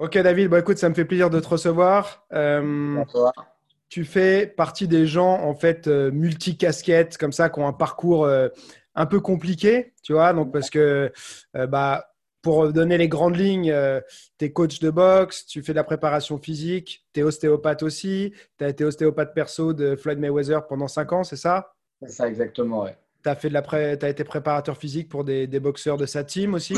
[0.00, 2.26] Ok David, bon, écoute, ça me fait plaisir de te recevoir.
[2.32, 3.04] Euh,
[3.88, 8.24] tu fais partie des gens en fait euh, multi-casquettes comme ça qui ont un parcours
[8.24, 8.48] euh,
[8.96, 11.12] un peu compliqué, tu vois, donc parce que
[11.54, 12.10] bah,
[12.42, 13.74] pour donner les grandes lignes,
[14.38, 18.32] tu es coach de boxe, tu fais de la préparation physique, tu es ostéopathe aussi,
[18.58, 21.74] tu as été ostéopathe perso de Floyd Mayweather pendant 5 ans, c'est ça?
[22.02, 22.96] C'est ça, exactement, ouais.
[23.24, 26.76] Tu as, la as été préparateur physique pour des, des boxeurs de sa team aussi?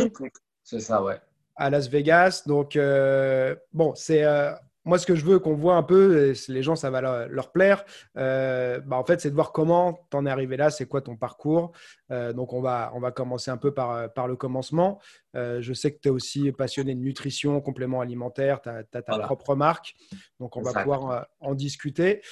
[0.63, 1.21] C'est ça, ouais
[1.57, 2.43] à Las Vegas.
[2.47, 4.53] Donc, euh, bon, c'est euh,
[4.85, 7.53] moi ce que je veux qu'on voit un peu, et les gens, ça va leur,
[7.53, 7.85] plaire.
[8.17, 11.01] Euh, bah, en fait, c'est de voir comment tu en es arrivé là, c'est quoi
[11.01, 11.73] ton parcours.
[12.11, 15.01] donc, on va, on va commencer un peu par, par le commencement.
[15.35, 19.55] je sais que tu es aussi passionné de nutrition, complément alimentaire, tu as, ta propre
[19.57, 19.95] marque.
[20.39, 22.23] Donc, on va pouvoir en discuter.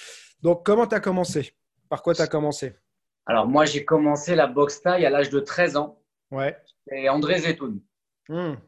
[0.42, 1.54] Donc, comment tu as commencé?
[1.88, 2.74] Par quoi tu as commencé?
[3.26, 5.98] Alors, moi, j'ai commencé la boxe taille à l'âge de 13 ans.
[6.30, 6.56] Ouais.
[6.92, 7.80] Et André Zetoun.
[8.28, 8.58] Hum.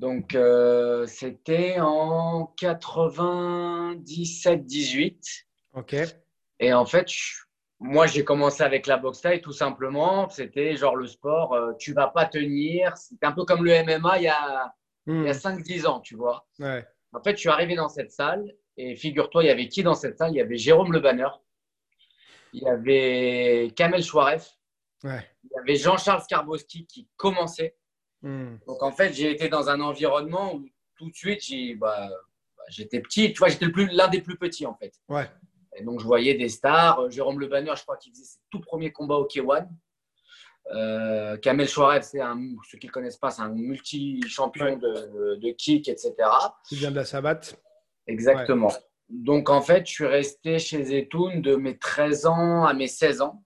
[0.00, 5.44] Donc, euh, c'était en 97-18.
[5.74, 5.94] OK.
[6.58, 7.06] Et en fait,
[7.78, 10.26] moi, j'ai commencé avec la boxe taille tout simplement.
[10.30, 12.96] C'était genre le sport, euh, tu vas pas tenir.
[12.96, 14.74] C'était un peu comme le MMA il y a,
[15.06, 15.86] il y a 5-10 hmm.
[15.86, 16.48] ans, tu vois.
[16.58, 16.82] Ouais.
[17.12, 19.92] En fait, je suis arrivé dans cette salle et figure-toi, il y avait qui dans
[19.92, 20.32] cette salle?
[20.32, 21.28] Il y avait Jérôme Le Banner,
[22.54, 24.56] il y avait Kamel Chouaref,
[25.04, 25.28] ouais.
[25.44, 27.76] il y avait Jean-Charles Skarbowski qui commençait.
[28.22, 28.56] Hmm.
[28.66, 32.08] Donc en fait, j'ai été dans un environnement où tout de suite, j'ai, bah,
[32.56, 33.32] bah j'étais petit.
[33.32, 34.92] Tu vois, j'étais l'un des plus petits en fait.
[35.08, 35.28] Ouais.
[35.76, 37.00] Et donc je voyais des stars.
[37.00, 39.66] Euh, Jérôme Le Banner, je crois qu'il faisait ses tout premiers combats au K1.
[40.72, 42.38] Euh, Kamel Chouarev, c'est un,
[42.70, 46.14] ceux qui ne connaissent pas, c'est un multi-champion de, de, kick, etc.
[46.68, 47.40] Qui vient de la Sabat.
[48.06, 48.72] Exactement.
[49.08, 53.22] Donc en fait, je suis resté chez Zetoun de mes 13 ans à mes 16
[53.22, 53.42] ans.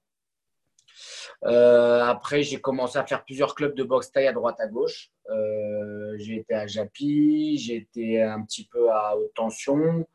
[1.45, 5.11] Euh, après, j'ai commencé à faire plusieurs clubs de boxe taille à droite à gauche.
[5.31, 10.07] Euh, j'ai été à Japi, j'ai été un petit peu à haute tension.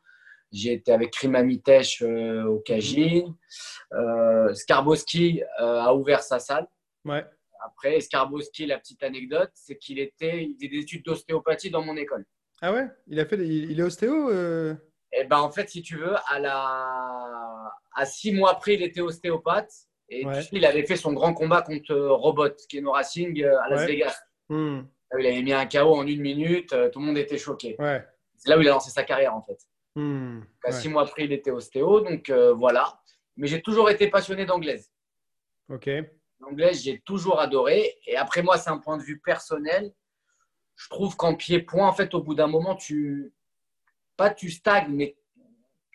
[0.52, 3.36] J'ai été avec Rima Mitesh euh, au Kajin.
[4.54, 6.66] Skarbowski a ouvert sa salle.
[7.04, 7.24] Ouais.
[7.64, 11.96] Après, Skarbowski, la petite anecdote, c'est qu'il était, il faisait des études d'ostéopathie dans mon
[11.96, 12.24] école.
[12.62, 12.88] Ah ouais?
[13.06, 14.30] Il a fait, il, est ostéo
[15.12, 19.00] Eh ben, en fait, si tu veux, à la, à six mois après, il était
[19.00, 19.70] ostéopathe.
[20.10, 23.60] Et il avait fait son grand combat contre euh, Robot, qui est no Racing euh,
[23.62, 24.20] à Las Vegas.
[24.48, 24.82] Hmm.
[25.18, 27.76] Il avait mis un KO en une minute, euh, tout le monde était choqué.
[28.36, 29.58] C'est là où il a lancé sa carrière en fait.
[29.94, 30.40] Hmm.
[30.70, 33.00] Six mois après, il était ostéo, donc voilà.
[33.36, 34.90] Mais j'ai toujours été passionné d'anglaise.
[35.68, 35.88] Ok.
[36.40, 37.96] L'anglaise, j'ai toujours adoré.
[38.06, 39.92] Et après moi, c'est un point de vue personnel.
[40.74, 43.32] Je trouve qu'en pied-point, en fait, au bout d'un moment, tu.
[44.16, 45.16] Pas tu stagnes, mais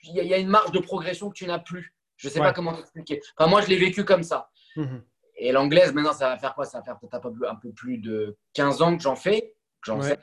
[0.04, 1.95] il y, a une marge de progression que tu n'as plus.
[2.18, 3.22] Je ne sais pas comment t'expliquer.
[3.38, 4.50] Enfin, moi, je l'ai vécu comme ça.
[4.76, 5.04] Mhm.
[5.38, 6.66] Et l'anglaise, maintenant, ça va faire quoi?
[6.66, 7.16] Ça va faire peut-être
[7.48, 10.18] un peu plus de 15 ans que j'en fais, que j'en sais,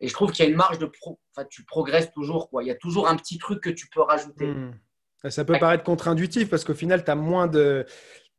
[0.00, 1.18] Et je trouve qu'il y a une marge de pro.
[1.34, 2.50] Enfin, tu progresses toujours.
[2.50, 2.62] Quoi.
[2.62, 4.46] Il y a toujours un petit truc que tu peux rajouter.
[4.46, 4.78] Mhm.
[5.30, 7.86] Ça peut paraître contre-intuitif parce qu'au final, tu as moins de.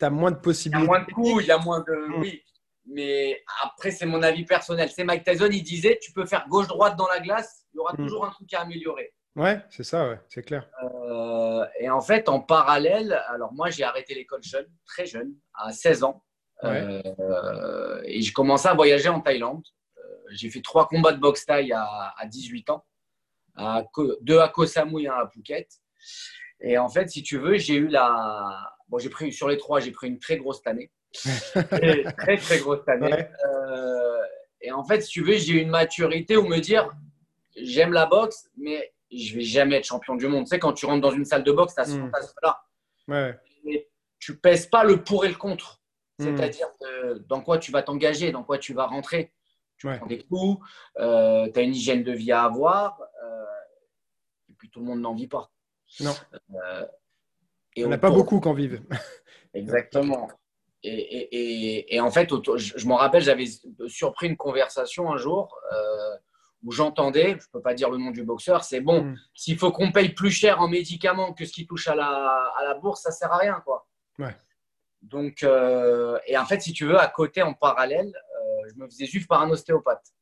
[0.01, 0.85] As moins de possibilités.
[0.85, 2.07] Il y a moins de coups, il y a moins de.
[2.07, 2.21] Mhm.
[2.21, 2.43] Oui.
[2.85, 4.89] Mais après, c'est mon avis personnel.
[4.89, 7.95] C'est Mike Tyson, il disait tu peux faire gauche-droite dans la glace, il y aura
[7.95, 9.13] toujours un truc à améliorer.
[9.35, 10.67] Ouais, c'est ça, ouais, c'est clair.
[10.83, 15.71] Euh, et en fait, en parallèle, alors moi, j'ai arrêté l'école jeune, très jeune, à
[15.71, 16.23] 16 ans.
[16.63, 19.63] Euh, et j'ai commencé à voyager en Thaïlande.
[19.97, 20.01] Euh,
[20.31, 22.85] j'ai fait trois combats de boxe thaï à, 18 ans,
[23.55, 23.83] à,
[24.21, 25.69] deux à Koh Samui, un à Phuket.
[26.59, 28.73] Et en fait, si tu veux, j'ai eu la.
[28.89, 30.91] Bon, j'ai pris sur les trois, j'ai pris une très grosse année.
[31.13, 33.25] très, très grosse année.
[34.61, 36.89] et en fait, si tu veux, j'ai eu une maturité où me dire
[37.55, 40.45] j'aime la boxe, mais je vais jamais être champion du monde.
[40.45, 42.11] Tu sais, quand tu rentres dans une salle de boxe, tu as ce mm.
[42.43, 42.61] là
[43.07, 43.39] Ouais.
[43.65, 43.89] Mais
[44.19, 45.81] tu pèses pas le pour et le contre.
[46.19, 46.25] Hmm.
[46.25, 46.67] C'est-à-dire
[47.27, 49.33] dans quoi tu vas t'engager, dans quoi tu vas rentrer.
[49.77, 50.59] Tu prends des coups,
[50.99, 53.45] euh, tu as une hygiène de vie à avoir, euh,
[54.49, 55.49] et puis tout le monde n'en vit pas.
[56.01, 56.13] Non.
[56.53, 56.85] Euh,
[57.77, 58.83] et On n'a pas beaucoup qui en vivent.
[59.53, 60.29] Exactement.
[60.83, 63.45] Et, et, et, en fait, je, je m'en rappelle, j'avais
[63.87, 65.57] surpris une conversation un jour
[66.63, 69.19] où j'entendais, je ne peux pas dire le nom du boxeur, c'est bon, hmm.
[69.33, 72.07] s'il faut qu'on paye plus cher en médicaments que ce qui touche à la,
[72.57, 73.61] à la bourse, ça ne sert à rien.
[73.65, 73.87] Quoi.
[74.17, 74.35] Ouais.
[75.01, 78.87] Donc, euh, et en fait, si tu veux, à côté, en parallèle, euh, je me
[78.87, 80.13] faisais suivre par un ostéopathe.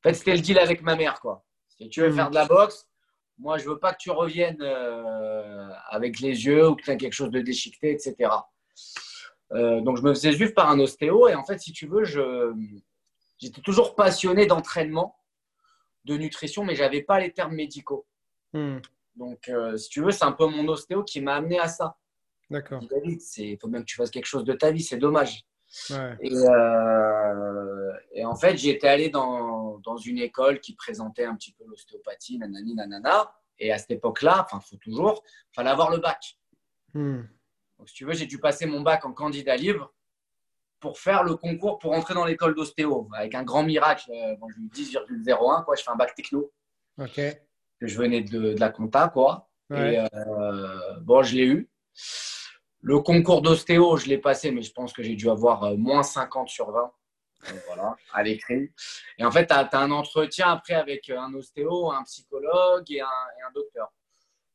[0.00, 1.20] En fait, c'était le deal avec ma mère.
[1.20, 1.44] Quoi.
[1.68, 2.14] Si tu veux hmm.
[2.14, 2.88] faire de la boxe,
[3.38, 6.90] moi, je ne veux pas que tu reviennes euh, avec les yeux ou que tu
[6.90, 8.30] as quelque chose de déchiqueté, etc.
[9.50, 11.28] donc, je me faisais suivre par un ostéo.
[11.28, 12.02] Et en fait, si tu veux,
[13.38, 15.18] j'étais toujours passionné d'entraînement
[16.08, 18.06] de nutrition, mais j'avais pas les termes médicaux.
[18.52, 18.78] Hmm.
[19.14, 21.96] Donc, euh, si tu veux, c'est un peu mon ostéo qui m'a amené à ça.
[22.50, 22.82] D'accord.
[22.82, 25.44] Il faut bien que tu fasses quelque chose de ta vie, c'est dommage.
[25.90, 26.16] Ouais.
[26.22, 31.52] Et, euh, et en fait, j'étais allé dans, dans, une école qui présentait un petit
[31.52, 33.34] peu l'ostéopathie, nanani, nanana.
[33.58, 35.22] Et à cette époque-là, enfin, il faut toujours,
[35.52, 36.38] fallait avoir le bac.
[36.94, 37.22] Hmm.
[37.78, 39.92] Donc, si tu veux, j'ai dû passer mon bac en candidat libre
[40.80, 43.08] pour faire le concours pour entrer dans l'école d'ostéo.
[43.14, 45.74] Avec un grand miracle, euh, bon, j'ai eu 10,01, quoi.
[45.76, 46.52] Je fais un bac techno.
[46.98, 47.14] Ok.
[47.80, 49.48] Que je venais de, de la compta, quoi.
[49.70, 51.70] Et euh, bon, je l'ai eu.
[52.80, 56.02] Le concours d'ostéo, je l'ai passé, mais je pense que j'ai dû avoir euh, moins
[56.02, 56.92] 50 sur 20.
[57.66, 58.72] voilà, à l'écrit.
[59.18, 63.50] Et en fait, tu as, un entretien après avec un ostéo, un psychologue et un,
[63.54, 63.92] docteur.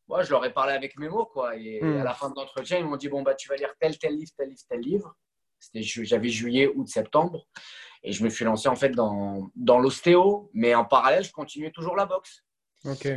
[0.08, 1.56] Moi, je leur ai parlé avec mes mots, quoi.
[1.56, 2.02] Et hmm.
[2.02, 4.16] à la fin de l'entretien, ils m'ont dit Bon, bah, tu vas lire tel, tel
[4.16, 5.16] livre, tel livre, tel livre.
[5.74, 7.48] J'avais juillet, août, septembre.
[8.04, 10.50] Et je me suis lancé en fait dans, dans l'ostéo.
[10.54, 12.44] Mais en parallèle, je continuais toujours la boxe.
[12.86, 13.08] Ok.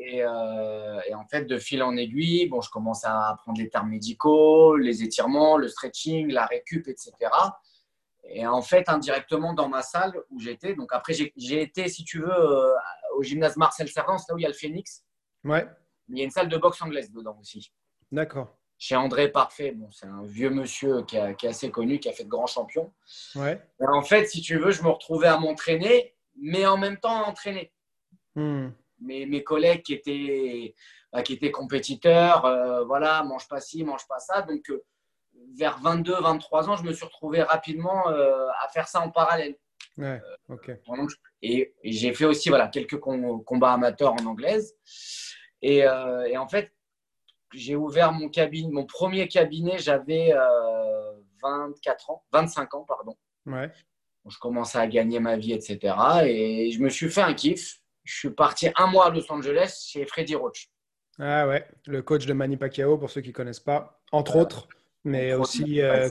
[0.00, 3.88] Euh, et, en fait, de fil en aiguille, bon, je commence à apprendre les termes
[3.88, 7.12] médicaux, les étirements, le stretching, la récup, etc.
[8.28, 12.20] Et en fait, indirectement dans ma salle où j'étais, donc après, j'ai été, si tu
[12.20, 12.72] veux, euh,
[13.16, 15.04] au gymnase Marcel Cerdan, là où il y a le Phoenix.
[15.44, 15.66] Ouais.
[16.08, 17.72] Il y a une salle de boxe anglaise dedans aussi.
[18.12, 18.56] D'accord.
[18.78, 22.24] Chez André Parfait, bon, c'est un vieux monsieur qui, est assez connu, qui a fait
[22.24, 22.92] de grands champions.
[23.34, 23.60] Ouais.
[23.80, 27.22] Et en fait, si tu veux, je me retrouvais à m'entraîner, mais en même temps
[27.22, 27.72] à entraîner.
[28.34, 28.68] Hmm
[29.00, 30.74] mes, mes collègues qui étaient,
[31.12, 34.42] bah, qui étaient compétiteurs, euh, voilà, mange pas ci, mange pas ça.
[34.42, 34.84] Donc, euh,
[35.56, 39.56] vers 22, 23 ans, je me suis retrouvé rapidement euh, à faire ça en parallèle.
[39.98, 40.72] Ouais, ok.
[41.42, 44.74] Et, j'ai fait aussi voilà, quelques combats amateurs en anglaise.
[45.62, 46.72] Et, et en fait,
[47.56, 50.34] j'ai ouvert mon cabinet, mon premier cabinet, j'avais
[51.42, 53.16] 24 ans, 25 ans, pardon.
[53.46, 53.70] Ouais.
[54.28, 55.94] je commençais à gagner ma vie, etc.
[56.24, 59.84] Et je me suis fait un kiff je suis parti un mois à Los Angeles
[59.88, 60.70] chez Freddy Roach.
[61.18, 64.68] Ah ouais, le coach de Manny Pacquiao, pour ceux qui ne connaissent pas, entre autres.
[65.04, 66.08] Mais aussi euh,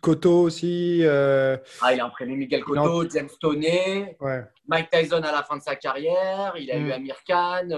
[0.00, 1.00] Cotto aussi.
[1.02, 4.16] Euh, ah, il a entraîné Miguel Cotto, James Toney,
[4.66, 6.54] Mike Tyson à la fin de sa carrière.
[6.56, 6.92] Il a eu mm.
[6.92, 7.68] Amir Khan.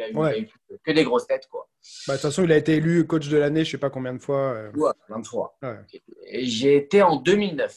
[0.00, 0.48] Euh, il, a eu,
[0.84, 1.46] que des grosses têtes.
[1.50, 1.68] Quoi.
[2.06, 3.90] Bah, de toute façon, il a été élu coach de l'année, je ne sais pas
[3.90, 4.70] combien de fois.
[4.74, 5.56] Ouais, plein de fois.
[6.26, 7.76] Et j'ai été en 2009.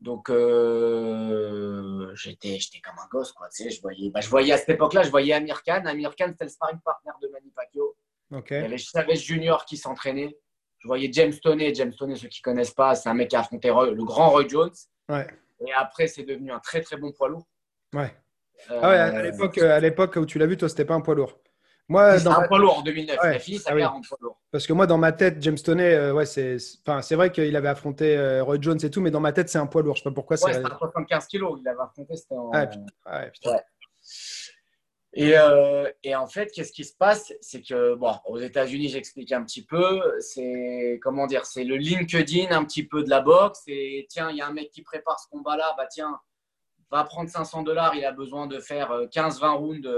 [0.00, 3.48] Donc, euh, j'étais, j'étais comme un gosse, quoi.
[3.48, 5.82] Tu sais, je voyais, bah, je voyais à cette époque-là, je voyais Amir Khan.
[5.86, 7.96] Amir Khan, c'était le sparring partner de Manny Pacquiao.
[8.30, 10.38] Il y avait Chavez Junior qui s'entraînait.
[10.78, 11.74] Je voyais James Toney.
[11.74, 14.30] James Toney, ceux qui ne connaissent pas, c'est un mec qui a affronté le grand
[14.30, 14.74] Roy Jones.
[15.08, 15.26] Ouais.
[15.66, 17.48] Et après, c'est devenu un très, très bon poids lourd.
[17.92, 18.14] Ouais.
[18.70, 21.00] Euh, ah ouais, à l'époque, à l'époque où tu l'as vu, toi, c'était pas un
[21.00, 21.38] poids lourd.
[21.88, 23.18] Moi, dans un poids lourd en 2009.
[23.22, 24.38] Il a fini sa ah en poids lourd.
[24.50, 27.56] Parce que moi, dans ma tête, James Toney, euh, ouais, c'est, enfin, c'est vrai qu'il
[27.56, 29.96] avait affronté euh, Roy Jones et tout, mais dans ma tête, c'est un poids lourd.
[29.96, 30.36] Je sais pas pourquoi.
[30.44, 31.58] Ouais, c'est à 75 kilos.
[31.62, 32.50] Il avait affronté, c'était en.
[32.50, 32.68] Ouais,
[33.32, 33.56] putain.
[35.14, 37.32] Et, euh, et, en fait, qu'est-ce qui se passe?
[37.40, 42.54] C'est que, bon, aux États-Unis, j'explique un petit peu, c'est, comment dire, c'est le LinkedIn
[42.54, 43.62] un petit peu de la boxe.
[43.66, 46.20] Et tiens, il y a un mec qui prépare ce combat-là, bah tiens,
[46.90, 49.88] va prendre 500 dollars, il a besoin de faire 15-20 rounds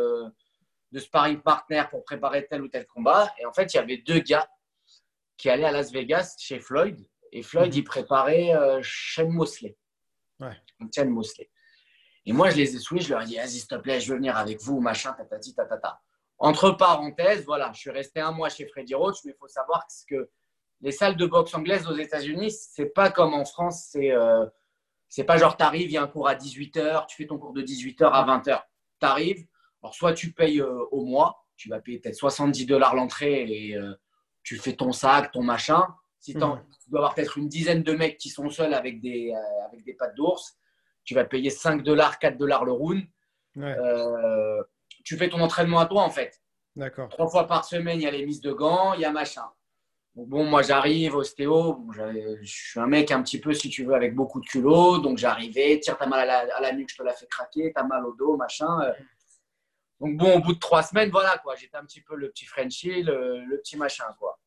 [0.92, 3.32] de sparring partner pour préparer tel ou tel combat.
[3.38, 4.48] Et en fait, il y avait deux gars
[5.36, 6.98] qui allaient à Las Vegas chez Floyd.
[7.32, 7.78] Et Floyd, mhm.
[7.78, 9.76] il préparait euh, Shane Mosley.
[10.40, 10.56] Ouais.
[10.94, 11.50] Shane Mosley.
[12.26, 14.10] Et moi, je les ai souillés, je leur ai dit, vas-y, s'il te plaît, je
[14.10, 16.00] veux venir avec vous, machin, tatati, tatata.
[16.38, 19.86] Entre parenthèses, voilà, je suis resté un mois chez Freddy Roach, mais il faut savoir
[20.08, 20.28] que
[20.80, 24.46] les salles de boxe anglaises aux États-Unis, c'est pas comme en France, c'est euh,
[25.10, 27.36] c'est pas genre, tu arrives, il y a un cours à 18h, tu fais ton
[27.36, 28.62] cours de 18h à 20h.
[29.00, 29.44] Tu arrives,
[29.82, 33.76] alors, soit tu payes euh, au mois, tu vas payer peut-être 70 dollars l'entrée et
[33.76, 33.92] euh,
[34.42, 35.86] tu fais ton sac, ton machin.
[36.20, 36.62] Si tu dois
[36.94, 40.14] avoir peut-être une dizaine de mecs qui sont seuls avec des, euh, avec des pattes
[40.14, 40.58] d'ours,
[41.02, 43.02] tu vas payer 5 dollars, 4 dollars le round.
[45.04, 46.40] tu fais ton entraînement à toi en fait.
[46.76, 47.08] D'accord.
[47.08, 49.44] Trois fois par semaine, il y a les mises de gants, il y a machin.
[50.14, 51.86] Bon, moi j'arrive, ostéo,
[52.40, 54.98] je suis un mec un petit peu, si tu veux, avec beaucoup de culot.
[54.98, 57.72] Donc j'arrivais, tire, ta mal à la, à la, nuque, je te la fais craquer,
[57.74, 58.80] t'as mal au dos, machin.
[60.00, 62.46] Donc bon, au bout de trois semaines, voilà quoi, j'étais un petit peu le petit
[62.46, 64.38] Frenchie, le, petit machin quoi.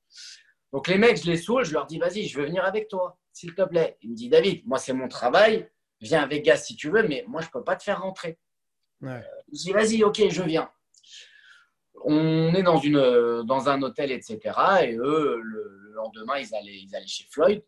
[0.72, 3.20] Donc les mecs, je les saoule, je leur dis vas-y, je veux venir avec toi,
[3.32, 3.98] s'il te plaît.
[4.02, 5.70] Il me dit David, moi c'est mon travail,
[6.02, 8.40] viens à Vegas si tu veux, mais moi je peux pas te faire rentrer.
[9.02, 9.22] Ouais.
[9.52, 10.72] Je dis vas-y, ok, je viens.
[12.06, 14.40] On est dans, une, dans un hôtel, etc.
[14.84, 17.64] Et eux, le, lendemain, ils allaient, ils allaient chez Floyd.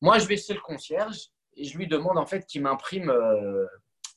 [0.00, 3.66] Moi, je vais chez le concierge et je lui demande en fait qu'il m'imprime euh,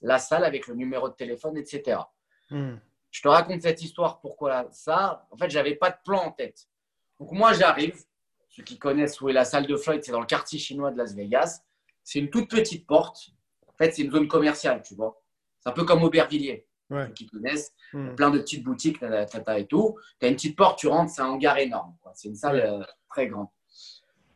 [0.01, 1.99] la salle avec le numéro de téléphone, etc.
[3.15, 5.25] Je te raconte cette histoire, pourquoi ça?
[5.31, 6.67] En fait, je n'avais pas de plan en tête.
[7.19, 7.97] Donc, moi, j'arrive.
[8.49, 10.97] Ceux qui connaissent où est la salle de Floyd, c'est dans le quartier chinois de
[10.97, 11.61] Las Vegas.
[12.03, 13.29] C'est une toute petite porte.
[13.67, 15.21] En fait, c'est une zone commerciale, tu vois.
[15.59, 17.11] C'est un peu comme Aubervilliers, ouais.
[17.13, 17.73] qui connaissent.
[17.93, 18.15] Hmm.
[18.15, 19.97] Plein de petites boutiques, tata et tout.
[20.19, 21.95] Tu as une petite porte, tu rentres, c'est un hangar énorme.
[22.13, 23.47] C'est une salle euh, très grande.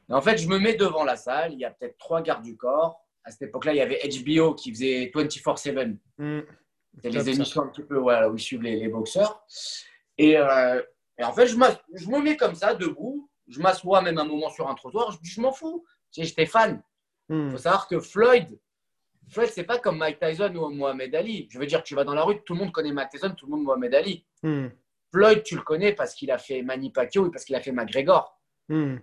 [0.09, 1.53] Et en fait, je me mets devant la salle.
[1.53, 4.53] Il y a peut-être trois gardes du corps À cette époque-là, il y avait HBO
[4.55, 5.97] qui faisait 24-7.
[6.17, 6.39] Hmm.
[6.95, 9.45] C'était Top, les émissions un petit peu voilà, où ils suivent les, les boxeurs.
[10.17, 10.81] Et, euh,
[11.17, 11.55] et en fait, je,
[11.93, 13.29] je me mets comme ça, debout.
[13.47, 15.17] Je m'assois même un moment sur un trottoir.
[15.21, 15.85] Je m'en fous.
[16.11, 16.81] J'étais fan.
[17.29, 17.51] Il Hmm.
[17.51, 18.59] faut savoir que Floyd,
[19.29, 21.47] Floyd, c'est pas comme Mike Tyson ou Mohamed Ali.
[21.51, 23.45] Je veux dire, tu vas dans la rue, tout le monde connaît Mike Tyson, tout
[23.45, 24.25] le monde Mohamed Ali.
[24.43, 24.67] Hmm.
[25.11, 27.71] Floyd, tu le connais parce qu'il a fait Manny Pacquiao et parce qu'il a fait
[27.71, 28.39] McGregor.
[28.67, 28.97] Hmm.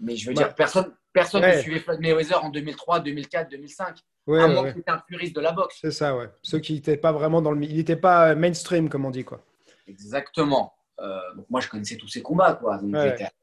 [0.00, 1.56] Mais je veux dire, personne personne Ouais.
[1.56, 3.98] ne suivait Floyd Mayweather en 2003, 2004, 2005.
[4.26, 5.78] Ouais, à ouais, moins que tu un puriste de la boxe.
[5.80, 6.28] C'est ça, ouais.
[6.42, 7.62] Ceux qui n'étaient pas vraiment dans le.
[7.62, 9.44] Il n'était pas euh, mainstream, comme on dit, quoi.
[9.86, 10.74] Exactement.
[11.00, 12.54] Euh, donc moi, je connaissais tous ces combats.
[12.54, 12.78] Quoi.
[12.78, 12.94] Donc,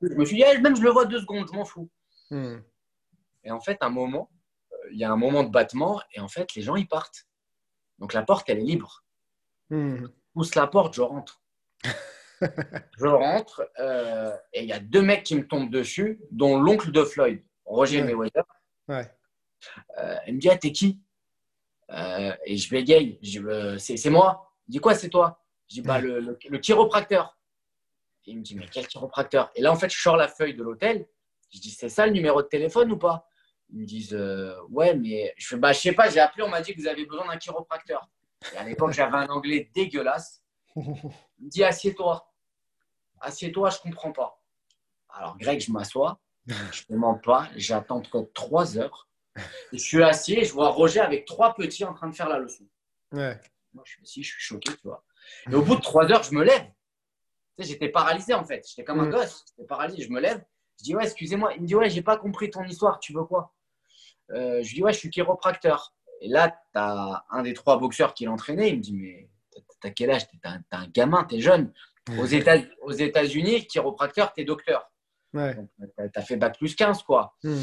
[0.01, 1.89] Je me suis dit, eh, même je le vois deux secondes, je m'en fous.
[2.29, 2.57] Hmm.
[3.43, 4.29] Et en fait, un moment,
[4.91, 7.27] il y a un moment de battement et en fait, les gens, ils partent.
[7.99, 9.03] Donc la porte, elle est libre.
[9.69, 9.97] Hmm.
[9.97, 11.41] Je pousse la porte, je rentre.
[12.41, 16.91] je rentre euh, et il y a deux mecs qui me tombent dessus, dont l'oncle
[16.91, 18.05] de Floyd, Roger Ouais.
[18.07, 18.43] Mayweather.
[18.87, 19.11] Ouais.
[19.99, 20.99] Euh, il me dit, ah, t'es qui?
[21.91, 23.19] Euh, Et je bégaye.
[23.21, 24.51] Je dis, c'est moi.
[24.67, 25.43] Il dit, quoi, c'est toi?
[25.69, 26.01] Je dis, bah, Ouais.
[26.01, 27.37] le, le- le chiropracteur.
[28.25, 29.51] Et il me dit, mais quel chiropracteur?
[29.55, 31.07] Et là, en fait, je sors la feuille de l'hôtel.
[31.53, 33.27] Je dis, c'est ça le numéro de téléphone ou pas?
[33.73, 36.49] Ils me disent, euh, ouais, mais je fais, bah, je sais pas, j'ai appelé, on
[36.49, 38.09] m'a dit que vous avez besoin d'un chiropracteur.
[38.53, 40.43] Et à l'époque, j'avais un anglais dégueulasse.
[40.75, 40.83] Il
[41.45, 42.27] me dit, assieds-toi.
[43.19, 44.41] Assieds-toi, je comprends pas.
[45.09, 46.19] Alors, Greg, je m'assois.
[46.47, 46.53] Je
[46.89, 47.47] ne demande pas.
[47.55, 49.07] J'attends peut-être trois heures.
[49.71, 52.27] Et je suis assis et je vois Roger avec trois petits en train de faire
[52.27, 52.65] la leçon.
[53.11, 53.39] Ouais.
[53.73, 55.03] Moi, je suis assis, je suis choqué, tu vois.
[55.49, 56.65] Et au bout de trois heures, je me lève.
[57.57, 58.65] Tu sais, j'étais paralysé en fait.
[58.67, 59.11] J'étais comme un Mm.
[59.11, 59.45] gosse.
[59.49, 60.01] J'étais paralysé.
[60.03, 60.43] Je me lève.
[60.79, 61.53] Je dis, ouais, excusez-moi.
[61.53, 62.99] Il me dit, ouais, j'ai pas compris ton histoire.
[62.99, 63.53] Tu veux quoi?
[64.33, 65.93] Euh, Je lui dis, ouais, je suis chiropracteur.
[66.21, 68.69] Et là, tu as un des trois boxeurs qui l'entraînait.
[68.69, 69.29] Il me dit, mais
[69.79, 70.27] t'as- quel âge?
[70.29, 70.37] T'es
[70.71, 71.73] un, gamin, t'es jeune.
[72.19, 74.89] Aux États- aux États-Unis, chiropracteur, t'es docteur.
[75.33, 75.55] Ouais.
[76.13, 77.35] T'as- fait bac plus 15, quoi.
[77.43, 77.55] Hmm.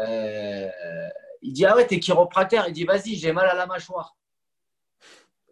[0.00, 0.68] Euh,
[1.42, 2.66] il dit Ah ouais, t'es chiropracteur.
[2.68, 4.16] Il dit Vas-y, j'ai mal à la mâchoire.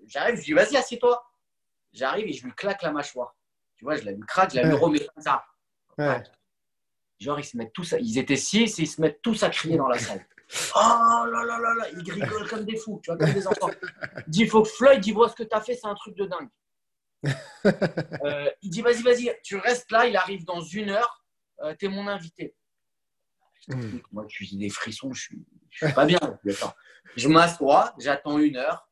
[0.06, 1.22] J'arrive, je dis Vas-y, assieds-toi.
[1.92, 3.36] J'arrive et je lui claque la mâchoire.
[3.76, 4.78] Tu vois, je la lui craque, je la lui Ouais.
[4.80, 5.44] remets comme ça.
[5.98, 6.22] Ouais.
[7.18, 7.98] Genre, ils se mettent tous à...
[7.98, 10.26] Ils étaient six et ils se mettent tous à crier dans la salle.
[10.76, 13.70] Oh là là là là, ils rigolent comme des fous, tu vois, comme des enfants.
[14.26, 15.94] Il dit Il faut que Floyd il voit ce que tu as fait, c'est un
[15.94, 16.48] truc de dingue.
[18.24, 21.24] Euh, il dit Vas-y, vas-y, tu restes là, il arrive dans une heure,
[21.62, 22.54] euh, t'es mon invité.
[23.68, 26.18] T'explique, Moi, je suis des frissons, je suis, je suis pas bien.
[27.16, 28.88] Je m'assois, j'attends une heure.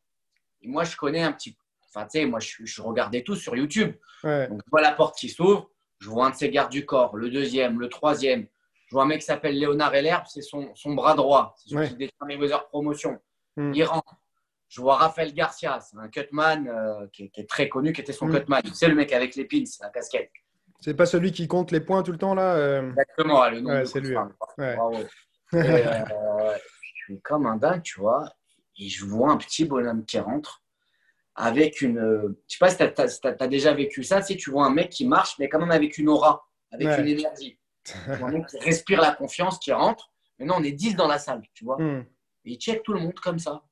[0.63, 1.57] Et moi, je connais un petit.
[1.89, 3.97] Enfin, tu sais, moi, je, je regardais tout sur YouTube.
[4.23, 4.49] Ouais.
[4.49, 5.71] Donc, je vois la porte qui s'ouvre.
[5.99, 8.47] Je vois un de ses gardes du corps, le deuxième, le troisième.
[8.91, 11.55] Je vois un mec qui s'appelle Léonard Ellerbe, c'est son, son bras droit.
[11.57, 13.21] C'est celui qui détient Mayweather Promotion.
[13.57, 13.73] Mm.
[13.73, 14.17] Il rentre.
[14.69, 18.01] Je vois Raphaël Garcia, c'est un cutman euh, qui, est, qui est très connu, qui
[18.01, 18.35] était son Mm.
[18.41, 18.63] cutman.
[18.75, 20.33] C'est le mec avec les pins, la casquette.
[20.81, 23.71] C'est pas celui qui compte les points tout le temps, là euh, Exactement, le nom
[23.71, 24.75] Ouais, c'est lui, ouais.
[24.75, 24.99] Bravo.
[25.53, 28.25] Et, euh, je suis comme un dingue, tu vois.
[28.77, 30.65] Et je vois un petit bonhomme qui rentre
[31.37, 32.35] avec une.
[32.49, 34.21] Je sais pas si tu as, déjà vécu ça.
[34.21, 36.89] Tu, sais, tu vois un mec qui marche, mais quand même avec une aura, avec
[36.89, 37.01] Ouais.
[37.01, 37.57] une énergie.
[38.09, 40.11] Un mec qui respire la confiance, qui rentre.
[40.39, 41.77] Maintenant, on est 10 dans la salle, tu vois.
[41.81, 42.05] Hmm.
[42.45, 43.63] Et il check tout le monde comme ça.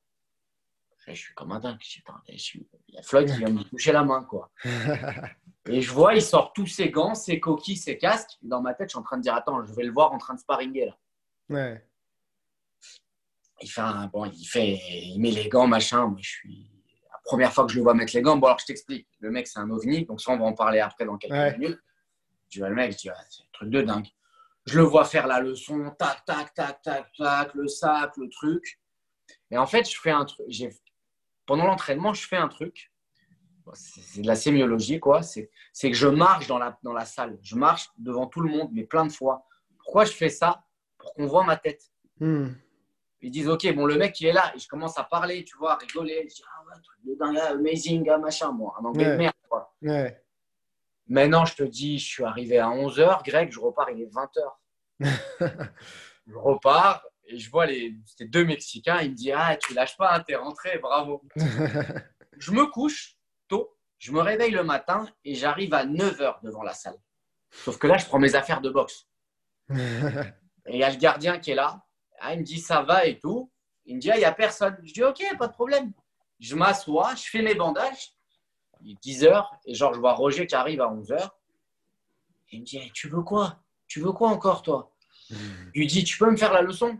[1.07, 1.79] Je suis comme un dingue.
[1.81, 4.51] Je suis- Il y a Floyd qui vient me toucher la main, quoi.
[5.71, 8.37] Et je vois, il sort tous ses gants, ses coquilles, ses casques.
[8.43, 10.19] Dans ma tête, je suis en train de dire Attends, je vais le voir en
[10.19, 10.97] train de sparringer là.
[11.49, 11.87] ouais.
[13.63, 16.07] il fait un, bon, il fait, il met les gants, machin.
[16.09, 16.71] Moi, je suis
[17.11, 18.37] la première fois que je le vois mettre les gants.
[18.37, 19.09] Bon, alors je t'explique.
[19.21, 21.57] Le mec, c'est un ovni, donc ça, on va en parler après dans quelques Ouais.
[21.59, 21.79] minutes.
[22.49, 24.07] Je vois le mec, je dis, ah, c'est un truc de dingue.
[24.67, 28.81] Je le vois faire la leçon, tac, tac, tac, tac, tac, le sac, le truc.
[29.51, 30.47] Et en fait, je fais un truc.
[31.47, 32.93] Pendant l'entraînement, je fais un truc.
[33.65, 35.23] Bon, C'est de la sémiologie, quoi.
[35.23, 35.51] C'est
[35.83, 37.39] que je marche dans la, dans la salle.
[37.43, 39.47] Je marche devant tout le monde, mais plein de fois.
[39.79, 40.65] Pourquoi je fais ça?
[40.99, 41.83] Pour qu'on voit ma tête.
[42.21, 42.49] Hmm.
[43.21, 44.53] Ils disent, OK, bon, le mec, il est là.
[44.55, 46.27] Et je commence à parler, tu vois, à rigoler.
[46.29, 49.35] Je dis, ah ouais, truc de dingue, amazing, ah, machin, moi, un anglais de merde,
[49.49, 49.75] quoi.
[49.83, 50.23] Ouais.
[51.09, 55.01] Maintenant, je te dis, je suis arrivé à 11h, Greg, je repars, il est 20h.
[56.27, 59.01] je repars et je vois les c'était deux Mexicains.
[59.01, 61.23] Il me dit, ah, tu lâches pas, hein, t'es rentré, bravo.
[62.41, 63.17] Je me couche
[63.49, 66.97] tôt, je me réveille le matin et j'arrive à 9h devant la salle.
[67.51, 69.09] Sauf que là, je prends mes affaires de boxe.
[69.71, 71.83] Et il y a le gardien qui est là.
[72.21, 73.51] Ah, il me dit ça va et tout.
[73.87, 74.77] Il me dit ah, il n'y a personne.
[74.85, 75.93] Je dis ok, pas de problème.
[76.39, 78.13] Je m'assois, je fais mes bandages.
[78.83, 81.39] Il est 10 heures et genre je vois Roger qui arrive à 11 heures.
[82.53, 83.59] Il me dit Eh, tu veux quoi?
[83.87, 84.93] Tu veux quoi encore toi?
[85.31, 85.37] Je
[85.75, 86.99] lui dis tu peux me faire la leçon?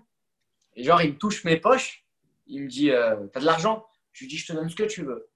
[0.75, 2.05] Et genre il me touche mes poches.
[2.47, 3.87] Il me dit euh, t'as de l'argent?
[4.13, 5.29] Je lui dis je te donne ce que tu veux.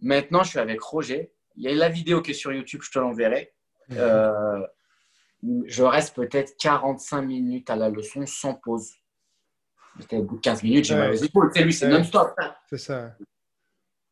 [0.00, 1.32] Maintenant je suis avec Roger.
[1.56, 3.54] Il y a la vidéo qui est sur YouTube, je te l'enverrai.
[3.92, 4.66] Euh,
[5.66, 8.92] je reste peut-être 45 minutes à la leçon sans pause.
[10.00, 11.50] C'était au bout de 15 minutes, j'ai mal aux épaules.
[11.54, 12.34] C'est lui, c'est non-stop.
[12.68, 13.16] C'est ça.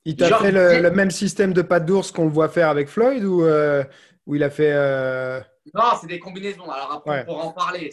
[0.05, 3.25] Il t'a fait le, même système de patte d'ours qu'on le voit faire avec Floyd
[3.25, 3.85] ou, euh,
[4.27, 4.73] il a fait.
[4.73, 5.41] Euh,
[5.73, 6.71] non, c'est des combinaisons.
[6.71, 7.91] Alors après, pour en parler,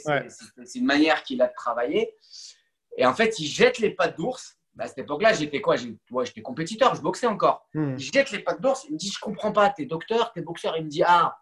[0.66, 2.14] c'est une manière qu'il a de travailler.
[2.98, 4.58] Et en fait, il jette les pattes d'ours.
[4.74, 5.76] Bah, à cette époque-là, j'étais quoi?
[5.76, 7.68] J'étais compétiteur, je boxais encore.
[7.74, 7.96] Hmm.
[7.98, 8.86] Il jette les pattes d'ours.
[8.88, 10.76] Il me dit Je comprends pas, t'es docteur, t'es boxeur.
[10.78, 11.38] Il me dit Ah,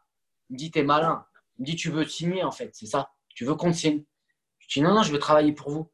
[0.49, 1.25] il me dit T'es malin.
[1.57, 4.03] Il me dit Tu veux signer en fait, c'est ça Tu veux qu'on te signe?
[4.59, 5.91] Je dis Non, non, je veux travailler pour vous.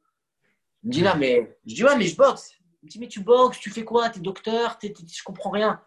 [0.84, 2.52] Il me dit là, mais je dis ouais, mais je boxe.
[2.86, 4.12] Il me dit mais tu boxes, tu fais quoi?
[4.12, 5.82] T'es docteur, es, je comprends rien.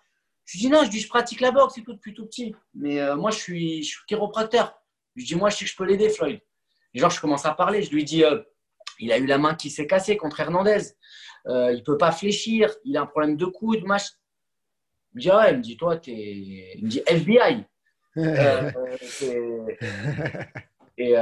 [0.46, 2.56] Je dis non, je dis je pratique la boxe et tout depuis tout petit.
[2.74, 4.76] Mais euh, moi je suis, je suis chiropracteur.
[5.14, 6.40] Je dis moi je sais que je peux l'aider Floyd.
[6.92, 8.42] Et genre je commence à parler, je lui dis euh,
[8.98, 10.96] il a eu la main qui s'est cassée contre Hernandez.
[11.46, 14.06] Euh, il peut pas fléchir, il a un problème de coude, match.
[15.12, 17.64] Il me dit ouais, il me dit toi t'es, il me dit FBI.
[21.00, 21.14] Et,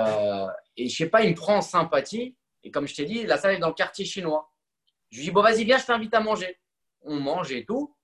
[0.78, 2.34] et je sais pas, il me prend en sympathie.
[2.64, 4.50] Et comme je t'ai dit, la salle est dans le quartier chinois.
[5.10, 6.58] Je lui dis, bon, vas-y, viens, je t'invite à manger.
[7.02, 7.96] On mange et tout.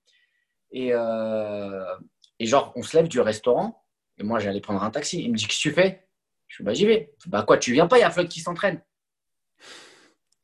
[0.71, 1.97] Et, euh,
[2.39, 3.85] et genre, on se lève du restaurant.
[4.19, 5.23] Et moi, j'allais prendre un taxi.
[5.23, 6.09] Il me dit, qu'est-ce que tu fais?
[6.49, 7.15] Je suis bah, j'y vais.
[7.27, 7.99] Bah, quoi, tu viens pas?
[7.99, 8.83] Il y a Floyd qui s'entraîne.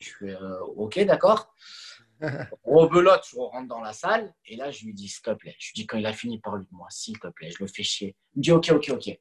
[0.00, 1.55] Je suis, euh, ok, d'accord.
[2.65, 4.35] Rebelote, je rentre dans la salle.
[4.45, 5.55] Et là, je lui dis, s'il te plaît.
[5.59, 7.69] Je lui dis, quand il a fini, par lui moi, s'il te plaît, je le
[7.69, 8.17] fais chier.
[8.35, 9.19] Il me dit, ok, ok, ok.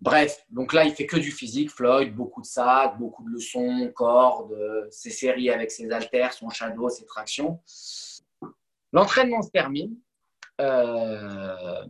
[0.00, 3.90] Bref, donc là, il fait que du physique, Floyd, beaucoup de sacs, beaucoup de leçons,
[3.94, 4.54] cordes,
[4.90, 7.60] ses séries avec ses haltères, son shadow, ses tractions.
[8.92, 9.96] L'entraînement se termine.
[10.60, 11.84] Euh,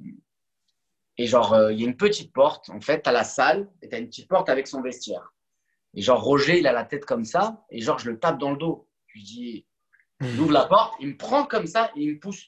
[1.16, 3.88] et genre, euh, il y a une petite porte, en fait, à la salle, et
[3.88, 5.32] tu as une petite porte avec son vestiaire.
[5.94, 8.50] Et genre, Roger, il a la tête comme ça, et genre, je le tape dans
[8.50, 8.88] le dos.
[9.06, 9.66] Je lui dis,
[10.20, 12.46] il ouvre la porte, il me prend comme ça, et il me pousse.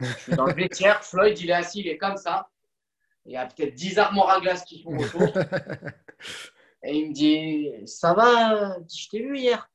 [0.00, 2.50] Je suis dans le vestiaire, Floyd, il est assis, il est comme ça.
[3.30, 5.22] Il y a peut-être 10 armoires à glace qui sont autour.
[6.82, 9.70] et il me dit Ça va Je t'ai vu hier.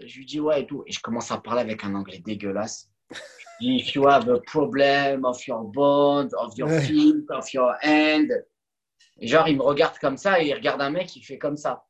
[0.00, 0.84] Je lui dis Ouais, et tout.
[0.86, 2.88] Et je commence à parler avec un anglais dégueulasse.
[3.10, 3.16] Je
[3.60, 8.28] dis If you have a problem of your bone, of your feet, of your hand.
[9.18, 11.56] Et genre, il me regarde comme ça et il regarde un mec, il fait comme
[11.56, 11.84] ça.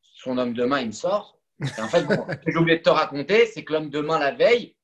[0.00, 1.38] Son homme de main, il me sort.
[1.60, 4.00] Et en fait, bon, ce que j'ai oublié de te raconter, c'est que l'homme de
[4.00, 4.74] main, la veille,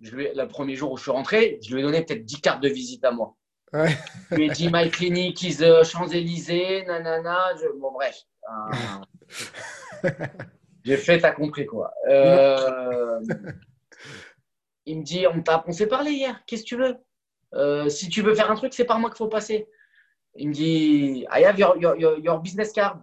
[0.00, 2.40] je lui, le premier jour où je suis rentré, je lui ai donné peut-être 10
[2.40, 3.36] cartes de visite à moi.
[3.72, 3.96] Ouais.
[4.30, 7.52] Je lui ai dit My Clinic is uh, Champs-Élysées, nanana.
[7.78, 8.22] Bon, bref.
[8.48, 10.04] Euh,
[10.84, 11.92] j'ai fait, t'as compris quoi.
[12.08, 13.20] Euh,
[14.86, 16.96] il me dit On, on s'est parlé hier, qu'est-ce que tu veux?
[17.54, 19.68] Euh, Si tu veux faire un truc, c'est par moi qu'il faut passer.
[20.36, 23.00] Il me dit I have your, your, your, business card.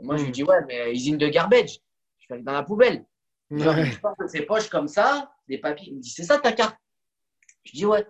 [0.00, 0.32] moi, je lui hmm.
[0.32, 1.80] dis Ouais, mais is in the garbage.
[2.18, 3.04] Je suis dans la poubelle.
[3.50, 5.88] Genre, Je pense que ses poches comme ça, des papiers?
[5.88, 6.76] Il me dit C'est ça ta carte
[7.64, 8.06] Je dis Ouais.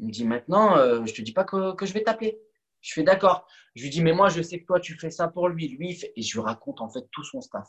[0.00, 2.40] Il me dit maintenant, euh, je te dis pas que, je vais t'appeler.
[2.80, 3.46] Je fais d'accord.
[3.74, 5.68] Je lui dis, mais moi, je sais que toi, tu fais ça pour lui.
[5.68, 6.12] Lui, fait...
[6.16, 7.68] et je lui raconte en fait tout son staff.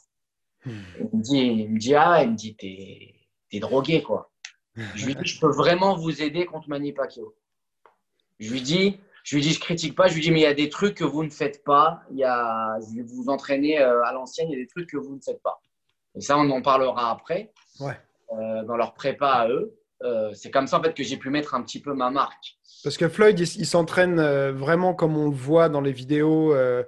[0.66, 0.72] Hmm.
[1.00, 3.16] Il, me dit, il me dit, ah, il me dit, t'es
[3.52, 4.32] es drogué, quoi.
[4.76, 7.36] je lui dis, je peux vraiment vous aider contre Manny Pacquiao.
[8.40, 10.08] Je lui dis, je lui dis, je critique pas.
[10.08, 12.04] Je lui dis, mais il y a des trucs que vous ne faites pas.
[12.12, 14.48] Il y a, je vous entraîner euh, à l'ancienne.
[14.50, 15.60] Il y a des trucs que vous ne faites pas.
[16.16, 17.52] Et ça, on en parlera après.
[17.82, 18.00] Ouais.
[18.32, 19.78] Euh, dans leur prépa à eux.
[20.04, 22.58] Euh, c'est comme ça en fait que j'ai pu mettre un petit peu ma marque.
[22.84, 26.54] Parce que Floyd, il, s'entraîne euh, vraiment comme on le voit dans les vidéos.
[26.56, 26.84] Euh,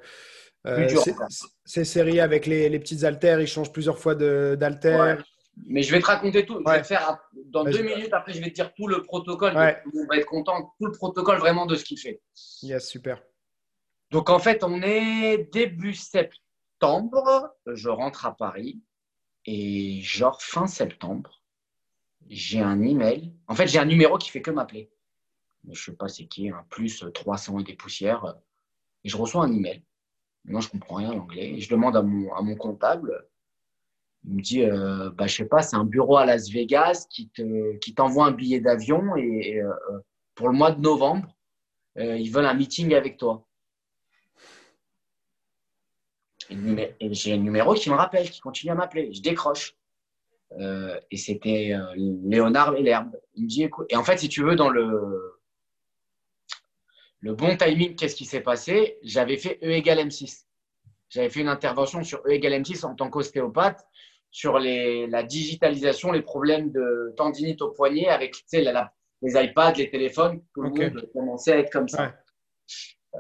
[1.66, 5.24] ces séries avec les, petites haltères, il change plusieurs fois d'haltères.
[5.68, 6.60] Mais je vais te raconter tout.
[6.66, 8.12] Je vais faire dans deux minutes.
[8.12, 9.54] Après, je vais te dire tout le protocole.
[9.56, 10.74] On va être content.
[10.80, 12.22] Tout le protocole vraiment de ce qu'il fait.
[12.64, 13.22] Yes, super.
[14.10, 17.54] Donc en fait, on est début septembre.
[17.68, 18.82] Je rentre à Paris
[19.46, 21.43] et genre fin septembre
[22.30, 23.34] j'ai un email.
[23.48, 24.90] En fait, j'ai un numéro qui fait que m'appeler.
[25.68, 28.36] Je je sais pas c'est qui, un plus 300 et des poussières.
[29.04, 29.84] Et je reçois un email.
[30.46, 31.60] Moi, je comprends rien l'anglais.
[31.60, 33.28] je demande à mon, à mon comptable.
[34.26, 37.30] Il me dit, euh, bah, je sais pas, c'est un bureau à Las Vegas qui
[37.30, 39.74] te, qui t'envoie un billet d'avion et, euh,
[40.36, 41.36] pour le mois de novembre,
[41.98, 43.46] euh, ils veulent un meeting avec toi.
[46.50, 49.14] Et j'ai un numéro qui me rappelle, qui continue à m'appeler.
[49.14, 49.76] Je décroche.
[50.60, 53.18] Euh, et c'était euh, Léonard et l'herbe.
[53.36, 55.40] Il me dit, écoute, et en fait, si tu veux, dans le,
[57.20, 58.98] le bon timing, qu'est-ce qui s'est passé?
[59.04, 60.46] J'avais fait E égale M6.
[61.10, 63.86] J'avais fait une intervention sur E égale M6 en tant qu'ostéopathe
[64.32, 70.42] sur les, la digitalisation, les problèmes de tendinite au poignet avec les iPads, les téléphones.
[70.54, 72.14] Tout le monde commençait à être comme ça.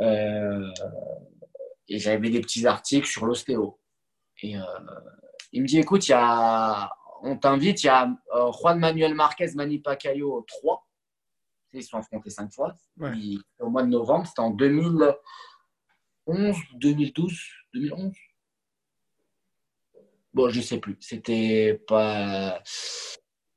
[0.01, 0.71] Euh,
[1.87, 3.79] et j'avais des petits articles sur l'ostéo.
[4.41, 4.55] Et
[5.51, 6.89] il me dit, écoute, il y a
[7.23, 7.83] on t'invite.
[7.83, 10.87] Il y a euh, Juan Manuel Marquez, Manny Pacquiao 3.
[11.73, 12.75] Ils se sont affrontés cinq fois.
[13.59, 17.41] au mois de novembre, c'était en 2011, 2012,
[17.73, 18.13] 2011.
[20.33, 20.97] Bon, je sais plus.
[20.99, 22.61] C'était pas.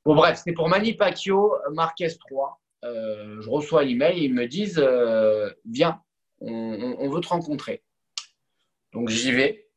[0.04, 2.60] Bon, bref, c'était pour Manny Pacquiao, Marquez 3.
[2.84, 6.02] Euh, je reçois l'email et ils me disent euh, Viens,
[6.40, 7.82] on, veut te rencontrer.
[8.92, 9.68] Donc j'y vais.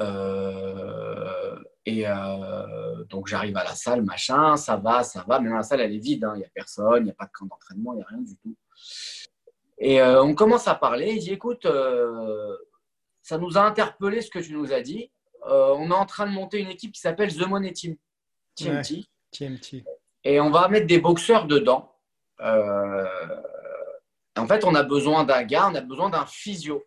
[0.00, 1.11] Euh,
[1.84, 2.04] et
[3.08, 5.40] donc j'arrive à la salle, machin, ça va, ça va.
[5.40, 6.32] Mais la salle, elle est vide, hein.
[6.36, 8.20] il n'y a personne, il n'y a pas de camp d'entraînement, il n'y a rien
[8.20, 8.56] du tout.
[9.78, 11.14] Et on commence à parler.
[11.14, 11.66] Il dit Écoute,
[13.20, 15.10] ça nous a interpellé ce que tu nous as dit.
[15.44, 17.96] on est en train de monter une équipe qui s'appelle The Money Team.
[18.54, 19.06] TMT.
[19.32, 19.84] TMT.
[20.24, 21.92] Et on va mettre des boxeurs dedans.
[22.40, 23.06] Euh,
[24.36, 26.84] en fait, on a besoin d'un gars, on a besoin d'un physio.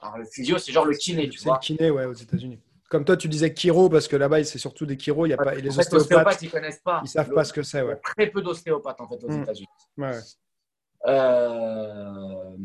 [0.00, 1.58] Alors, le physio, c'est genre le kiné, tu vois.
[1.62, 2.60] C'est le kiné, ouais, aux États-Unis.
[2.90, 5.26] Comme toi, tu disais chiro, parce que là-bas, c'est surtout des chiro.
[5.26, 7.00] Il y a pas, et les ostéopathes, ils connaissent pas.
[7.04, 7.96] Ils savent pas ce que c'est, ouais.
[8.02, 9.42] Très peu d'ostéopathes, en fait, aux hmm.
[9.42, 9.68] États-Unis.
[9.96, 10.18] Ouais.
[11.06, 12.56] Euh...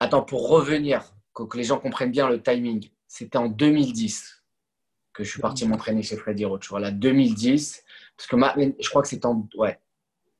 [0.00, 4.42] Attends, pour revenir, que les gens comprennent bien le timing, c'était en 2010
[5.12, 6.68] que je suis parti m'entraîner chez Freddy Roach.
[6.68, 7.82] Voilà, 2010.
[8.16, 8.36] Parce que
[8.80, 9.80] je crois que c'était en, ouais,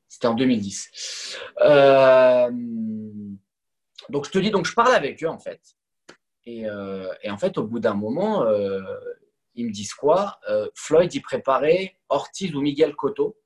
[0.07, 1.37] c'était en 2010.
[1.61, 2.51] Euh,
[4.09, 5.59] donc, je te dis, donc je parle avec eux, en fait.
[6.47, 8.81] Et, euh, en fait, au bout d'un moment, euh,
[9.55, 10.39] ils me disent quoi?
[10.75, 13.37] Floyd, il préparait Ortiz ou Miguel Cotto.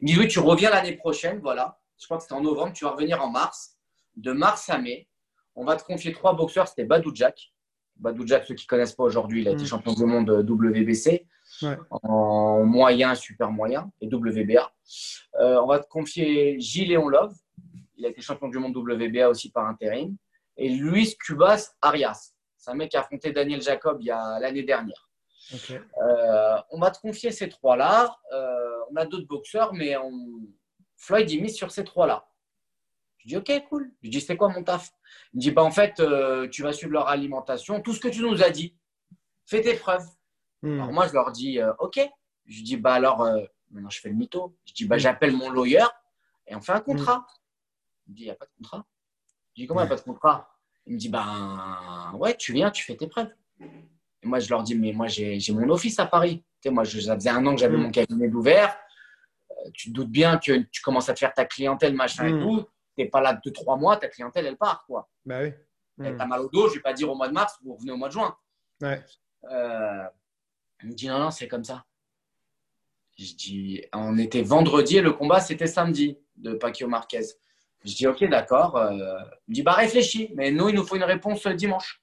[0.00, 1.80] Ils me disent, oui, tu reviens l'année prochaine, voilà.
[1.98, 3.76] Je crois que c'était en novembre, tu vas revenir en mars.
[4.16, 5.08] De mars à mai,
[5.54, 7.52] on va te confier trois boxeurs, c'était Badou Jack,
[7.96, 9.66] Badou Jack, ceux qui ne connaissent pas aujourd'hui, il a été mm.
[9.66, 11.26] champion du monde WBC
[11.90, 14.70] en moyen, super moyen et WBA.
[15.40, 17.34] Euh, on va te confier Gilles Léon Love.
[17.96, 20.16] Il a été champion du monde WBA aussi par intérim.
[20.58, 22.34] Et Luis Cubas Arias.
[22.58, 25.08] C'est un mec qui a affronté Daniel Jacob il y a l'année dernière.
[25.70, 28.14] Euh, on va te confier ces trois-là.
[28.32, 30.40] Euh, on a d'autres boxeurs, mais on...
[30.96, 32.28] Floyd, il mise sur ces trois-là.
[33.18, 33.92] Je dis, OK, cool.
[34.02, 34.90] Je dis, c'est quoi mon taf?
[35.32, 38.08] Il me dit, bah, en fait, euh, tu vas suivre leur alimentation, tout ce que
[38.08, 38.76] tu nous as dit.
[39.46, 40.06] Fais tes preuves.
[40.62, 40.80] Hmm.
[40.80, 42.00] Alors, moi, je leur dis, OK.
[42.46, 43.24] Je dis, bah, alors,
[43.70, 44.56] maintenant, je fais le mytho.
[44.66, 45.00] Je dis, bah, hmm.
[45.00, 45.86] j'appelle mon lawyer
[46.46, 47.26] et on fait un contrat.
[48.06, 48.84] Il me dit, il n'y a pas de contrat.
[49.58, 52.52] Je dis, comment il n'y a pas de contrat Il me dit, ben, ouais, tu
[52.52, 53.32] viens, tu fais tes preuves.
[53.60, 56.44] Et moi, je leur dis, mais moi, j'ai mon office à Paris.
[56.62, 57.82] Tu sais, moi, ça faisait un an que j'avais hmm.
[57.82, 58.76] mon cabinet d'ouvert.
[59.74, 62.64] tu te doutes bien que tu commences à te faire ta clientèle, machin et tout
[62.98, 64.84] n'es pas là deux, trois mois, ta clientèle, elle part.
[64.86, 65.08] Quoi.
[65.24, 65.52] Bah oui.
[65.98, 67.74] Tu as mal au dos, je ne vais pas dire au mois de mars, vous
[67.74, 68.36] revenez au mois de juin.
[68.80, 69.04] Ouais.
[69.50, 70.04] Euh,
[70.82, 71.84] il me dit non, non, c'est comme ça.
[73.18, 77.24] Je dis, on était vendredi et le combat, c'était samedi de Pacquiao Marquez.
[77.84, 78.76] Je dis, ok, d'accord.
[78.76, 78.90] Euh,
[79.46, 82.02] il me dit, bah réfléchis, mais nous, il nous faut une réponse dimanche.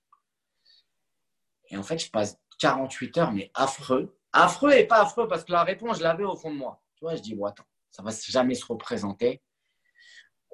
[1.69, 4.17] Et en fait, je passe 48 heures, mais affreux.
[4.31, 6.81] Affreux et pas affreux, parce que la réponse, je l'avais au fond de moi.
[6.95, 9.41] Tu vois, je dis, bon, attends, ça va jamais se représenter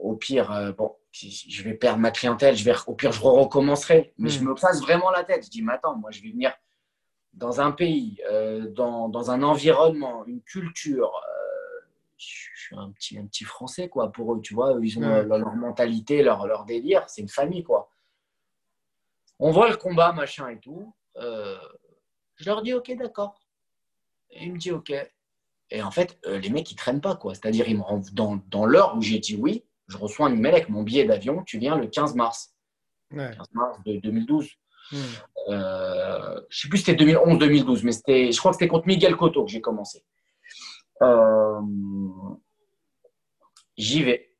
[0.02, 4.14] au pire, euh, bon, je vais perdre ma clientèle, je vais, au pire, je recommencerai.
[4.18, 4.48] Mais je hmm.
[4.48, 5.46] me passe vraiment la tête.
[5.46, 6.54] Je dis, mais attends, moi, je vais venir
[7.34, 11.12] dans un pays, euh, dans, dans, un environnement, une culture.
[12.22, 14.78] Euh, je suis un petit, un petit Français, quoi, pour eux, tu vois.
[14.82, 17.04] Ils ont leur, mentalité, leur, leur délire.
[17.08, 17.90] C'est une famille, quoi.
[19.40, 20.94] On voit le combat, machin et tout.
[21.16, 23.40] je leur dis, OK, d'accord.
[24.32, 24.94] Et il me dit, OK.
[25.74, 27.34] Et en fait, les mecs, ils traînent pas, quoi.
[27.34, 30.54] C'est-à-dire, ils me rendent dans, dans l'heure où j'ai dit oui je reçois un email
[30.54, 32.56] avec mon billet d'avion, tu viens le 15 mars.
[33.14, 34.50] 15 mars de 2012.
[34.92, 34.98] Hmm.
[35.50, 38.88] Euh, je ne sais plus si c'était 2011-2012, mais c'était, je crois que c'était contre
[38.88, 40.04] Miguel Cotto que j'ai commencé.
[41.02, 41.62] Euh,
[43.78, 44.34] j'y vais.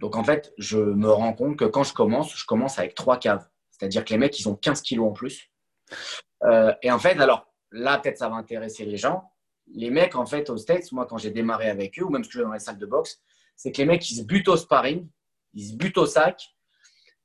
[0.00, 3.18] Donc en fait, je me rends compte que quand je commence, je commence avec trois
[3.18, 3.46] caves.
[3.70, 5.50] C'est-à-dire que les mecs, ils ont 15 kilos en plus.
[6.44, 9.30] Euh, et en fait, alors là, peut-être ça va intéresser les gens.
[9.68, 12.28] Les mecs, en fait, aux States, moi, quand j'ai démarré avec eux, ou même ce
[12.28, 13.20] que je dans les salles de boxe,
[13.56, 15.08] c'est que les mecs, ils se butent au sparring,
[15.54, 16.54] ils se butent au sac,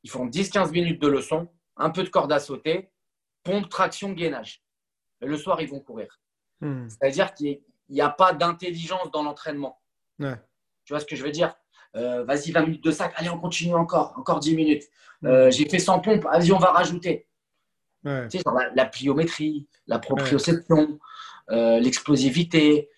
[0.03, 2.91] ils font 10-15 minutes de leçon, un peu de corde à sauter,
[3.43, 4.63] pompe, traction, gainage.
[5.21, 6.19] Et le soir, ils vont courir.
[6.61, 6.89] Hmm.
[6.89, 7.33] C'est-à-dire
[7.91, 9.81] qu'il n'y a pas d'intelligence dans l'entraînement.
[10.19, 11.53] Tu vois ce que je veux dire?
[11.97, 14.83] Euh, Vas-y, 20 minutes de sac, allez, on continue encore, encore 10 minutes.
[15.25, 17.27] Euh, j'ai fait 100 pompes, vas-y, on va rajouter.
[18.05, 18.41] Tu sais,
[18.73, 20.99] la, pliométrie, la proprioception,
[21.51, 22.89] euh, l'explosivité,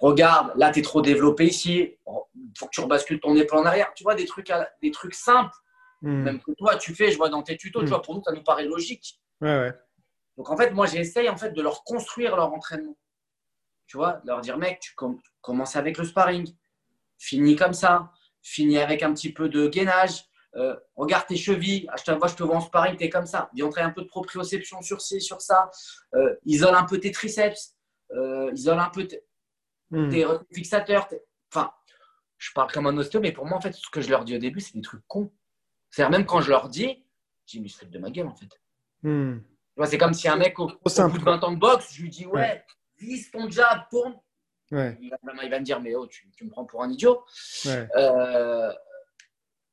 [0.00, 3.64] regarde, là, tu es trop développé ici, il faut que tu rebascules ton épaule en
[3.64, 3.92] arrière.
[3.94, 5.54] Tu vois, des trucs, des trucs simples,
[6.02, 6.22] hmm.
[6.22, 7.88] même que toi, tu fais, je vois dans tes tutos, tu hmm.
[7.88, 9.18] vois, pour nous, ça nous paraît logique.
[9.40, 12.96] Donc, en fait, moi, j'essaye en fait, de leur construire leur entraînement.
[13.86, 14.94] Tu vois, leur dire, mec, tu
[15.40, 16.52] commences avec le sparring,
[17.18, 20.24] finis comme ça, finis avec un petit peu de gainage.
[20.56, 23.10] Euh, regarde tes chevilles, ah, je te vois, je te vois en sparring, tu es
[23.10, 23.50] comme ça.
[23.54, 25.70] Viens entrer un peu de proprioception sur ci, sur ça.
[26.14, 27.76] Euh, isole un peu tes triceps.
[28.12, 29.06] Euh, isole un peu.
[29.90, 30.08] Hmm.
[30.08, 31.08] tes fixateurs.
[31.52, 31.70] Enfin,
[32.38, 34.34] je parle comme un ostéo, mais pour moi, en fait, ce que je leur dis
[34.34, 35.32] au début, c'est des trucs cons.
[35.90, 37.04] C'est-à-dire, même quand je leur dis,
[37.46, 38.48] j'ai mis se de ma gueule, en fait.
[39.02, 39.38] Hmm.
[39.84, 42.26] C'est comme si un mec au, bout de 20 ans de boxe, je lui dis
[42.26, 42.64] Ouais,
[42.98, 44.18] vise ton jab, tourne.
[44.72, 44.88] Il, va,
[45.44, 47.24] il, va, me dire Mais oh, tu, me prends pour un idiot.
[47.66, 48.72] Euh,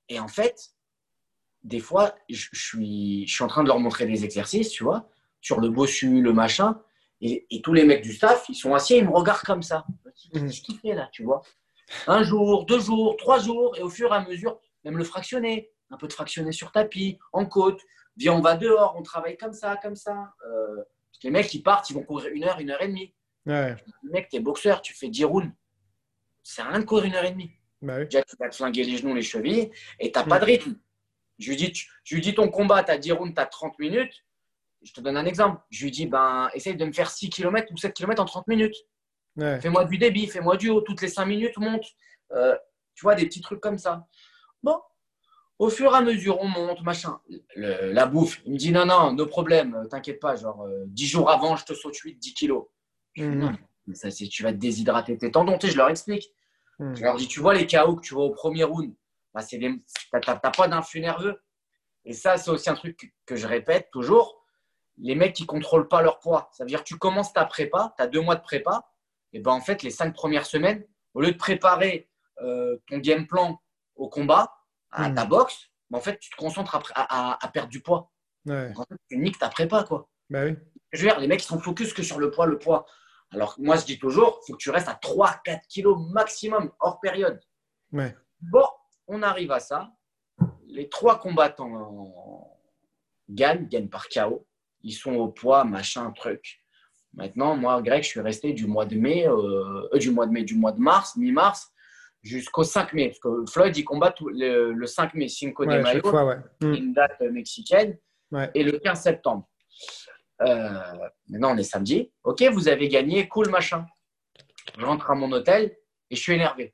[0.10, 0.72] et en fait,
[1.64, 5.10] des fois, je, suis, je suis en train de leur montrer des exercices, tu vois,
[5.42, 6.82] sur le bossu, le machin.
[7.22, 9.86] Et, tous les mecs du staff, ils sont assis, ils me regardent comme ça.
[10.34, 10.46] Hmm.
[10.46, 11.42] Qu'est-ce qu'il fait là, tu vois?
[12.08, 15.72] Un jour, deux jours, trois jours, et au fur et à mesure, même le fractionner,
[15.90, 17.80] un peu de fractionner sur tapis, en côte.
[18.18, 20.34] Viens, on va dehors, on travaille comme ça, comme ça.
[20.46, 20.84] Euh,
[21.24, 23.14] les mecs, ils partent, ils vont courir une heure, une heure et demie.
[23.46, 23.76] Ouais.
[24.04, 25.52] Le mec, t'es boxeur, tu fais 10 rounds.
[26.44, 27.52] C'est rien de courir une heure et demie.
[27.82, 30.76] Bah Déjà, tu vas te flinguer les genoux, les chevilles, et t'as pas de rythme.
[31.40, 33.78] Je lui dis, je lui dis ton combat, tu as 10 rounds, tu as 30
[33.80, 34.26] minutes.
[34.82, 35.62] Je te donne un exemple.
[35.70, 38.48] Je lui dis, ben, essaye de me faire 6 km ou 7 km en 30
[38.48, 38.76] minutes.
[39.40, 40.82] Fais-moi du débit, fais-moi du haut.
[40.82, 41.86] Toutes les 5 minutes, monte.
[42.32, 42.56] Euh,
[42.94, 44.06] tu vois, des petits trucs comme ça.
[44.62, 44.80] Bon,
[45.64, 47.20] au fur et à mesure, on monte, machin.
[47.56, 51.30] la bouffe, il me dit non, non, nos problèmes, t'inquiète pas, genre 10 euh, jours
[51.30, 52.66] avant, je te saute 8, 10 kilos.
[53.16, 53.58] Mhm.
[53.94, 56.32] ça, tu vas te déshydrater tes tendons, je leur explique.
[56.80, 56.96] Mhm.
[56.98, 58.94] Je leur dis, tu vois les KO que tu vois au premier round,
[59.34, 61.42] bah, tu n'as pas d'influx nerveux.
[62.04, 64.44] Et ça, c'est aussi un truc que je répète toujours.
[64.98, 66.50] Les mecs qui ne contrôlent pas leur poids.
[66.52, 68.92] Ça veut dire que tu commences ta prépa, tu as deux mois de prépa,
[69.32, 72.10] et ben en fait, les cinq premières semaines, au lieu de préparer
[72.42, 73.62] euh, ton game plan
[73.96, 74.52] au combat,
[74.94, 78.12] à ta boxe, en fait, tu te concentres à, à, perdre du poids.
[78.48, 80.10] en fait, tu niques ta prépa, quoi.
[80.30, 80.56] Bah oui.
[80.92, 82.86] Je veux dire, les mecs, ils sont focus que sur le poids, le poids.
[83.32, 87.00] Alors, moi, je dis toujours, il faut que tu restes à 3-4 kilos maximum, hors
[87.00, 87.40] période.
[87.92, 88.16] Ouais.
[88.42, 88.66] Bon,
[89.08, 89.92] on arrive à ça.
[90.68, 92.58] Les trois combattants
[93.30, 94.48] gagnent, gagnent par KO.
[94.82, 96.64] Ils sont au poids, machin, truc.
[97.14, 100.32] Maintenant, moi, Greg, je suis resté du mois de mai, euh, euh, du mois de
[100.32, 101.72] mai, du mois de mars, mi-mars,
[102.24, 103.10] jusqu'au 5 mai.
[103.10, 106.02] Parce que Floyd, il combat le, 5 mai, Cinco de Mayo,
[106.62, 106.74] hmm.
[106.74, 107.98] une date mexicaine,
[108.54, 109.48] et le 15 septembre.
[110.42, 110.80] Euh,
[111.28, 112.12] maintenant, on est samedi.
[112.24, 113.86] Ok, vous avez gagné, cool, machin.
[114.78, 115.76] Je rentre à mon hôtel
[116.10, 116.74] et je suis énervé.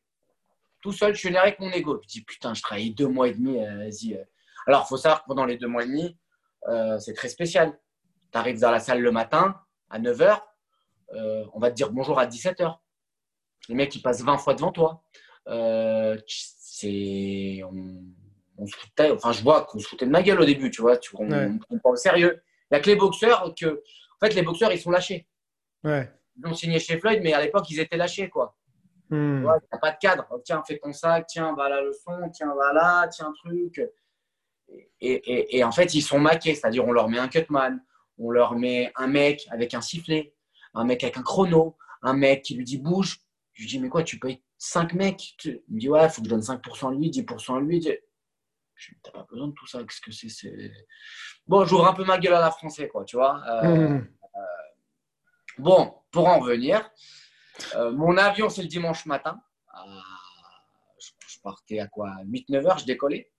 [0.81, 1.99] Tout seul, je suis énervé avec mon ego.
[2.03, 4.15] Je dis, putain, je travaille deux mois et demi, euh, vas-y.
[4.15, 4.23] Euh.
[4.65, 6.17] Alors, il faut savoir que pendant les deux mois et demi,
[6.99, 7.77] c'est très spécial.
[8.31, 9.55] Tu arrives dans la salle le matin,
[9.89, 10.39] à 9h,
[11.53, 12.77] on va te dire bonjour à 17h.
[13.69, 15.03] Les mecs, ils passent 20 fois devant toi.
[15.49, 17.61] Euh, c'est
[18.57, 20.81] on, se foutait, enfin je vois qu'on se foutait de ma gueule au début, tu
[20.81, 22.41] vois, tu, on, on, sérieux.
[22.69, 25.27] Il n'y a que les boxeurs que, en fait, les boxeurs ils sont lâchés.
[25.83, 26.09] Ouais.
[26.37, 28.55] Ils ont signé chez Floyd, mais à l'époque ils étaient lâchés quoi.
[29.09, 29.43] Hmm.
[29.71, 30.27] Tu pas de cadre.
[30.29, 33.81] Oh, tiens, fais ton sac, tiens, va la leçon, tiens, va là, tiens, truc.
[34.69, 37.83] Et, et, et, en fait, ils sont maqués, c'est-à-dire on leur met un cutman,
[38.19, 40.35] on leur met un mec avec un sifflet,
[40.75, 43.19] un mec avec un chrono, un mec qui lui dit bouge.
[43.53, 45.35] Je lui dis, mais quoi, tu payes 5 mecs.
[45.45, 47.81] Il me dit, ouais, il faut que je donne 5% à lui, 10% à lui.
[47.81, 49.79] Je n'ai pas besoin de tout ça.
[49.79, 50.71] Qu'est-ce que c'est
[51.47, 53.41] Bon, j'ouvre un peu ma gueule à la français, quoi, tu vois.
[53.47, 54.07] Euh, mmh.
[54.35, 54.39] euh,
[55.57, 56.87] bon, pour en revenir,
[57.75, 59.41] euh, mon avion, c'est le dimanche matin.
[60.99, 63.31] je, partais à quoi 8-9 heures, je décollais.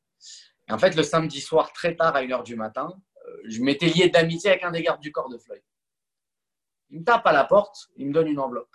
[0.68, 2.90] Et en fait, le samedi soir, très tard, à 1 heure du matin,
[3.44, 5.62] je m'étais lié d'amitié avec un des gardes du corps de Floyd.
[6.88, 8.74] Il me tape à la porte, il me donne une enveloppe.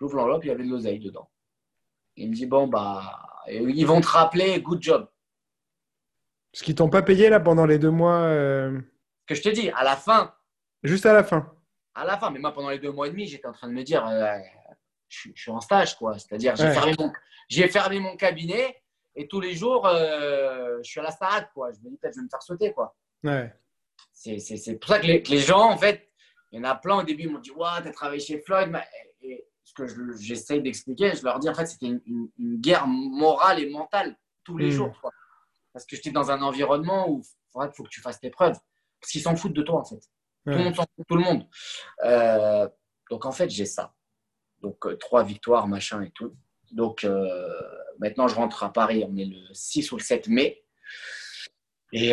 [0.00, 1.30] J'ouvre l'enveloppe, il y avait de l'oseille dedans.
[2.16, 5.08] Il me dit Bon, bah, ils vont te rappeler, good job.
[6.52, 8.80] Parce qu'ils t'ont pas payé là pendant les deux mois euh,
[9.26, 10.34] Que je te dis, à la fin.
[10.82, 11.54] Juste à la fin.
[11.94, 13.74] À la fin, mais moi pendant les deux mois et demi, j'étais en train de
[13.74, 14.38] me dire euh,
[15.08, 16.18] je, suis en stage, quoi.
[16.18, 17.12] C'est-à-dire, j'ai fermé, mon,
[17.68, 18.82] fermé mon cabinet
[19.14, 21.70] et tous les jours, euh, je suis à la salade, quoi.
[21.72, 22.96] Je me dis peut-être je vais me faire sauter, quoi.
[23.22, 23.52] Ouais.
[24.12, 26.08] C'est pour ça que les, gens, en fait,
[26.52, 28.40] il y en a plein au début, ils m'ont dit Ouais, tu as travaillé chez
[28.40, 28.70] Floyd.
[28.74, 29.09] Et,
[29.70, 34.16] ce que j'essaye d'expliquer, je leur dis en fait, c'était une, guerre morale et mentale
[34.44, 34.72] tous les hmm.
[34.72, 35.12] jours.
[35.72, 37.22] Parce que j'étais dans un environnement où
[37.54, 38.58] il faut que tu fasses tes preuves.
[39.00, 40.00] Parce qu'ils s'en foutent de toi, en fait.
[40.44, 41.46] Tout le monde s'en fout, tout le monde.
[42.04, 42.68] Euh,
[43.10, 43.94] donc, en fait, j'ai ça.
[44.60, 46.34] Donc, euh, trois victoires, machin et tout.
[46.72, 47.60] Donc, euh,
[47.98, 49.04] maintenant, je rentre à Paris.
[49.08, 50.64] On est le 6 ou le 7 mai.
[51.92, 52.12] Et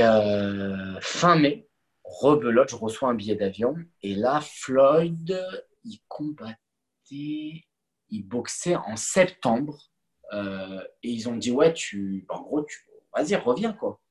[1.01, 1.69] fin mai,
[2.03, 3.75] rebelote, je reçois un billet d'avion.
[4.01, 5.39] Et là, Floyd,
[5.83, 5.99] il
[7.09, 7.67] combat
[8.09, 9.77] ils boxaient en septembre.
[10.33, 12.79] Euh, et ils ont dit, ouais, tu, en gros, tu,
[13.15, 14.01] vas-y, reviens, quoi.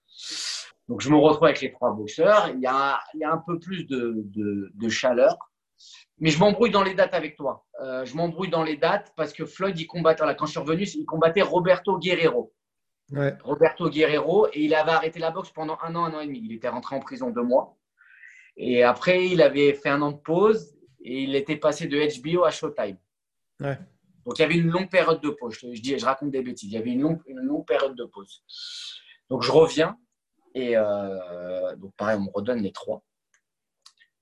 [0.89, 2.51] Donc, je me retrouve avec les trois boxeurs.
[2.55, 5.37] Il y a, il y a un peu plus de, de, chaleur.
[6.19, 7.67] Mais je m'embrouille dans les dates avec toi.
[7.83, 10.61] Euh, je m'embrouille dans les dates parce que Floyd, il combattait, là, quand je suis
[10.61, 12.55] revenu, il combattait Roberto Guerrero.
[13.43, 14.47] Roberto Guerrero.
[14.53, 16.41] Et il avait arrêté la boxe pendant un an, un an et demi.
[16.43, 17.77] Il était rentré en prison deux mois.
[18.57, 20.76] Et après, il avait fait un an de pause
[21.07, 22.99] et il était passé de HBO à Showtime.
[23.61, 25.57] Donc il y avait une longue période de pause.
[25.61, 26.69] Je, dis, je raconte des bêtises.
[26.69, 28.43] Il y avait une longue, une longue période de pause.
[29.31, 29.97] Donc je reviens
[30.55, 33.05] Et donc, pareil, on me redonne les trois.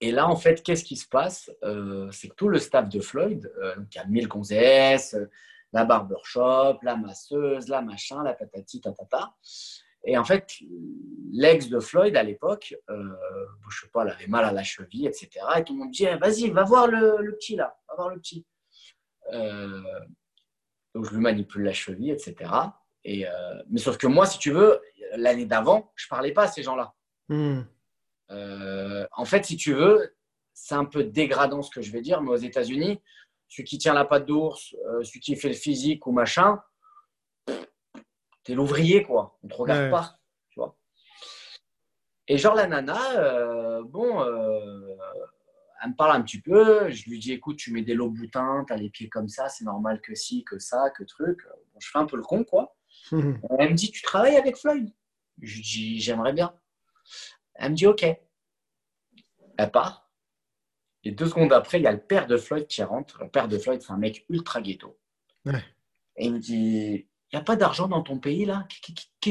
[0.00, 1.50] Et là, en fait, qu'est-ce qui se passe
[2.12, 5.16] C'est que tout le staff de Floyd, donc il y a Mille Gonzès,
[5.72, 9.34] la barbershop, la masseuse, la machin, la patati, tatata.
[10.04, 10.58] Et en fait,
[11.32, 13.08] l'ex de Floyd à l'époque, euh,
[13.70, 15.28] je sais pas, elle avait mal à la cheville, etc.
[15.56, 18.20] Et tout le monde dit eh, Vas-y, va voir le, petit là, va voir le
[18.20, 18.44] petit.
[19.32, 19.82] Euh,
[20.94, 22.50] donc je lui manipule la cheville, etc.
[23.04, 24.80] Et, euh, mais sauf que moi, si tu veux,
[25.16, 26.94] l'année d'avant, je parlais pas à ces gens-là.
[27.28, 27.62] Hmm.
[28.30, 30.14] Euh, en fait, si tu veux,
[30.52, 33.00] c'est un peu dégradant ce que je vais dire, mais aux États-Unis,
[33.48, 36.60] celui qui tient la patte d'ours, celui qui fait le physique ou machin,
[38.44, 39.38] t'es l'ouvrier, quoi.
[39.42, 40.18] On te regarde pas,
[40.50, 40.76] tu vois.
[42.28, 44.96] Et genre, la nana, euh, bon, euh,
[45.82, 46.88] elle me parle un petit peu.
[46.90, 49.64] Je lui dis, écoute, tu mets des lots boutins, t'as les pieds comme ça, c'est
[49.64, 51.40] normal que si, que ça, que truc.
[51.72, 52.76] Bon, je fais un peu le con, quoi.
[53.12, 54.90] elle me dit, tu travailles avec Floyd?
[55.40, 56.54] Je lui dis, j'aimerais bien.
[57.54, 58.04] Elle me dit, ok.
[59.56, 60.10] Elle part.
[61.02, 63.22] Et deux secondes après, il y a le père de Floyd qui rentre.
[63.22, 64.98] Le père de Floyd, c'est un mec ultra ghetto.
[66.16, 68.66] Et il me dit n'y a pas d'argent dans ton pays là?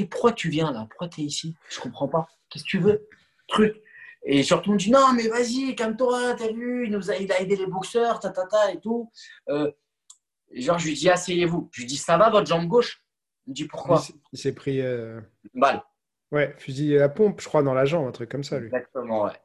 [0.10, 0.86] Pourquoi tu viens là?
[0.89, 1.56] Pourquoi tu es ici?
[1.70, 2.28] Je comprends pas.
[2.50, 3.08] Qu'est-ce que tu veux?
[3.48, 3.76] Truc.
[4.26, 7.32] Et surtout, on me dit Non, mais vas-y, calme-toi, t'as vu, il, nous a, il
[7.32, 9.12] a aidé les boxeurs, ta, ta, ta et tout.
[9.50, 9.72] Euh,
[10.54, 11.70] genre, je lui dis Asseyez-vous.
[11.72, 13.04] Je lui dis Ça va votre jambe gauche?
[13.48, 14.02] Il me dit Pourquoi?
[14.32, 14.82] Il s'est pris.
[14.82, 15.20] Euh...
[15.54, 15.84] Une balle.
[16.32, 18.66] Ouais, fusil à pompe, je crois, dans la jambe, un truc comme ça, lui.
[18.66, 19.39] Exactement, ouais.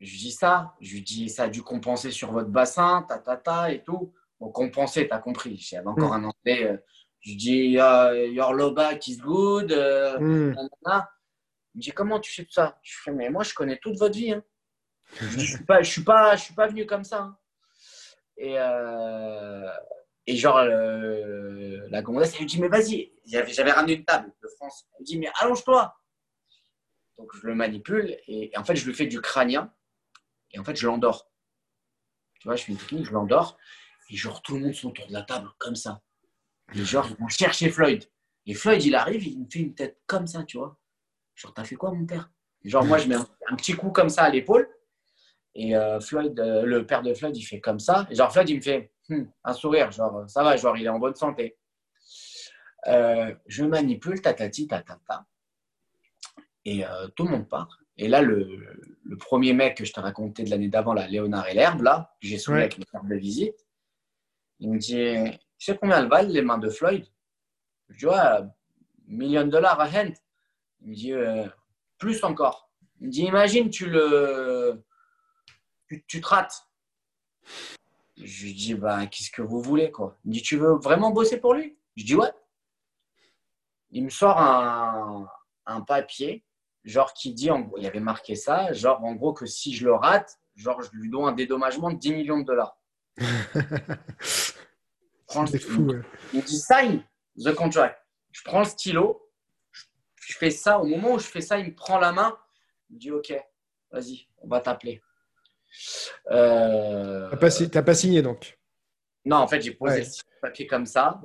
[0.00, 0.74] Je lui dis ça.
[0.80, 4.12] Je lui dis, ça a dû compenser sur votre bassin, ta, ta, ta, et tout.
[4.40, 5.56] Bon, compenser, t'as compris.
[5.58, 6.24] J'avais encore mm.
[6.24, 6.64] un anglais.
[6.64, 6.76] Euh,
[7.22, 9.70] je lui dis, your low back is good.
[9.70, 10.56] Euh, mm.
[11.74, 12.78] Il me dit, comment tu sais tout ça?
[12.82, 14.32] Je fais, mais moi, je connais toute votre vie.
[14.32, 14.42] Hein.
[15.14, 17.20] je ne suis, pas, je suis, pas, je suis pas venu comme ça.
[17.20, 17.38] Hein.
[18.36, 19.70] Et, euh,
[20.26, 23.12] et genre, la gonzesse, elle lui dit, mais vas-y.
[23.24, 24.86] J'avais ramené une table de France.
[24.94, 25.94] Elle me dit, mais allonge-toi.
[27.18, 29.72] Donc, je le manipule et, et, en fait, je lui fais du crânien.
[30.50, 31.30] Et en fait, je l'endors.
[32.40, 33.56] Tu vois, je fais une technique, je l'endors.
[34.10, 36.02] Et genre, tout le monde autour de la table, comme ça.
[36.72, 38.04] Genre, ils vont chercher Floyd.
[38.46, 40.78] Et Floyd, il arrive, il me fait une tête comme ça, tu vois.
[41.34, 42.30] Genre, t'as fait quoi, mon père?
[42.64, 44.68] Et Genre, moi, je mets un, petit coup comme ça à l'épaule.
[45.54, 48.06] Et euh, Floyd, euh, le père de Floyd, il fait comme ça.
[48.10, 49.90] Et genre, Floyd, il me fait hmm, un sourire.
[49.92, 51.58] Genre, ça va, genre, il est en bonne santé.
[52.88, 55.26] Euh, je manipule, tatati, tatata.
[56.64, 56.84] Et
[57.16, 57.76] tout le monde part.
[57.96, 58.46] Et là, le,
[59.18, 62.38] premier mec que je t'ai raconté de l'année d'avant, là, Léonard et l'herbe, là, j'ai
[62.38, 63.66] soumis avec une carte de visite,
[64.60, 67.06] il me dit Tu sais combien elles valent les mains de Floyd?
[67.88, 68.40] Je dis Ouais,
[69.06, 70.12] million de dollars à hand.
[70.80, 71.46] Il me dit euh,
[71.98, 72.68] Plus encore.
[72.98, 74.82] Il me dit Imagine, tu le.
[75.86, 76.66] Tu, te rates.
[78.16, 80.18] Je lui dis bah, Qu'est-ce que vous voulez quoi?
[80.24, 81.78] Il me dit Tu veux vraiment bosser pour lui?
[81.94, 82.32] Je dis Ouais.
[83.92, 85.28] Il me sort un,
[85.86, 86.44] papier
[86.82, 89.84] genre qui dit, en, il y avait marqué ça, genre en gros que si je
[89.84, 92.76] le rate, genre je lui dois un dédommagement de 10 millions de dollars.
[95.32, 95.92] Fou.
[96.32, 97.02] Il dit sign
[97.36, 97.98] the contract.
[98.32, 99.30] Je prends le stylo,
[100.20, 100.78] je fais ça.
[100.78, 102.36] Au moment où je fais ça, il me prend la main.
[102.90, 103.34] Il me dit ok,
[103.90, 105.02] vas-y, on va t'appeler.
[106.30, 107.30] Euh...
[107.30, 108.58] T'as pas, signé donc
[109.24, 111.20] Non, en fait, j'ai posé le papier comme ça.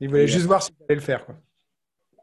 [0.00, 1.24] Il, voulait juste voir si tu allais le faire.
[1.24, 1.36] Quoi.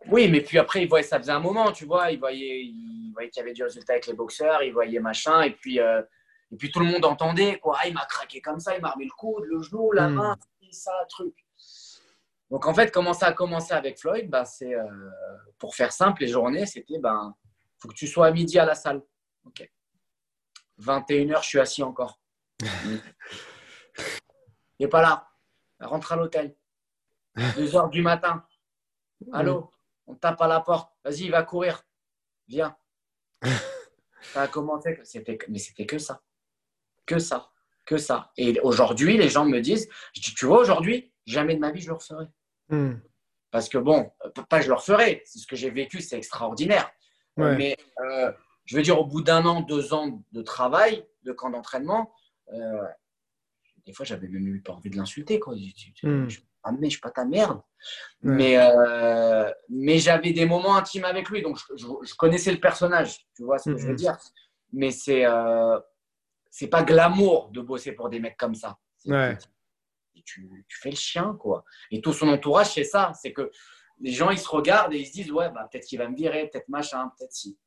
[0.08, 2.12] Oui, mais puis après, il voyait, ça faisait un moment, tu vois.
[2.12, 5.41] Il voyait, il voyait qu'il y avait du résultat avec les boxeurs, il voyait machin.
[5.41, 6.02] Et puis, euh,
[6.52, 7.78] et puis tout le monde entendait, quoi.
[7.80, 10.16] Ah, il m'a craqué comme ça, il m'a remis le coude, le genou, la hmm.
[10.16, 10.38] main,
[10.72, 11.36] ça, truc.
[12.50, 14.30] Donc, en fait, comment ça a commencé avec Floyd?
[14.30, 15.10] Bah, c'est, euh,
[15.58, 17.34] Pour faire simple, les journées, c'était ben,
[17.78, 19.02] faut que tu sois à midi à la salle.
[19.46, 19.70] OK.
[20.80, 22.20] 21h, je suis assis encore.
[22.64, 23.02] il
[24.80, 25.30] n'est pas là.
[25.80, 26.56] rentre à l'hôtel.
[27.38, 28.46] 2h du matin.
[29.32, 29.72] Allô?
[30.08, 30.92] On tape à la porte.
[31.06, 31.84] Vas-y, il va courir.
[32.48, 32.76] Viens.
[34.22, 35.00] ça a commencé.
[35.04, 36.22] C'était, mais c'était que ça.
[37.06, 37.50] Que ça.
[37.86, 38.32] Que ça.
[38.38, 41.82] Et aujourd'hui, les gens me disent, je dis, tu vois, aujourd'hui, jamais de ma vie,
[41.82, 42.26] je le referai.
[42.70, 42.96] Hmm.
[43.52, 44.12] Parce que bon,
[44.50, 45.24] pas je le referai.
[45.26, 46.90] C'est ce que j'ai vécu, c'est extraordinaire.
[47.38, 48.32] Mais euh,
[48.66, 52.14] je veux dire, au bout d'un an, deux ans de travail, de camp d'entraînement,
[52.54, 52.84] euh,
[53.86, 55.39] des fois, j'avais même eu pas envie de l'insulter.
[55.39, 55.56] Quoi.
[56.04, 56.28] Hmm
[56.64, 57.62] ah mais je suis pas ta merde.
[58.22, 63.43] Mais, euh, mais j'avais des moments intimes avec lui, donc je, connaissais le personnage, tu
[63.43, 63.97] vois ce que je veux mm-hmm.
[63.97, 64.18] dire.
[64.72, 65.80] Mais c'est euh,
[66.52, 68.78] c'est pas glamour de bosser pour des mecs comme ça.
[70.24, 71.64] Tu, tu, fais le chien, quoi.
[71.89, 73.14] Et tout son entourage, c'est ça.
[73.20, 73.49] C'est que
[74.02, 76.16] les gens, ils se regardent et ils se disent, ouais, bah, peut-être qu'il va me
[76.16, 77.58] virer, peut-être machin, peut-être si.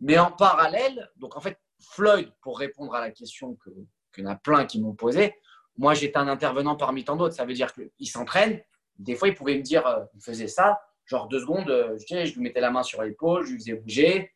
[0.00, 3.70] Mais en parallèle, donc en fait, Floyd, pour répondre à la question que
[4.14, 5.34] qu'il y en a plein qui m'ont posée,
[5.76, 7.34] moi, j'étais un intervenant parmi tant d'autres.
[7.34, 8.60] Ça veut dire qu'il s'entraîne.
[8.98, 10.80] Des fois, il pouvait me dire, euh, il faisait ça.
[11.06, 14.32] genre deux secondes, je, je lui mettais la main sur l'épaule, je lui faisais bouger,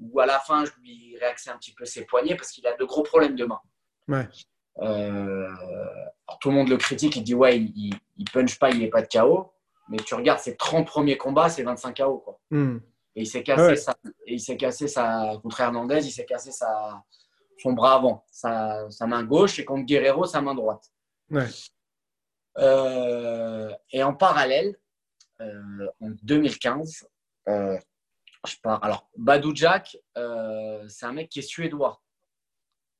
[0.00, 2.76] ou à la fin, je lui réaxais un petit peu ses poignets parce qu'il a
[2.76, 3.60] de gros problèmes de main.
[4.08, 4.28] Ouais.
[6.40, 9.02] tout le monde le critique, il dit ouais, il, il, punch pas, il n'est pas
[9.02, 9.52] de KO.
[9.88, 12.18] Mais tu regardes ses 30 premiers combats, c'est 25 KO.
[12.18, 12.40] Quoi.
[12.50, 12.78] Hmm.
[13.16, 13.94] Et il s'est cassé, sa,
[14.26, 17.02] et il s'est cassé sa, contre Hernandez, il s'est cassé sa,
[17.58, 20.84] son bras avant, sa, sa, main gauche, et contre Guerrero, sa main droite.
[21.30, 21.46] Ouais.
[22.58, 24.76] Euh, et en parallèle,
[25.40, 27.06] euh, en 2015,
[27.48, 27.78] euh,
[28.46, 28.82] je pars.
[28.84, 32.02] Alors, Badou Jack, c'est un mec qui est suédois.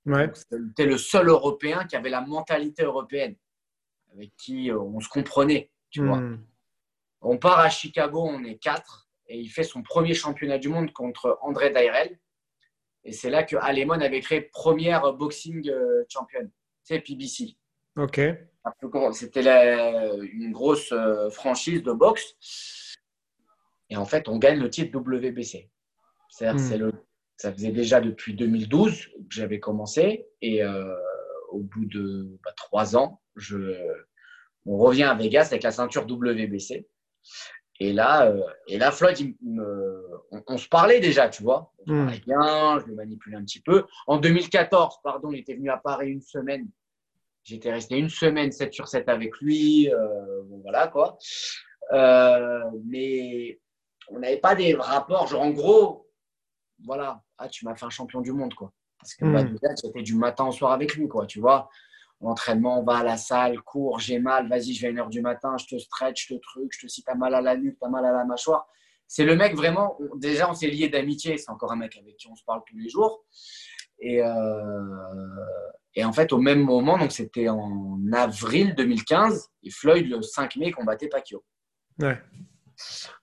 [0.06, 0.30] Ouais.
[0.34, 3.36] C'était le seul Européen qui avait la mentalité européenne,
[4.12, 6.18] avec qui on se comprenait, tu vois.
[6.18, 6.44] Hmm.
[7.22, 10.92] On part à Chicago, on est quatre, et il fait son premier championnat du monde
[10.92, 12.18] contre André Dairel.
[13.04, 15.70] Et c'est là que Alemon avait créé première boxing
[16.08, 16.50] champion,
[16.82, 17.56] c'est PBC.
[17.96, 18.20] Ok.
[19.12, 19.42] C'était
[20.22, 22.34] une grosse euh, franchise de boxe.
[23.90, 25.70] Et en fait, on gagne le titre WBC.
[26.28, 26.78] cest hmm.
[26.78, 26.92] le,
[27.36, 30.26] ça faisait déjà depuis 2012 que j'avais commencé.
[30.40, 30.94] Et euh,
[31.50, 33.76] au bout de bah, trois ans, je,
[34.66, 36.86] on revient à Vegas avec la ceinture WBC.
[37.80, 39.34] Et là, euh, et là Floyd,
[40.46, 41.72] on, se parlait déjà, tu vois.
[41.86, 42.04] On hmm.
[42.06, 43.84] parlait bien, je le manipulais un petit peu.
[44.06, 46.68] En 2014, pardon, il était venu à Paris une semaine.
[47.42, 49.92] J'étais resté une semaine 7 sur 7 avec lui.
[49.92, 51.18] Euh, bon, voilà quoi.
[51.92, 53.60] Euh, mais
[54.08, 56.10] on n'avait pas des rapports, genre en gros,
[56.84, 58.72] voilà, ah, tu m'as fait un champion du monde, quoi.
[58.98, 59.76] Parce que mmh.
[59.76, 61.68] c'était du matin au soir avec lui, quoi, tu vois.
[62.20, 65.20] L'entraînement, on va à la salle, cours, j'ai mal, vas-y, je vais à 1h du
[65.20, 67.76] matin, je te stretch, je te truc, je te cite, t'as mal à la nuque,
[67.78, 68.66] t'as mal à la mâchoire.
[69.06, 72.28] C'est le mec vraiment, déjà, on s'est lié d'amitié, c'est encore un mec avec qui
[72.28, 73.24] on se parle tous les jours.
[73.98, 74.30] Et, euh,
[75.94, 80.56] et en fait, au même moment, donc c'était en avril 2015, et Floyd, le 5
[80.56, 81.44] mai, combattait Pacquiao.
[82.00, 82.18] Ouais.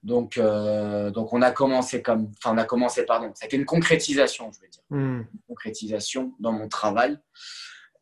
[0.03, 4.51] Donc, euh, donc on a commencé comme, enfin on a commencé, pardon, c'était une concrétisation,
[4.51, 5.21] je veux dire, hmm.
[5.21, 7.17] une concrétisation dans mon travail.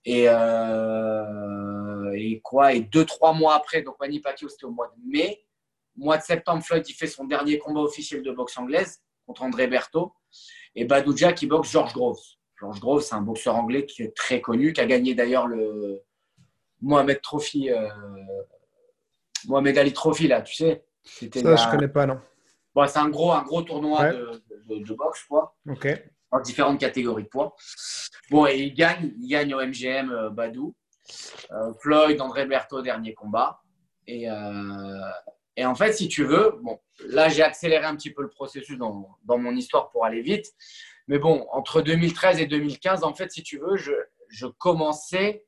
[0.06, 4.94] Et, euh, et quoi Et deux, trois mois après, donc Manny Pacquiao, c'était au mois
[4.96, 5.46] de mai.
[5.96, 9.68] Mois de septembre, Floyd, il fait son dernier combat officiel de boxe anglaise contre André
[9.68, 10.14] Berthaud.
[10.76, 12.22] Et Badouja qui boxe George Groves.
[12.60, 16.02] George Groves, c'est un boxeur anglais qui est très connu, qui a gagné d'ailleurs le
[16.82, 17.90] Mohamed Trophy, euh,
[19.48, 20.84] Mohamed Ali Trophy, là, tu sais.
[21.04, 22.20] Ça, je connais pas, non.
[22.76, 25.56] Bon, c'est un gros, un gros tournoi de, boxe, quoi.
[25.68, 25.88] Ok.
[26.32, 27.56] Dans différentes catégories de poids.
[28.30, 30.76] Bon, et il gagne, il gagne au MGM euh, Badou.
[31.52, 33.62] Euh, Floyd, André Berthaud, dernier combat.
[34.06, 34.28] Et,
[35.56, 38.78] et, en fait, si tu veux, bon, là, j'ai accéléré un petit peu le processus
[38.78, 40.48] dans, dans mon histoire pour aller vite.
[41.10, 45.44] Mais bon, entre 2013 et 2015, en fait, si tu veux, je, commençais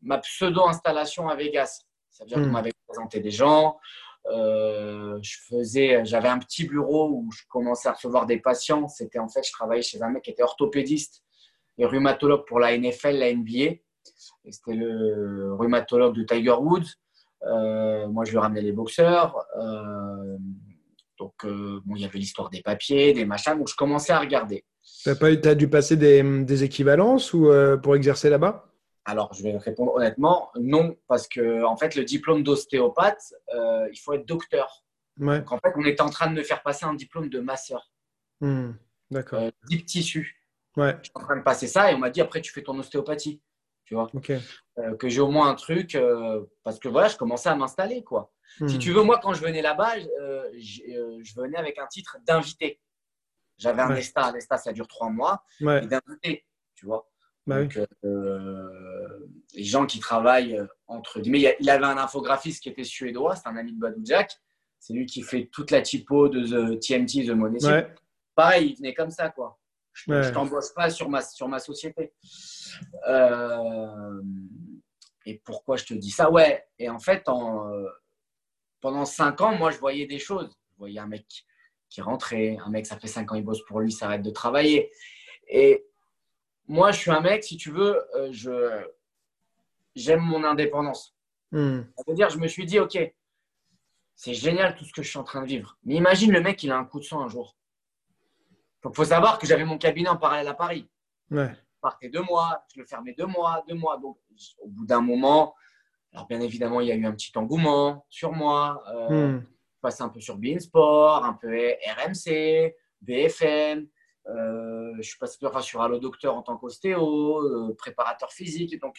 [0.00, 1.82] ma pseudo-installation à Vegas.
[2.10, 2.52] C'est-à-dire qu'on hmm.
[2.52, 3.78] m'avait présenté des gens.
[4.32, 8.88] Euh, je faisais, j'avais un petit bureau où je commençais à recevoir des patients.
[8.88, 11.22] C'était en fait, je travaillais chez un mec qui était orthopédiste
[11.78, 13.76] et rhumatologue pour la NFL, la NBA.
[14.50, 16.88] c'était le rhumatologue de Tiger Woods.
[17.46, 19.36] Euh, moi, je lui ramenais les boxeurs.
[19.60, 20.36] Euh,
[21.18, 23.56] donc, bon, il y avait l'histoire des papiers, des machins.
[23.56, 24.64] Donc, je commençais à regarder.
[25.02, 27.50] Tu as, dû passer des, équivalences ou,
[27.82, 28.64] pour exercer là-bas?
[29.08, 33.96] Alors, je vais répondre honnêtement, non, parce que en fait, le diplôme d'ostéopathe, euh, il
[33.98, 34.84] faut être docteur.
[35.16, 37.92] Donc, en fait, on était en train de me faire passer un diplôme de masseur.
[38.40, 38.72] Hmm,
[39.12, 39.42] D'accord.
[39.42, 40.42] Euh, deep tissu.
[40.76, 40.96] Ouais.
[40.98, 42.76] Je suis en train de passer ça et on m'a dit après, tu fais ton
[42.80, 43.40] ostéopathie.
[43.84, 44.10] Tu vois
[44.78, 45.96] euh, Que j'ai au moins un truc,
[46.64, 48.02] parce que voilà, je commençais à m'installer.
[48.02, 48.32] quoi.
[48.58, 48.78] Si hmm.
[48.78, 52.80] tu veux, moi, quand je venais là-bas, je venais avec un titre d'invité.
[53.56, 56.44] J'avais un ESTA, l'ESTA ça dure trois mois, et d'un côté,
[56.74, 57.08] tu vois.
[57.46, 58.95] Bah Donc, euh,
[59.56, 63.48] les gens qui travaillent euh, entre guillemets, il avait un infographiste qui était suédois, c'est
[63.48, 64.32] un ami de Badou Jack.
[64.78, 67.58] C'est lui qui fait toute la typo de The TMT, The Money.
[68.34, 69.58] Pareil, il venait comme ça, quoi.
[69.94, 72.12] Je ne t'embauche pas sur ma, sur ma société.
[73.08, 74.22] Euh,
[75.24, 76.30] et pourquoi je te dis ça?
[76.30, 77.72] Ouais, et en fait, en,
[78.80, 80.54] pendant cinq ans, moi, je voyais des choses.
[80.74, 81.24] Je voyais un mec
[81.88, 82.58] qui rentrait.
[82.64, 84.90] Un mec, ça fait 5 ans, il bosse pour lui, ça arrête de travailler.
[85.48, 85.86] Et
[86.68, 88.84] moi, je suis un mec, si tu veux, euh, je
[89.96, 91.16] j'aime mon indépendance.
[91.50, 91.80] Hmm.
[91.96, 92.96] Ça veut dire, je me suis dit, OK,
[94.14, 95.76] c'est génial tout ce que je suis en train de vivre.
[95.84, 97.56] Mais imagine le mec, il a un coup de sang un jour.
[98.84, 100.88] Il faut savoir que j'avais mon cabinet en parallèle à Paris.
[101.32, 101.50] Ouais.
[101.50, 103.98] Je partais deux mois, je le fermais deux mois, deux mois.
[103.98, 104.18] Donc,
[104.60, 105.54] au bout d'un moment,
[106.12, 108.84] alors bien évidemment, il y a eu un petit engouement sur moi.
[108.88, 109.46] Euh, hmm
[109.86, 113.86] passé un peu sur Beansport, un peu RMC, BFM.
[114.28, 118.80] Euh, je suis passé sur Allo Docteur en tant qu'ostéo, euh, préparateur physique.
[118.80, 118.96] Donc,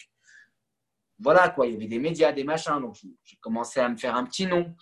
[1.18, 1.66] voilà, quoi.
[1.66, 2.80] Il y avait des médias, des machins.
[2.80, 4.74] Donc, j'ai commencé à me faire un petit nom.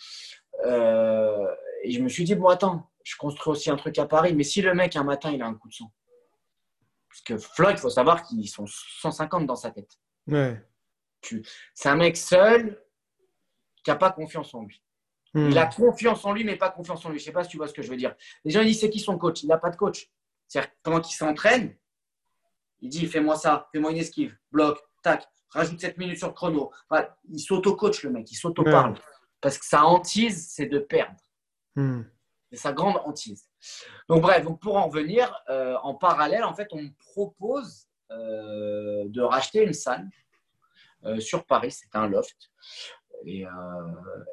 [0.65, 1.47] Euh,
[1.83, 4.43] et je me suis dit, bon, attends, je construis aussi un truc à Paris, mais
[4.43, 5.93] si le mec, un matin, il a un coup de sang.
[7.09, 9.99] Parce que Floyd, il faut savoir qu'ils sont 150 dans sa tête.
[10.27, 10.63] Ouais.
[11.75, 12.83] C'est un mec seul
[13.83, 14.83] qui n'a pas confiance en lui.
[15.33, 15.51] Hmm.
[15.51, 17.19] Il a confiance en lui, mais pas confiance en lui.
[17.19, 18.15] Je ne sais pas si tu vois ce que je veux dire.
[18.45, 19.43] Les gens ils disent c'est qui son coach?
[19.43, 20.11] Il n'a pas de coach.
[20.47, 21.77] C'est-à-dire pendant qu'il s'entraîne,
[22.81, 25.27] il dit fais-moi ça, fais-moi une esquive, bloc, tac,
[25.57, 26.71] rajoute 7 minutes sur le chrono.
[27.31, 28.95] Il s'auto-coach le mec, il s'auto-parle.
[29.41, 31.21] Parce que sa hantise, c'est de perdre.
[31.75, 32.03] Hmm.
[32.51, 33.49] C'est sa grande hantise.
[34.09, 39.05] Donc bref, donc pour en revenir, euh, en parallèle, en fait, on me propose euh,
[39.09, 40.09] de racheter une salle
[41.05, 41.73] euh, sur Paris.
[41.73, 42.37] C'est un loft.
[43.25, 43.45] Et,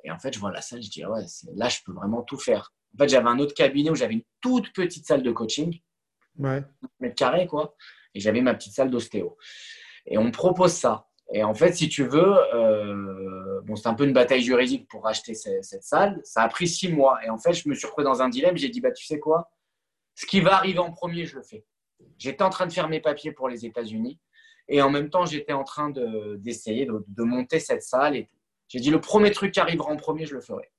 [0.04, 1.24] et, en fait, je vois la salle, je dis, ah ouais,
[1.56, 2.74] là, je peux vraiment tout faire.
[2.94, 5.80] En fait, j'avais un autre cabinet où j'avais une toute petite salle de coaching,
[6.38, 6.64] ouais.
[7.00, 7.76] mètre carré, quoi.
[8.14, 9.38] Et j'avais ma petite salle d'ostéo.
[10.06, 11.08] Et on me propose ça.
[11.34, 15.04] Et en fait, si tu veux, euh, bon, c'est un peu une bataille juridique pour
[15.04, 16.22] racheter cette, cette, salle.
[16.24, 17.20] Ça a pris six mois.
[17.26, 18.56] Et en fait, je me suis retrouvé dans un dilemme.
[18.56, 19.52] J'ai dit, bah, tu sais quoi?
[20.16, 21.66] Ce qui va arriver en premier, je le fais.
[22.20, 24.20] J'étais en train de faire mes papiers pour les États-Unis.
[24.68, 25.90] Et en même temps, j'étais en train
[26.38, 28.30] d'essayer de, de, de, monter cette salle et.
[28.70, 30.72] J'ai dit, le premier truc qui arrivera en premier, je le ferai.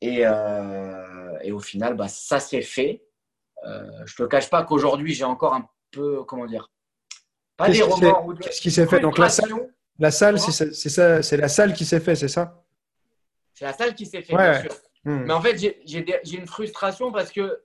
[0.00, 3.02] Et, euh, et au final, bah, ça s'est fait.
[3.64, 6.70] Euh, je ne te cache pas qu'aujourd'hui, j'ai encore un peu, comment dire,
[7.56, 8.34] pas des remords.
[8.40, 9.00] Qu'est-ce qui s'est fait?
[9.00, 9.50] Donc la salle,
[9.98, 10.52] la salle c'est
[10.90, 12.62] ça, c'est la salle qui s'est fait, c'est ça?
[13.54, 14.50] C'est la salle qui s'est fait, ouais.
[14.50, 14.74] bien sûr.
[15.04, 15.24] Hmm.
[15.24, 17.62] Mais en fait, j'ai une frustration parce que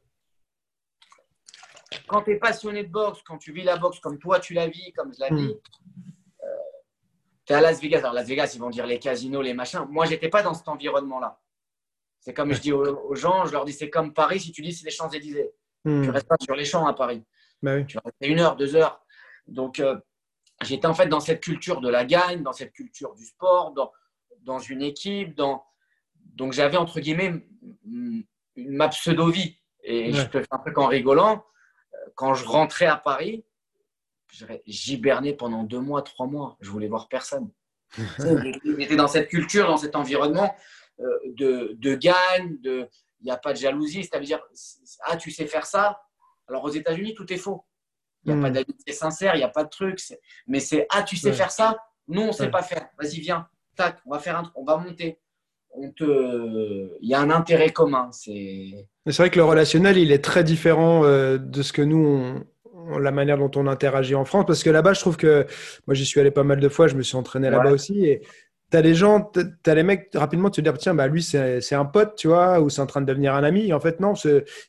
[2.08, 4.68] quand tu es passionné de boxe, quand tu vis la boxe comme toi tu la
[4.68, 6.44] vis, comme je la vis, Hmm.
[6.44, 6.48] euh,
[7.46, 8.00] tu es à Las Vegas.
[8.00, 9.86] Alors, Las Vegas, ils vont dire les casinos, les machins.
[9.90, 11.40] Moi, j'étais pas dans cet environnement-là.
[12.20, 14.62] C'est comme je dis aux, aux, gens, je leur dis c'est comme Paris si tu
[14.62, 15.52] dis c'est les Champs-Élysées.
[15.84, 16.04] Hmm.
[16.04, 17.24] Tu restes pas sur les champs à Paris.
[17.62, 17.86] Bah oui.
[17.88, 19.04] Tu vas rester une heure, deux heures.
[19.48, 19.98] Donc, euh,
[20.62, 23.92] j'étais en fait dans cette culture de la gagne, dans cette culture du sport, dans,
[24.42, 25.36] dans une équipe.
[25.36, 25.64] Dans...
[26.36, 27.46] Donc, j'avais entre guillemets
[28.56, 29.58] ma pseudo-vie.
[29.84, 30.14] Et Ouais.
[30.14, 31.44] je te fais un truc en rigolant.
[31.94, 33.44] Euh, Quand je rentrais à Paris,
[34.66, 36.58] j'hibernais pendant deux mois, trois mois.
[36.62, 37.52] Je voulais voir personne.
[38.78, 40.56] J'étais dans cette culture, dans cet environnement
[41.00, 42.88] euh, de, de gagne, de
[43.20, 44.04] il n'y a pas de jalousie.
[44.04, 44.40] C'est-à-dire,
[45.02, 46.02] ah, tu sais faire ça?
[46.48, 47.66] Alors aux États-Unis, tout est faux.
[48.26, 50.00] Il n'y a pas d'amitié sincère, il n'y a pas de truc.
[50.48, 51.34] Mais c'est, ah, tu sais Ouais.
[51.34, 51.78] faire ça?
[52.08, 52.52] Non, on ne sait Ouais.
[52.52, 52.88] pas faire.
[53.02, 53.48] Vas-y, viens.
[53.76, 55.18] Tac, on va faire un truc, on va monter.
[55.74, 56.98] On te...
[57.02, 58.10] Il y a un intérêt commun.
[58.12, 58.88] C'est...
[59.06, 62.44] Vrai que le relationnel, il est très différent euh, de ce que nous,
[62.76, 64.44] on, la manière dont on interagit en France.
[64.46, 65.48] Parce que là-bas, je trouve que
[65.88, 67.72] moi, j'y suis allé pas mal de fois, je me suis entraîné là-bas Ouais.
[67.72, 68.06] aussi.
[68.06, 68.22] Et
[68.70, 71.24] tu as les gens, tu as les mecs, rapidement, tu te dis, tiens, bah, lui,
[71.24, 73.68] c'est un pote, tu vois, ou c'est en train de devenir un ami.
[73.70, 74.14] Et en fait, non,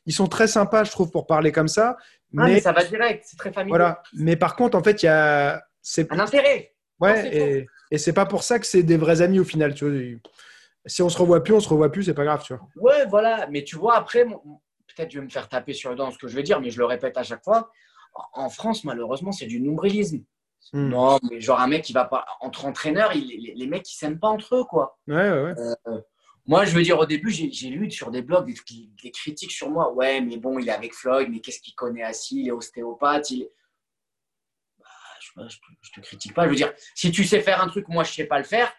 [0.05, 1.97] ils sont très sympas, je trouve, pour parler comme ça.
[2.37, 3.69] Ah, mais Mais ça va direct, c'est très familier.
[3.77, 4.01] voilà.
[4.13, 5.63] Mais par contre, en fait, il y a.
[5.81, 6.73] c'est- Un intérêt.
[6.99, 9.85] Ouais, et, et c'est pas pour ça que c'est des vrais amis au final, tu
[9.89, 10.19] vois.
[10.85, 12.67] Si on se revoit plus, on se revoit plus, c'est pas grave, tu vois.
[12.75, 13.47] Ouais, voilà.
[13.49, 16.27] Mais tu vois, après, peut-être je vais me faire taper sur le dent ce que
[16.27, 17.69] je vais dire, mais je le répète à chaque fois.
[18.33, 20.19] En France, malheureusement, c'est du nombrilisme.
[20.71, 20.89] Hmm.
[20.89, 22.25] Non, mais genre un mec qui va pas.
[22.39, 24.97] Entre entraîneurs, il- les, les mecs, ils s'aiment pas entre eux, quoi.
[25.07, 25.53] Ouais, ouais, ouais.
[26.45, 29.69] Moi, je veux dire, au début, j'ai lu sur des blogs des, des critiques sur
[29.69, 29.93] moi.
[29.93, 33.29] Ouais, mais bon, il est avec Floyd, mais qu'est-ce qu'il connaît assis Il est ostéopathe.
[33.31, 33.49] Il.
[35.35, 36.43] Bah, je, je te critique pas.
[36.45, 38.71] Je veux dire, si tu sais faire un truc, moi, je sais pas le faire,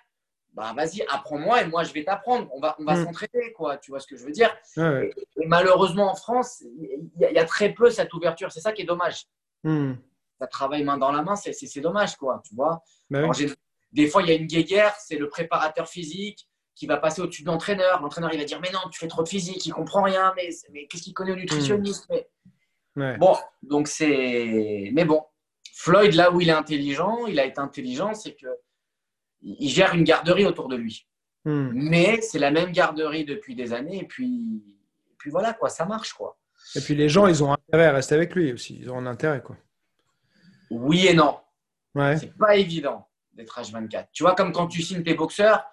[0.53, 2.49] bah vas-y, apprends-moi et moi, je vais t'apprendre.
[2.55, 3.05] On va, on va Mm.
[3.07, 3.77] s'entraider, quoi.
[3.79, 4.55] Tu vois ce que je veux dire?
[4.77, 5.11] Ouais.
[5.37, 8.53] et, et malheureusement, en France, il y, a- il y a très peu cette ouverture.
[8.53, 9.25] C'est ça qui est dommage.
[9.65, 9.95] Hmm.
[10.39, 12.41] Ça travaille main dans la main, c'est- dommage, quoi.
[12.47, 12.83] Tu vois?
[13.11, 13.53] Bah oui.
[13.91, 17.43] des fois, il y a une guéguerre, c'est le préparateur physique qui va passer au-dessus
[17.43, 18.01] de l'entraîneur.
[18.03, 20.51] L'entraîneur, il va dire Mais non, tu fais trop de physique, il comprend rien, mais,
[20.73, 22.29] mais qu'est-ce qu'il connaît au nutritionniste mais...
[22.97, 23.17] Ouais.
[23.19, 24.91] Bon, donc c'est.
[24.93, 25.25] Mais bon,
[25.75, 28.47] Floyd, là où il est intelligent, il a été intelligent, c'est que
[29.43, 31.07] il gère une garderie autour de lui.
[31.45, 31.71] Hmm.
[31.75, 34.63] Mais c'est la même garderie depuis des années, et puis,
[35.07, 36.39] et puis voilà, quoi, ça marche, quoi.
[36.77, 38.79] Et puis les gens, ils ont intérêt à rester avec lui aussi.
[38.81, 39.57] Ils ont un intérêt, quoi.
[40.71, 41.39] Oui et non.
[41.95, 42.17] Ouais.
[42.17, 44.07] C'est pas évident d'être H24.
[44.13, 45.65] Tu vois, comme quand tu signes tes boxeurs,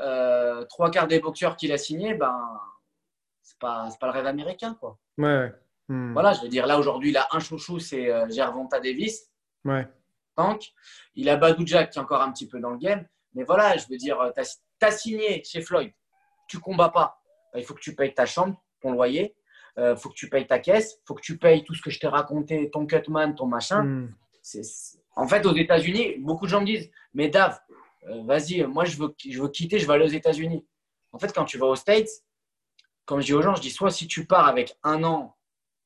[0.00, 2.60] euh, trois quarts des boxeurs qu'il a signés, ben,
[3.42, 4.98] c'est pas, pas le rêve américain, quoi.
[5.18, 5.52] Ouais, ouais.
[5.88, 6.12] Hmm.
[6.12, 9.30] Voilà, je veux dire, là aujourd'hui, il a un chouchou, c'est euh, Gervonta Davis,
[9.64, 9.86] Ouais.
[10.36, 10.72] tank.
[11.14, 13.06] Il a Badou Jack qui est encore un petit peu dans le game.
[13.34, 15.92] Mais voilà, je veux dire, tu as, signé chez Floyd,
[16.48, 17.20] tu combats pas.
[17.52, 19.34] Ben, il faut que tu payes ta chambre, ton loyer,
[19.76, 21.90] il faut que tu payes ta caisse, il faut que tu payes tout ce que
[21.90, 23.82] je t'ai raconté, ton cutman, ton machin.
[23.82, 24.14] Hmm.
[25.14, 27.58] En fait, aux États-Unis, beaucoup de gens me disent Mais Dave,
[28.04, 30.66] euh, vas-y, moi je veux, je veux quitter, je veux aller aux États-Unis.
[31.12, 32.08] En fait, quand tu vas aux States,
[33.04, 35.36] comme je dis aux gens, je dis soit si tu pars avec un an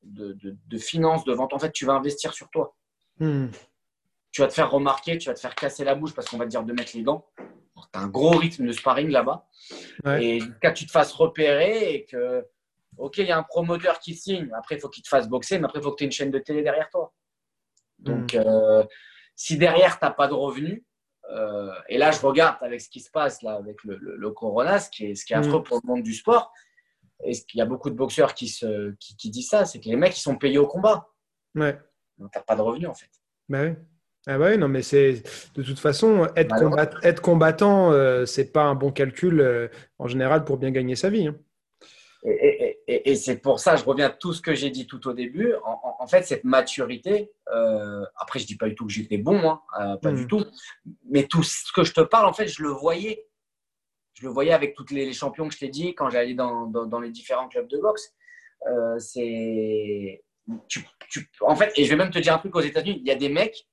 [0.03, 2.75] de, de, de finances, de vente, en fait, tu vas investir sur toi.
[3.19, 3.47] Hmm.
[4.31, 6.45] Tu vas te faire remarquer, tu vas te faire casser la bouche parce qu'on va
[6.45, 7.25] te dire de mettre les gants.
[7.75, 9.47] Tu as un gros rythme de sparring là-bas.
[10.19, 12.45] Et quand tu te fasses repérer et que,
[12.97, 15.59] ok, il y a un promoteur qui signe, après il faut qu'il te fasse boxer,
[15.59, 17.13] mais après il faut que tu aies une chaîne de télé derrière toi.
[17.99, 18.37] Donc, mm.
[18.37, 18.83] euh,
[19.35, 20.83] si derrière tu n'as pas de revenus,
[21.31, 24.89] euh, et là je regarde avec ce qui se passe là avec le, corona, ce
[24.89, 25.63] qui est, ce qui est affreux mm.
[25.63, 26.51] pour le monde du sport,
[27.23, 29.95] et il y a beaucoup de boxeurs qui, se, qui, disent ça, c'est que les
[29.95, 31.09] mecs ils sont payés au combat.
[31.55, 31.77] Ouais.
[32.17, 33.09] Donc tu n'as pas de revenus en fait.
[33.49, 33.73] Bah oui.
[34.29, 35.23] Ah bah oui, non, mais c'est
[35.55, 36.53] de toute façon, être,
[37.01, 39.69] être combattant, euh, c'est pas un bon calcul euh,
[39.99, 41.27] en général pour bien gagner sa vie.
[41.27, 41.35] Hein.
[42.25, 42.56] Et,
[43.15, 45.53] c'est pour ça, je reviens à tout ce que j'ai dit tout au début.
[45.63, 49.97] En, fait, cette maturité, euh, après, je dis pas du tout que j'étais bon, hein,
[50.01, 50.27] pas du hmm.
[50.27, 50.45] tout,
[51.09, 53.27] mais tout ce que je te parle, en fait, je le voyais.
[54.13, 56.99] Je le voyais avec tous les, champions que je t'ai dit quand j'allais dans, dans,
[56.99, 58.15] les différents clubs de boxe.
[58.99, 60.23] c'est.
[61.41, 63.15] en fait, et je vais même te dire un truc aux États-Unis, il y a
[63.15, 63.67] des mecs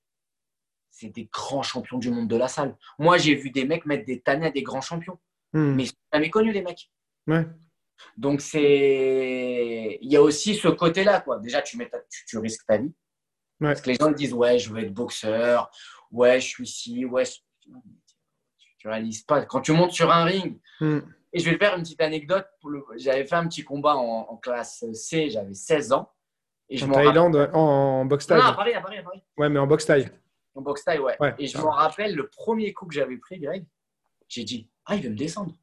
[0.94, 2.76] c'est des grands champions du monde de la salle.
[3.00, 5.18] Moi, j'ai vu des mecs mettre des tannées à des grands champions.
[5.52, 5.74] Hmm.
[5.74, 6.90] Mais ils n'ont jamais connu, les mecs.
[8.16, 9.98] Donc, c'est.
[10.00, 11.38] Il y a aussi ce côté-là, quoi.
[11.38, 11.90] Déjà, tu, mets
[12.26, 12.92] tu, risques ta vie.
[13.60, 15.70] Parce que les gens disent, ouais, je veux être boxeur,
[16.10, 17.24] ouais, je suis ici, ouais.
[17.60, 17.70] Tu,
[18.86, 19.44] ne réalises pas.
[19.46, 20.98] Quand tu montes sur un ring, hmm.
[21.32, 22.46] et je vais faire une petite anecdote.
[22.64, 22.84] Le...
[22.96, 26.10] J'avais fait un petit combat en, classe C, j'avais 16 ans.
[26.68, 28.40] Et en Thaïlande, en, boxe taille.
[28.40, 29.22] Non, à Paris, à Paris, à Paris.
[29.38, 30.10] Ouais, mais en boxe taille.
[30.54, 31.16] En boxe taille, ouais.
[31.38, 33.64] Et je me rappelle, le premier coup que j'avais pris, Greg,
[34.28, 35.54] j'ai dit Ah, il veut me descendre.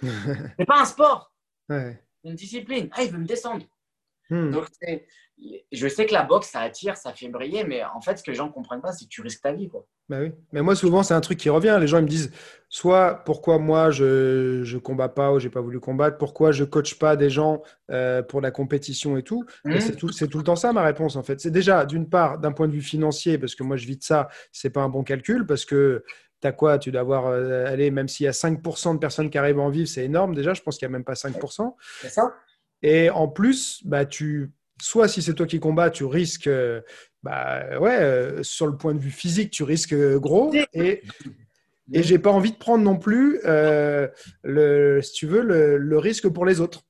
[0.02, 1.29] c'est pas un sport.
[1.70, 2.88] Une discipline.
[2.92, 3.64] Ah, il veut me descendre.
[4.28, 4.50] Hmm.
[4.50, 4.66] Donc,
[5.72, 8.30] je sais que la boxe, ça attire, ça fait briller, mais en fait, ce que
[8.30, 9.68] les gens ne comprennent pas, c'est que tu risques ta vie.
[9.68, 9.86] Quoi.
[10.08, 10.32] Bah oui.
[10.52, 11.76] Mais moi, souvent, c'est un truc qui revient.
[11.80, 12.32] Les gens ils me disent
[12.68, 16.98] soit pourquoi moi je ne combats pas ou j'ai pas voulu combattre, pourquoi je coach
[16.98, 19.44] pas des gens euh, pour la compétition et tout?
[19.64, 19.80] Mmh.
[19.80, 21.40] C'est tout, tout, le temps ça ma réponse en fait.
[21.40, 24.02] C'est déjà d'une part d'un point de vue financier parce que moi je vis de
[24.02, 26.04] ça, c'est pas un bon calcul parce que
[26.40, 26.78] tu as quoi?
[26.78, 29.70] Tu dois avoir, euh, allez, même s'il y a 5% de personnes qui arrivent en
[29.70, 30.54] vivre, c'est énorme déjà.
[30.54, 31.74] Je pense qu'il n'y a même pas 5%.
[32.02, 32.34] C'est ça.
[32.82, 36.80] Et en plus, bah, tu, soit si c'est toi qui combats, tu risques, euh,
[37.22, 40.52] bah, ouais, euh, sur le point de vue physique, tu risques gros.
[40.72, 41.02] Et,
[41.92, 44.08] et j'ai pas envie de prendre non plus, euh,
[44.42, 46.82] le, si tu veux, le, risque pour les autres.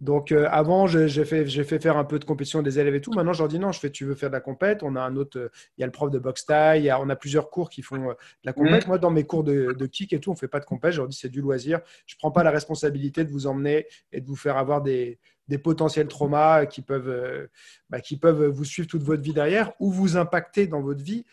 [0.00, 3.12] Donc avant, j'ai fait, fait, faire un peu de compétition des élèves et tout.
[3.12, 4.82] Maintenant, je leur dis non, je fais, tu veux faire de la compète?
[4.82, 7.50] On a un autre, il y a le prof de boxe taille, on a plusieurs
[7.50, 8.86] cours qui font de la compète.
[8.86, 10.92] Moi, dans mes cours de, de, kick et tout, on fait pas de compète.
[10.92, 11.80] Je leur dis c'est du loisir.
[12.06, 15.18] Je prends pas la responsabilité de vous emmener et de vous faire avoir des,
[15.48, 17.48] des potentiels traumas qui peuvent, euh,
[17.90, 21.24] bah, qui peuvent vous suivre toute votre vie derrière ou vous impacter dans votre vie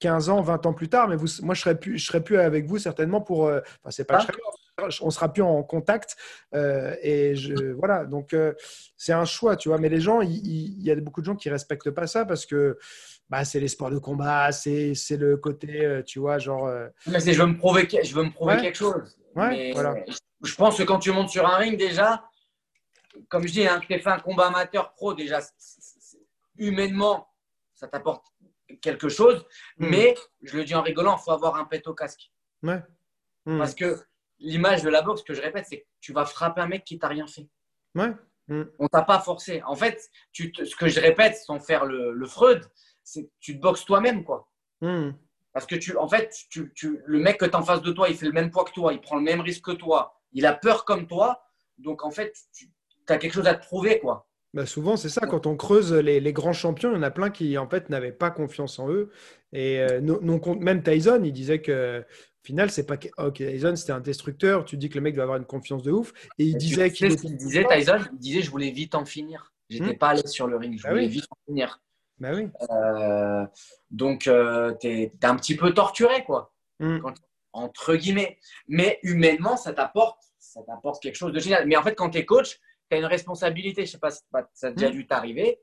[0.00, 1.08] 15 ans, 20 ans plus tard.
[1.08, 3.46] Mais vous, moi, je ne serais, plus, je serais plus avec vous certainement pour.
[3.46, 4.24] Euh, enfin, c'est pas
[5.00, 6.16] on sera plus en contact.
[6.54, 8.34] Euh, et je, voilà, donc
[8.96, 9.78] c'est un choix, tu vois.
[9.78, 12.78] Mais les gens, il y, a beaucoup de gens qui respectent pas ça parce que
[13.28, 16.70] bah, c'est les sports de combat, c'est le côté, tu vois, genre.
[17.06, 19.16] Mais je veux me prouver, je veux me prouver quelque chose.
[19.34, 19.94] Ouais, voilà.
[20.42, 22.24] Je pense que quand tu montes sur un ring, déjà,
[23.28, 25.40] comme je dis, hein, tu fait un combat amateur pro, déjà,
[26.56, 27.28] humainement,
[27.74, 28.26] ça t'apporte
[28.80, 29.44] quelque chose.
[29.78, 29.88] Hmm.
[29.90, 32.30] Mais, je le dis en rigolant, il faut avoir un pet au casque.
[32.62, 32.82] Ouais.
[33.46, 33.58] Hmm.
[33.58, 33.98] Parce que
[34.40, 36.98] l'image de la boxe, que je répète, c'est que tu vas frapper un mec qui
[36.98, 37.48] t'a rien fait.
[37.94, 38.12] Ouais.
[38.48, 38.64] Hmm.
[38.78, 39.62] On t'a pas forcé.
[39.66, 42.64] En fait, tu ce que je répète sans faire le, Freud,
[43.04, 44.48] c'est que tu te boxes toi-même, quoi.
[45.52, 48.08] Parce que tu, en fait, tu, tu, le mec que tu en face de toi,
[48.08, 50.46] il fait le même poids que toi, il prend le même risque que toi, il
[50.46, 51.42] a peur comme toi.
[51.78, 52.70] Donc, en fait, tu,
[53.08, 54.26] as quelque chose à te prouver, quoi.
[54.54, 57.30] Bah souvent, c'est ça, quand on creuse les, grands champions, il y en a plein
[57.30, 59.10] qui, en fait, n'avaient pas confiance en eux.
[59.52, 62.04] Et euh, non, même Tyson, il disait que,
[62.42, 62.96] au final, c'est pas.
[63.18, 64.64] Ok, Tyson, c'était un destructeur.
[64.64, 66.12] Tu dis que le mec doit avoir une confiance de ouf.
[66.38, 67.14] Et il disait qu'il.
[67.14, 67.98] disait, Tyson?
[68.12, 69.52] Il disait, je voulais vite en finir.
[69.68, 69.98] J'étais hmm?
[69.98, 70.78] pas allé sur le ring.
[70.78, 71.80] Je bah voulais vite en finir.
[72.18, 72.48] Bah oui.
[72.70, 73.46] Euh,
[73.90, 76.54] donc, euh, tu es, un petit peu torturé, quoi.
[76.80, 77.00] Hmm.
[77.52, 78.38] entre guillemets.
[78.68, 81.66] Mais humainement, ça t'apporte ça t'apporte quelque chose de génial.
[81.66, 82.60] Mais en fait, quand tu es coach,
[82.90, 83.84] tu as une responsabilité.
[83.84, 84.22] Je sais pas si
[84.54, 84.92] ça a déjà hmm.
[84.92, 85.60] dû t'arriver.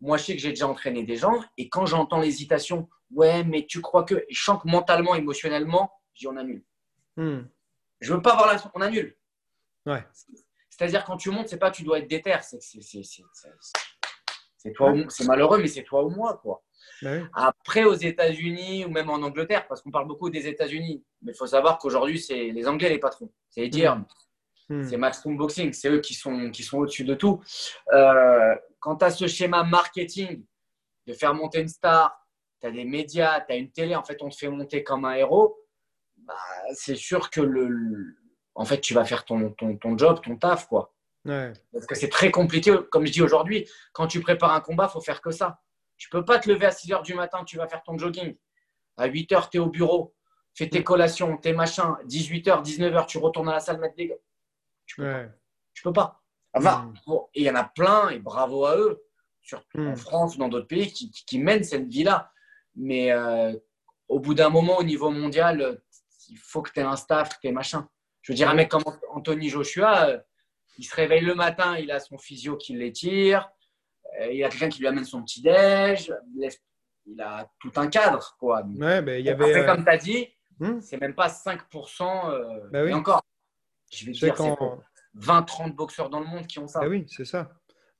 [0.00, 3.66] Moi, je sais que j'ai déjà entraîné des gens et quand j'entends l'hésitation, ouais, mais
[3.66, 4.24] tu crois que.
[4.30, 6.64] Je sens que mentalement, émotionnellement, je dis on annule.
[7.16, 7.42] Hmm.
[8.00, 8.62] Je veux pas avoir la.
[8.74, 9.16] On annule.
[9.86, 10.04] Ouais.
[10.70, 12.34] C'est-à-dire, quand tu montes, c'est pas tu dois être déter.
[12.42, 12.58] C'est
[14.72, 16.62] toi C'est malheureux, mais c'est toi ou moi, quoi.
[17.02, 21.32] Ben Après, aux États-Unis ou même en Angleterre, parce qu'on parle beaucoup des États-Unis, mais
[21.32, 23.30] il faut savoir qu'aujourd'hui, c'est les Anglais les patrons.
[23.50, 24.04] C'est dire hmm.
[24.68, 24.84] Hmm.
[24.84, 27.42] C'est Matchroom Boxing, c'est eux qui sont, qui sont au-dessus de tout.
[27.92, 30.44] Euh, quand tu as ce schéma marketing
[31.06, 32.18] de faire monter une star,
[32.60, 35.04] tu as des médias, tu as une télé, en fait, on te fait monter comme
[35.04, 35.58] un héros,
[36.26, 36.34] bah,
[36.74, 38.16] c'est sûr que le,
[38.54, 40.94] en fait, tu vas faire ton, ton, ton job, ton taf, quoi.
[41.24, 44.92] Parce que c'est très compliqué, comme je dis aujourd'hui, quand tu prépares un combat, il
[44.92, 45.60] faut faire que ça.
[45.96, 48.36] Tu peux pas te lever à 6 heures du matin, tu vas faire ton jogging.
[48.96, 50.14] À 8 heures, tu es au bureau,
[50.54, 50.84] fais tes hmm.
[50.84, 51.96] collations, tes machins.
[52.04, 54.14] 18 h 19 h tu retournes à la salle mettre des
[54.86, 55.24] Tu peux pas.
[55.72, 56.20] Tu peux pas.
[56.54, 57.12] Enfin, mm.
[57.34, 59.04] et il y en a plein, et bravo à eux,
[59.42, 59.96] surtout en mm.
[59.96, 62.30] France ou dans d'autres pays, qui, mènent cette vie-là.
[62.76, 63.52] Mais euh,
[64.08, 65.80] au bout d'un moment, au niveau mondial,
[66.28, 67.88] il faut que tu aies un staff, que tu aies machin.
[68.22, 70.18] Je veux dire, un mec comme Anthony Joshua, euh,
[70.78, 73.48] il se réveille le matin, il a son physio qui l'étire,
[74.20, 76.12] euh, il a quelqu'un qui lui amène son petit-déj,
[77.06, 78.36] il a tout un cadre.
[78.38, 78.62] Quoi.
[78.62, 80.80] Ouais, il y avait, Après, comme tu as dit, hmm?
[80.80, 82.30] c'est même pas 5%.
[82.30, 83.22] Euh, ben Et encore,
[83.92, 84.56] je vais dire, c'est
[85.18, 86.80] 20-30 boxeurs dans le monde qui ont ça.
[86.80, 87.52] Ben oui, c'est ça.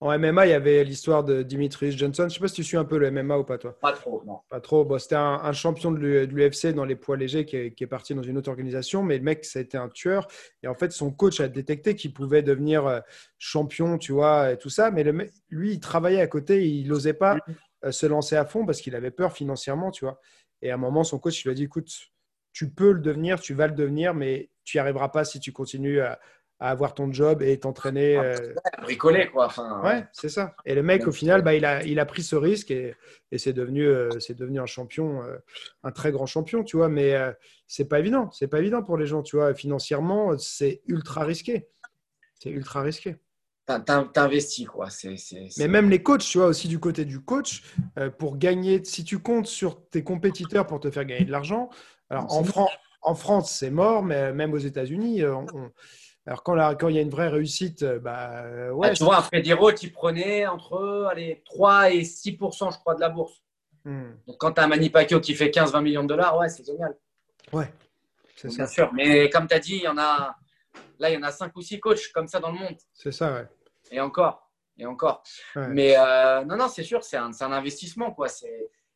[0.05, 2.25] En MMA, il y avait l'histoire de Dimitri Johnson.
[2.25, 3.75] Je ne sais pas si tu suis un peu le MMA ou pas, toi.
[3.81, 4.41] Pas trop, non.
[4.51, 4.85] Pas trop.
[4.85, 8.37] Bon, C'était un, champion de l'UFC dans les poids légers qui est, parti dans une
[8.37, 10.29] autre organisation, mais le mec, ça a été un tueur.
[10.63, 13.01] Et en fait, son coach a détecté qu'il pouvait devenir euh,
[13.39, 14.91] champion, tu vois, et tout ça.
[14.91, 17.39] Mais le, lui, il travaillait à côté, il n'osait pas
[17.87, 20.21] euh, se lancer à fond parce qu'il avait peur financièrement, tu vois.
[20.61, 21.89] Et à un moment, son coach, il lui a dit, écoute,
[22.53, 25.51] tu peux le devenir, tu vas le devenir, mais tu n'y arriveras pas si tu
[25.51, 26.21] continues à,
[26.61, 28.17] à avoir ton job et t'entraîner.
[28.17, 28.55] Euh...
[28.83, 29.47] bricoler, quoi.
[29.47, 30.55] Enfin, ouais, c'est ça.
[30.65, 32.95] Et le mec, au final, bah, il, a, il a pris ce risque et,
[33.33, 35.37] et c'est devenu, euh, c'est devenu un champion, euh,
[35.83, 36.89] un très grand champion, tu vois.
[36.89, 37.33] Mais euh,
[37.67, 38.31] c'est pas évident.
[38.33, 39.53] C'est pas évident pour les gens, tu vois.
[39.55, 41.69] Financièrement, c'est ultra risqué.
[42.39, 43.17] C'est ultra risqué.
[44.13, 44.91] T'investis, quoi.
[44.91, 45.17] C'est,
[45.59, 47.63] Mais même les coachs, tu vois, aussi du côté du coach,
[48.19, 51.71] pour gagner, si tu comptes sur tes compétiteurs pour te faire gagner de l'argent,
[52.11, 52.45] alors en,
[53.01, 55.47] en France, c'est mort, mais même aux États-Unis, on
[56.27, 58.89] alors, quand, quand il y a une vraie réussite, euh, bah, euh, ouais.
[58.91, 62.95] Ah, tu vois, un Freddy Roth, il prenait entre allez, 3 et 6 je crois,
[62.95, 63.43] de la bourse.
[63.85, 64.13] Hmm.
[64.27, 66.65] Donc, quand tu as un Manny Pacquiao qui fait 15-20 millions de dollars, ouais, c'est
[66.65, 66.97] génial.
[67.53, 67.71] Ouais,
[68.37, 68.57] c'est ça.
[68.57, 68.93] Bien sûr.
[68.95, 70.35] Mais comme tu as dit, il y en a,
[70.99, 72.77] là, il y en a 5 ou 6 coachs comme ça dans le monde.
[72.95, 73.47] C'est ça, ouais.
[73.91, 74.51] Et encore.
[74.79, 75.23] Et encore.
[75.55, 78.13] Mais euh, non, non, c'est sûr, c'est un, un, investissement.
[78.13, 78.29] Quoi.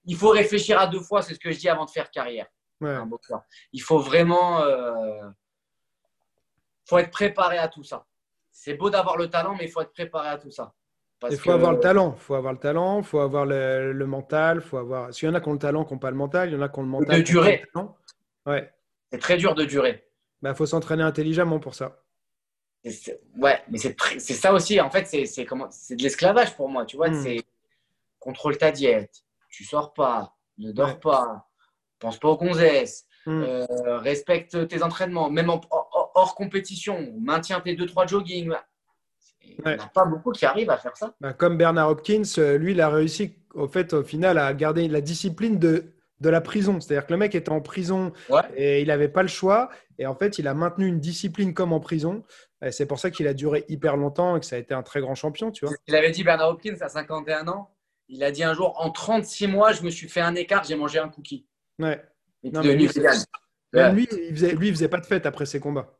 [0.07, 2.47] Il faut réfléchir à deux fois, c'est ce que je dis avant de faire carrière.
[2.81, 2.97] Ouais.
[3.72, 4.64] Il faut vraiment
[6.89, 8.07] faut être préparé à tout ça.
[8.51, 10.72] C'est beau d'avoir le talent, mais il faut être préparé à tout ça.
[11.30, 14.61] il faut avoir le talent, il faut avoir le talent, il faut avoir le, mental,
[14.61, 15.12] faut avoir.
[15.12, 16.57] S'il y en a qui ont le talent, qui n'ont pas le mental, il y
[16.57, 17.18] en a qui ont le mental.
[17.18, 17.64] De durer.
[18.47, 18.72] Ouais.
[19.12, 20.05] C'est très dur de durer.
[20.41, 22.03] Il bah, faut s'entraîner intelligemment pour ça.
[23.36, 24.80] Ouais, mais c'est ça aussi.
[24.80, 26.84] En fait, c'est de l'esclavage pour moi.
[26.86, 27.22] Tu vois, hmm.
[27.22, 27.43] c'est
[28.18, 31.49] contrôle ta diète, tu sors pas, ne dors pas,
[31.99, 33.43] pense pas aux gonzesses, hmm.
[33.43, 35.61] euh, respecte tes entraînements, même en,
[36.18, 38.52] hors compétition, maintient tes 2-3 jogging.
[39.42, 41.14] Il n'y en a pas beaucoup qui arrivent à faire ça.
[41.20, 44.86] Bah, comme Bernard Hopkins, euh, lui, il a réussi au fait, au final, à garder
[44.88, 46.80] la discipline de, de la prison.
[46.80, 48.12] C'est-à-dire que le mec était en prison
[48.56, 49.70] et il n'avait pas le choix.
[49.98, 52.24] Et en fait, il a maintenu une discipline comme en prison.
[52.70, 55.00] C'est pour ça qu'il a duré hyper longtemps et que ça a été un très
[55.00, 55.74] grand champion, tu vois.
[55.86, 57.74] Il avait dit Bernard Hopkins à 51 ans.
[58.08, 60.76] Il a dit un jour, en 36 mois, je me suis fait un écart, j'ai
[60.76, 61.46] mangé un cookie.
[61.78, 62.02] Ouais.
[62.42, 62.84] Et lui,
[64.10, 65.97] il faisait, lui, il faisait pas de fête après ses combats.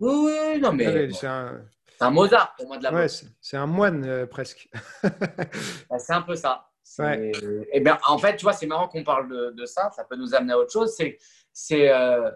[0.00, 1.10] Oui, non, mais.
[1.12, 2.10] c'est un...
[2.10, 3.06] Mozart pour moi de la ouais,
[3.40, 4.68] C'est un moine euh, presque.
[5.90, 6.70] Bah, c'est un peu ça.
[7.00, 7.32] Et
[7.72, 9.90] eh bien, en fait, tu vois, c'est marrant qu'on parle de, ça.
[9.94, 10.94] Ça peut nous amener à autre chose.
[10.96, 11.18] C'est,
[11.52, 12.30] c'est, euh,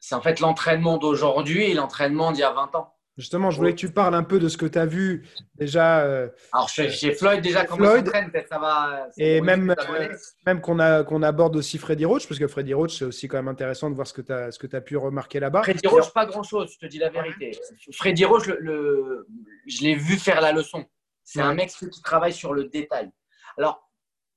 [0.00, 2.91] c'est en fait l'entraînement d'aujourd'hui et l'entraînement d'il y a 20 ans.
[3.18, 6.00] Justement, je voulais que tu parles un peu de ce que tu as vu déjà.
[6.00, 9.08] Euh, Alors, chez, Floyd, déjà, comment Floyd, peut-être ça va.
[9.18, 10.08] Et même, euh,
[10.46, 13.48] même qu'on qu'on aborde aussi Freddy Roach, parce que Freddy Roach, c'est aussi quand même
[13.48, 15.62] intéressant de voir ce que tu as, ce que as pu remarquer là-bas.
[15.62, 17.50] Freddy Roach, pas grand-chose, je te dis la vérité.
[17.92, 19.26] Freddy Roach, le,
[19.66, 20.86] je l'ai vu faire la leçon.
[21.22, 23.10] C'est un mec qui travaille sur le détail.
[23.58, 23.90] Alors,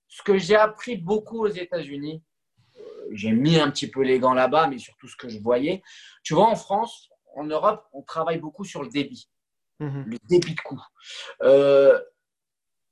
[0.07, 2.21] ce que j'ai appris beaucoup aux États-Unis,
[2.77, 5.81] euh, j'ai mis un petit peu les gants là-bas, mais surtout ce que je voyais.
[6.23, 9.29] Tu vois, en France, en Europe, on travaille beaucoup sur le débit,
[9.79, 10.05] mhm.
[10.07, 10.81] le débit de coup.
[11.43, 11.99] Euh,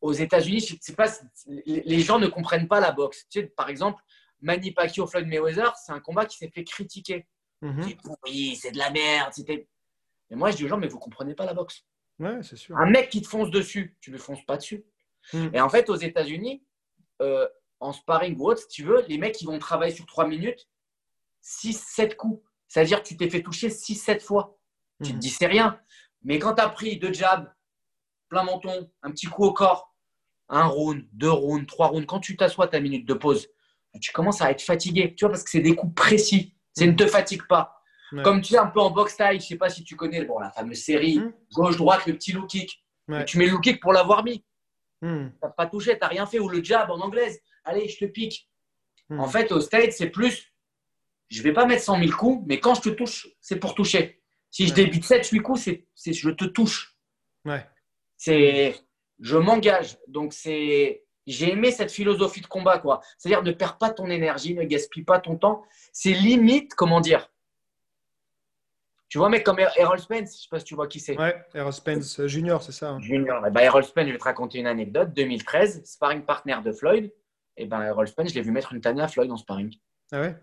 [0.02, 1.08] aux États-Unis, pas,
[1.48, 3.26] les gens ne comprennent pas la boxe.
[3.30, 4.04] Tu sais, par exemple,
[4.42, 7.26] Manny Pacquiao, Floyd Mayweather, c'est un combat qui s'est fait critiquer.
[7.62, 7.84] Mhm.
[7.84, 9.32] C'est pourri, c'est de la merde.
[9.34, 9.68] C'était.
[10.30, 11.86] Et moi, je dis aux gens, mais vous comprenez pas la boxe.
[12.20, 12.78] Ouais, c'est sûr.
[12.78, 14.86] Un mec qui te fonce dessus, tu ne le fonces pas dessus.
[15.32, 15.52] Mhm.
[15.54, 16.64] Et en fait, aux États-Unis,
[17.22, 17.48] euh,
[17.80, 20.68] en sparring ou autre, si tu veux, les mecs, ils vont travailler sur 3 minutes,
[21.42, 22.46] 6-7 coups.
[22.74, 24.58] C'est-à-dire que tu t'es fait toucher 6-7 fois.
[25.04, 25.20] Tu te mhm.
[25.20, 25.80] dis, c'est rien.
[26.24, 27.54] Mais quand tu as pris deux jabs,
[28.30, 29.94] plein menton, un petit coup au corps,
[30.50, 33.48] un round, deux rounds, trois rounds, quand tu t'assois ta minute de pause,
[34.02, 35.14] tu commences à être fatigué.
[35.14, 36.56] Tu vois, parce que c'est des coups précis.
[36.74, 37.80] Ça ne te fatigue pas.
[38.24, 40.26] Comme tu es un peu en box style, je ne sais pas si tu connais
[40.26, 41.32] bon, la fameuse série mhm.
[41.54, 42.84] gauche-droite, le petit low kick.
[43.28, 44.44] Tu mets le low kick pour l'avoir mis.
[45.04, 45.32] Mhm.
[45.32, 46.40] Tu n'as pas touché, tu n'as rien fait.
[46.40, 47.40] Ou le jab en anglaise.
[47.66, 48.50] Allez, je te pique.
[49.12, 50.53] En fait, au States, c'est plus
[51.30, 53.76] je ne vais pas mettre 100 000 coups, mais quand je te touche, c'est pour
[53.76, 54.22] toucher.
[54.52, 56.96] Si je débute 7-8 coups, c'est je te touche.
[57.46, 57.66] Ouais.
[58.18, 58.76] C'est
[59.20, 59.98] je m'engage.
[60.08, 63.02] Donc c'est j'ai aimé cette philosophie de combat quoi.
[63.18, 65.64] C'est-à-dire ne perds pas ton énergie, ne gaspille pas ton temps.
[65.92, 67.30] C'est limite comment dire?
[69.14, 71.16] Tu vois, mec comme Errol Spence, je sais pas si tu vois qui c'est.
[71.20, 72.90] Ouais, Errol Spence euh, Junior, c'est ça.
[72.90, 73.00] Hein.
[73.00, 73.46] Junior.
[73.46, 75.14] Et eh ben, Errol Spence, je vais te raconter une anecdote.
[75.14, 77.06] 2013, sparring partner de Floyd.
[77.06, 77.12] Et
[77.58, 79.72] eh ben, Errol Spence, je l'ai vu mettre une tannée à Floyd en sparring.
[80.12, 80.36] Ah ouais?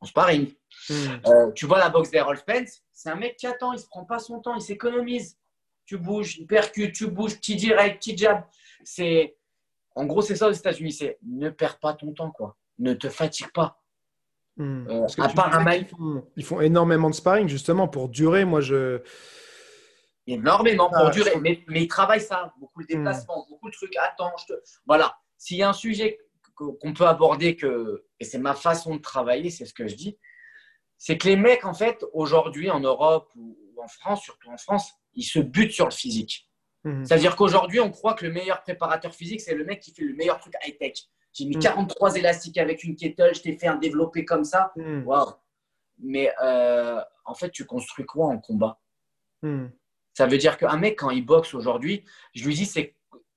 [0.00, 0.54] En sparring.
[0.88, 0.94] Hmm.
[1.26, 4.04] Euh, tu vois la boxe d'Errol Spence, c'est un mec qui attend, il se prend
[4.04, 5.36] pas son temps, il s'économise.
[5.84, 8.44] Tu bouges, il percute, tu bouges, petit direct, petit jab.
[8.84, 9.36] C'est,
[9.94, 12.56] en gros, c'est ça aux États-Unis, c'est ne perds pas ton temps, quoi.
[12.78, 13.80] Ne te fatigue pas.
[14.58, 18.44] Euh, à part un ils font, ils font, énormément de sparring justement pour durer.
[18.44, 19.00] Moi, je.
[20.26, 21.32] Énormément pour ah, durer.
[21.40, 22.52] Mais, mais, ils travaillent ça.
[22.60, 22.98] Beaucoup de hmm.
[22.98, 23.96] déplacements, beaucoup de trucs.
[23.96, 24.60] Attends, je te...
[24.86, 25.16] Voilà.
[25.38, 26.18] S'il y a un sujet
[26.80, 30.18] qu'on peut aborder, que, et c'est ma façon de travailler, c'est ce que je dis,
[30.98, 34.92] c'est que les mecs, en fait, aujourd'hui, en Europe ou en France, surtout en France,
[35.14, 36.50] ils se butent sur le physique.
[36.84, 37.04] Hmm.
[37.04, 40.14] C'est-à-dire qu'aujourd'hui, on croit que le meilleur préparateur physique, c'est le mec qui fait le
[40.14, 40.94] meilleur truc high-tech.
[41.32, 42.16] J'ai mis 43 hmm.
[42.16, 44.72] élastiques avec une kettle, je t'ai fait un développé comme ça.
[44.76, 45.04] Hmm.
[45.98, 48.78] Mais euh, en fait, tu construis quoi en combat?
[50.12, 52.04] Ça veut dire qu'un mec, quand il boxe aujourd'hui,
[52.34, 52.66] je lui dis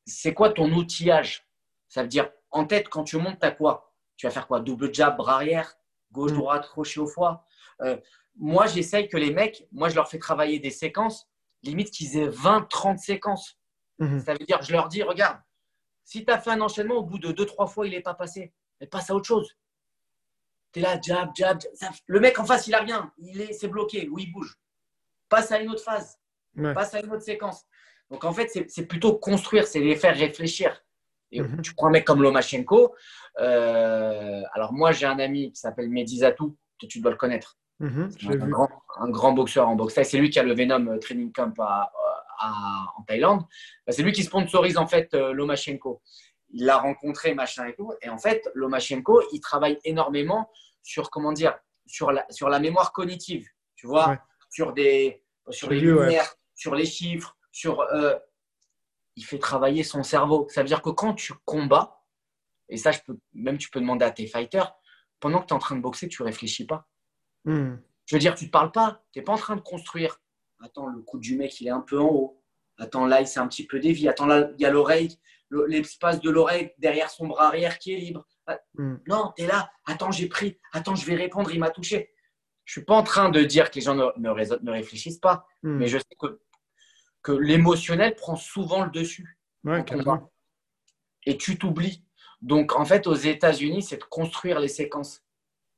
[0.06, 1.48] c'est quoi ton outillage?
[1.88, 3.94] Ça veut dire en tête, quand tu montes, tu as quoi?
[4.16, 4.60] Tu vas faire quoi?
[4.60, 5.76] Double jab, bras arrière,
[6.12, 7.46] gauche, droite, crochet au foie.
[7.82, 7.98] Euh,
[8.38, 11.28] moi, j'essaye que les mecs, moi, je leur fais travailler des séquences,
[11.64, 13.60] limite qu'ils aient 20, 30 séquences.
[14.00, 15.40] Ça veut dire, je leur dis, regarde,
[16.04, 18.14] si tu as fait un enchaînement, au bout de deux, trois fois, il n'est pas
[18.14, 18.54] passé.
[18.82, 19.56] Mais passe à autre chose.
[20.74, 21.60] Tu es là, jab, jab,
[22.08, 23.14] Le mec en face, il n'a rien.
[23.18, 24.60] Il est, c'est bloqué ou il bouge.
[25.30, 26.20] Passe à une autre phase.
[26.74, 27.66] Passe à une autre séquence.
[28.10, 30.84] Donc en fait, c'est, plutôt construire, c'est les faire réfléchir.
[31.34, 31.62] Et mhm.
[31.62, 32.96] tu prends un mec comme Lomachenko.
[33.40, 37.58] Euh, alors moi, j'ai un ami qui s'appelle Medizatou, que tu dois le connaître.
[37.80, 40.00] Mhm, un, grand, un, grand, boxeur en boxe.
[40.04, 41.92] C'est lui qui a le Venom Training Camp à,
[42.98, 43.42] en Thaïlande,
[43.86, 46.02] bah, c'est lui qui sponsorise en fait euh, Lomachenko.
[46.50, 47.94] Il l'a rencontré, machin et tout.
[48.02, 50.50] Et en fait, Lomachenko, il travaille énormément
[50.84, 51.58] sur, comment dire,
[51.88, 54.20] sur la, sur la mémoire cognitive, tu vois,
[54.50, 57.82] sur, des, sur les lumières, sur les chiffres, sur.
[57.82, 58.16] Euh,
[59.16, 60.48] il fait travailler son cerveau.
[60.50, 62.04] Ça veut dire que quand tu combats,
[62.70, 64.74] et ça, je peux, même tu peux demander à tes fighters,
[65.20, 66.88] pendant que tu es en train de boxer, tu réfléchis pas.
[67.46, 67.76] Hmm.
[68.06, 70.20] Je veux dire, tu ne te parles pas, tu n'es pas en train de construire.
[70.62, 72.42] Attends, le coup du mec, il est un peu en haut.
[72.78, 74.10] Attends, là, il s'est un petit peu dévié.
[74.10, 75.18] Attends, là, il y a l'oreille,
[75.68, 78.26] l'espace de l'oreille derrière son bras arrière qui est libre.
[78.48, 78.98] Ah, hmm.
[79.08, 79.70] Non, tu es là.
[79.86, 80.60] Attends, j'ai pris.
[80.72, 82.14] Attends, je vais répondre, il m'a touché.
[82.66, 85.46] Je ne suis pas en train de dire que les gens ne, ne, réfléchissent pas,
[85.64, 85.78] hmm.
[85.78, 86.42] mais je sais que,
[87.24, 89.40] que l'émotionnel prend souvent le dessus.
[89.64, 89.84] Ouais,
[91.26, 92.04] et tu t'oublies.
[92.42, 95.24] Donc, en fait, aux États-Unis, c'est de construire les séquences.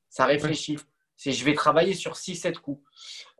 [0.08, 0.76] Ça réfléchit.
[1.16, 2.82] C'est je vais travailler sur 6-7 coups.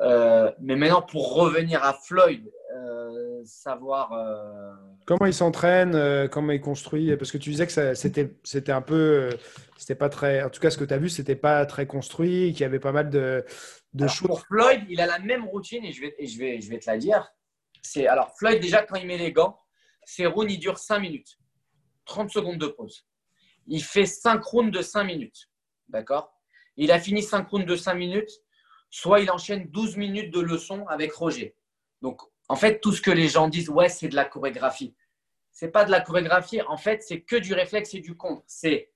[0.00, 4.12] Euh, mais maintenant, pour revenir à Floyd, euh, savoir.
[4.12, 4.72] Euh,
[5.04, 9.28] comment il s'entraîne, comment il construit Parce que tu disais que c'était, un peu.
[9.76, 10.42] c'était pas très.
[10.42, 12.78] En tout cas, ce que tu as vu, c'était pas très construit, qu'il y avait
[12.78, 13.44] pas mal de,
[13.92, 14.28] de choses.
[14.28, 16.88] Pour Floyd, il a la même routine et je vais, je vais, je vais te
[16.88, 17.30] la dire.
[17.86, 19.58] C'est, alors, Floyd, déjà, quand il met les gants,
[20.04, 21.38] ses rounds, ils durent 5 minutes.
[22.04, 23.06] 30 secondes de pause.
[23.66, 25.50] Il fait 5 rounds de 5 minutes.
[25.88, 26.34] D'accord?
[26.76, 28.30] Il a fini 5 rounds de 5 minutes,
[28.90, 31.56] soit il enchaîne 12 minutes de leçons avec Roger.
[32.02, 34.94] Donc, en fait, tout ce que les gens disent, ouais, c'est de la chorégraphie.
[35.52, 38.42] C'est pas de la chorégraphie, en fait, c'est que du réflexe et du contre.
[38.46, 38.92] C'est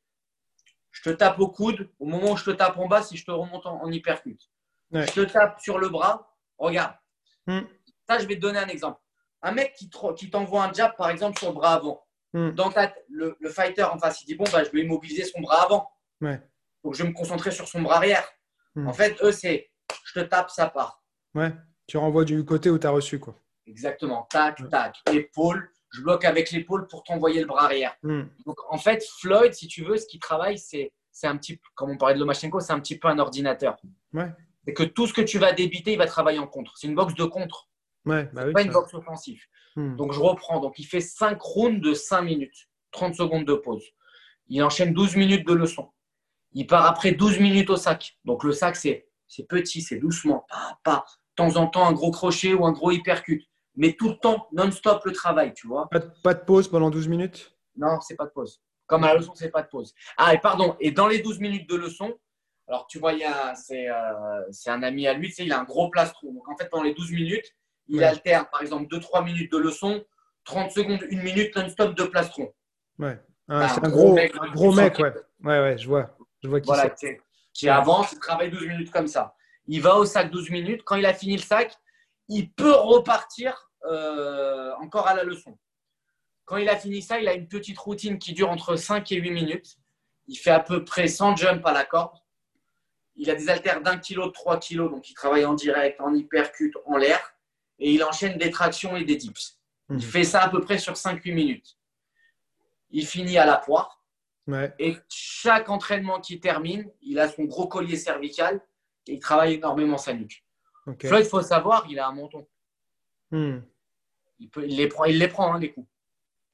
[0.90, 3.24] je te tape au coude, au moment où je te tape en bas, si je
[3.24, 4.50] te remonte en, en hypercute.
[4.92, 6.94] Je te tape sur le bras, regarde.
[7.46, 7.60] Hmm.
[8.10, 9.00] Ça, je vais te donner un exemple.
[9.40, 9.88] Un mec qui,
[10.30, 12.04] t'envoie un jab, par exemple, sur le bras avant.
[12.32, 12.50] Hmm.
[12.50, 15.62] Dans ta, le, fighter en face, il dit Bon, bah, je vais immobiliser son bras
[15.62, 15.88] avant.
[16.20, 16.40] Ouais.
[16.82, 18.28] Donc, je vais me concentrer sur son bras arrière.
[18.74, 18.88] Hmm.
[18.88, 19.70] En fait, eux, c'est
[20.04, 21.04] je te tape, ça part.
[21.36, 21.52] Ouais,
[21.86, 23.20] tu renvoies du côté où tu as reçu.
[23.20, 23.36] quoi.
[23.64, 24.26] Exactement.
[24.28, 24.96] Tac, tac.
[25.12, 25.70] Épaule.
[25.92, 27.94] Je bloque avec l'épaule pour t'envoyer le bras arrière.
[28.02, 28.22] Hmm.
[28.44, 30.92] Donc, en fait, Floyd, si tu veux, ce qu'il travaille, c'est
[31.22, 33.76] un petit comme on parlait de Lomachenko, c'est un petit peu un ordinateur.
[34.12, 34.32] Ouais.
[34.64, 36.76] C'est que tout ce que tu vas débiter, il va travailler en contre.
[36.76, 37.69] C'est une boxe de contre.
[38.06, 39.42] Ouais, bah pas une boxe offensive.
[39.76, 39.96] Hmm.
[39.96, 40.60] Donc, je reprends.
[40.60, 43.84] Donc, il fait 5 rounds de 5 minutes, 30 secondes de pause.
[44.48, 45.90] Il enchaîne 12 minutes de leçon.
[46.52, 48.18] Il part après 12 minutes au sac.
[48.24, 49.06] Donc le sac, c'est
[49.48, 51.04] petit, c'est doucement, pas, pas.
[51.06, 53.44] De temps en temps, un gros crochet ou un gros hypercute.
[53.76, 55.88] Mais tout le temps, non-stop le travail, tu vois.
[55.88, 57.56] Pas de, pause pendant 12 minutes?
[57.76, 58.60] Non, c'est pas de pause.
[58.86, 59.94] Comme à la leçon, c'est pas de pause.
[60.16, 62.12] Ah, et pardon, et dans les 12 minutes de leçon,
[62.66, 65.88] alors tu vois, euh, c'est un ami à lui, tu sais, il a un gros
[65.88, 66.32] plastron.
[66.32, 67.54] Donc en fait, pendant les 12 minutes,
[67.90, 70.04] il alterne par exemple 2-3 minutes de leçon,
[70.44, 72.52] 30 secondes, 1 minute non-stop de plastron.
[72.98, 73.18] Ouais.
[73.48, 75.12] Ah, c'est un, gros, mec, gros mec ouais.
[75.42, 76.16] Ouais, ouais, je vois.
[76.42, 76.94] Je vois qui voilà,
[77.52, 79.34] qui, avance, il travaille 12 minutes comme ça.
[79.66, 80.82] Il va au sac 12 minutes.
[80.84, 81.74] Quand il a fini le sac,
[82.28, 85.58] il peut repartir euh, encore à la leçon.
[86.44, 89.16] Quand il a fini ça, il a une petite routine qui dure entre 5 et
[89.16, 89.76] 8 minutes.
[90.28, 92.16] Il fait à peu près 100 jumps à la corde.
[93.16, 96.14] il a des haltères d'un kilo, de 3 kilos, donc il travaille en direct, en
[96.14, 97.34] hypercute, en l'air,
[97.80, 99.58] et il enchaîne des tractions et des dips.
[99.88, 100.00] Il Mhm.
[100.02, 101.76] fait ça à peu près sur 5-8 minutes.
[102.90, 104.02] Il finit à la poire,
[104.46, 104.72] Ouais.
[104.78, 108.60] et chaque entraînement qui termine, il a son gros collier cervical,
[109.06, 110.44] et il travaille énormément sa nuque.
[111.04, 112.46] Floyd, il faut savoir, il a un menton.
[113.30, 113.60] Hmm.
[114.40, 115.86] Il, peut, il les prend, il les, prend hein, les coups.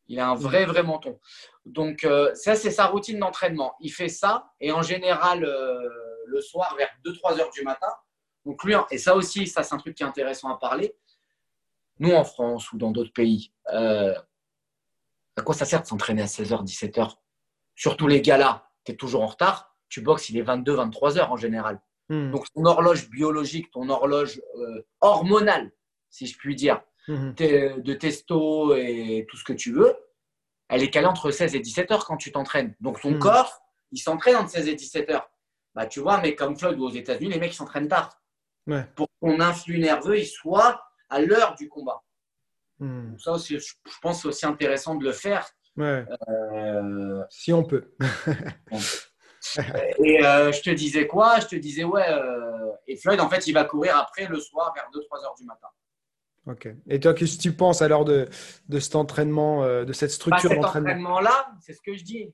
[0.09, 1.19] Il a un vrai, vrai menton.
[1.65, 3.75] Donc, euh, ça, c'est sa routine d'entraînement.
[3.81, 5.89] Il fait ça, et en général, euh,
[6.27, 7.89] le soir, vers 2-3 heures du matin.
[8.45, 10.95] Donc, lui, et ça aussi, ça, c'est un truc qui est intéressant à parler.
[11.99, 14.15] Nous, en France ou dans d'autres pays, euh,
[15.37, 17.17] à quoi ça sert de s'entraîner à 16h, 17h
[17.75, 19.77] Surtout les gars-là, tu es toujours en retard.
[19.89, 21.81] Tu boxes, il est 22, 23 heures en général.
[22.09, 22.31] Hmm.
[22.31, 25.73] Donc, ton horloge biologique, ton horloge euh, hormonale,
[26.11, 29.95] si je puis dire, te- de testo et tout ce que tu veux,
[30.69, 32.75] elle est calée entre 16 et 17 heures quand tu t'entraînes.
[32.81, 33.19] Donc ton Mm.
[33.21, 33.61] corps,
[33.93, 35.31] il s'entraîne entre 16 et 17 heures.
[35.75, 38.21] Bah, tu vois, mais comme Floyd ou aux États-Unis, les mecs ils s'entraînent tard.
[38.67, 38.85] Ouais.
[38.97, 42.03] Pour que ton influx nerveux il soit à l'heure du combat.
[42.79, 43.11] Hmm.
[43.11, 45.49] Donc ça aussi, je pense c'est aussi intéressant de le faire.
[45.77, 46.05] Ouais.
[46.29, 47.91] Euh, Si on peut.
[50.05, 51.39] et euh, je te disais quoi?
[51.41, 54.73] Je te disais, ouais, euh, et Floyd, en fait, il va courir après le soir
[54.75, 55.69] vers 2-3 heures du matin.
[56.47, 56.69] Ok.
[56.89, 58.29] Et toi, qu'est-ce que tu penses alors de,
[58.69, 60.89] de cet entraînement, de cette Bah, structure cet d'entraînement?
[60.91, 62.33] entraînement-là, c'est ce que je dis,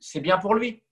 [0.00, 0.82] c'est bien pour lui.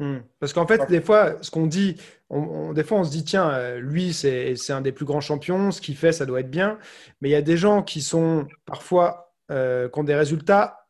[0.00, 0.18] Hmm.
[0.40, 1.96] Parce qu'en fait, des fois, ce qu'on dit,
[2.28, 5.20] on, on- des fois, on se dit, tiens, euh, lui, c'est un des plus grands
[5.20, 6.78] champions, ce qu'il fait, ça doit être bien.
[7.20, 10.80] Mais il y a des gens qui sont parfois, euh, qui ont des résultats,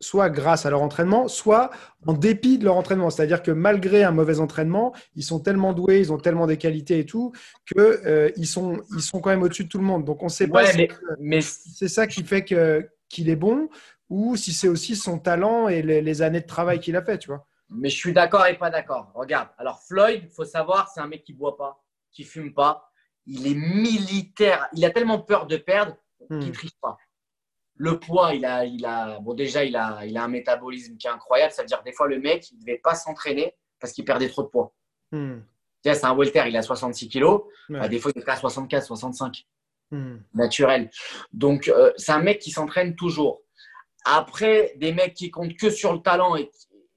[0.00, 1.70] soit grâce à leur entraînement, soit
[2.06, 3.10] en dépit de leur entraînement.
[3.10, 6.98] C'est-à-dire que malgré un mauvais entraînement, ils sont tellement doués, ils ont tellement des qualités
[7.00, 7.32] et tout,
[7.74, 10.04] que euh, sont, ils sont quand même au-dessus de tout le monde.
[10.04, 10.88] Donc, on ne sait pas si mais,
[11.18, 13.68] mais c'est ça qui fait qu'il est bon,
[14.10, 17.18] ou si c'est aussi son talent et les, les années de travail qu'il a fait,
[17.18, 17.46] tu vois.
[17.70, 19.10] Mais je suis d'accord et pas d'accord.
[19.14, 22.90] Regarde, alors Floyd, il faut savoir, c'est un mec qui boit pas, qui fume pas.
[23.26, 24.68] Il est militaire.
[24.74, 25.96] Il a tellement peur de perdre
[26.28, 26.46] qu'il Hmm.
[26.48, 26.96] ne triche pas.
[27.76, 31.06] Le poids, il a, il a, bon déjà, il a, il a un métabolisme qui
[31.06, 31.52] est incroyable.
[31.52, 34.04] Ça veut dire que des fois, le mec, il ne devait pas s'entraîner parce qu'il
[34.04, 34.74] perdait trop de poids.
[35.10, 35.40] Hmm.
[35.82, 37.42] C'est un welter, il a 66 kilos.
[37.68, 37.80] Ouais.
[37.80, 39.46] Bah, des fois, il est à 64, 65
[39.90, 40.16] Hmm.
[40.32, 40.90] naturel.
[41.32, 43.42] Donc, euh, c'est un mec qui s'entraîne toujours.
[44.06, 46.50] Après, des mecs qui comptent que sur le talent et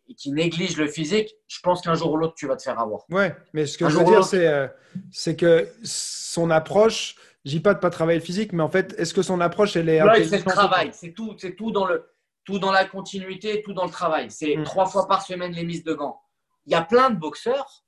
[0.09, 2.79] et qui négligent le physique, je pense qu'un jour ou l'autre, tu vas te faire
[2.79, 3.01] avoir.
[3.09, 4.67] Ouais, mais ce que Un je veux dire, c'est euh,
[5.11, 8.93] c'est que son approche, je dis pas de pas travailler le physique, mais en fait,
[8.97, 10.91] est-ce que son approche, elle est Là, c'est le travail.
[10.93, 12.09] C'est tout, c'est tout dans le,
[12.45, 14.31] tout dans la continuité, tout dans le travail.
[14.31, 14.63] C'est Mm.
[14.63, 16.21] trois fois par semaine les mises de gants.
[16.65, 17.83] Il y a plein de boxeurs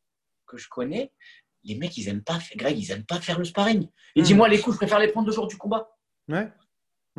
[0.45, 1.11] que je connais.
[1.63, 3.87] Les mecs, ils aiment pas, faire- Greg, ils aiment pas faire le sparring.
[4.15, 4.23] Et Mm.
[4.23, 5.89] dis-moi, les coups, je préfère les prendre le jour du combat.
[6.27, 6.49] Ouais.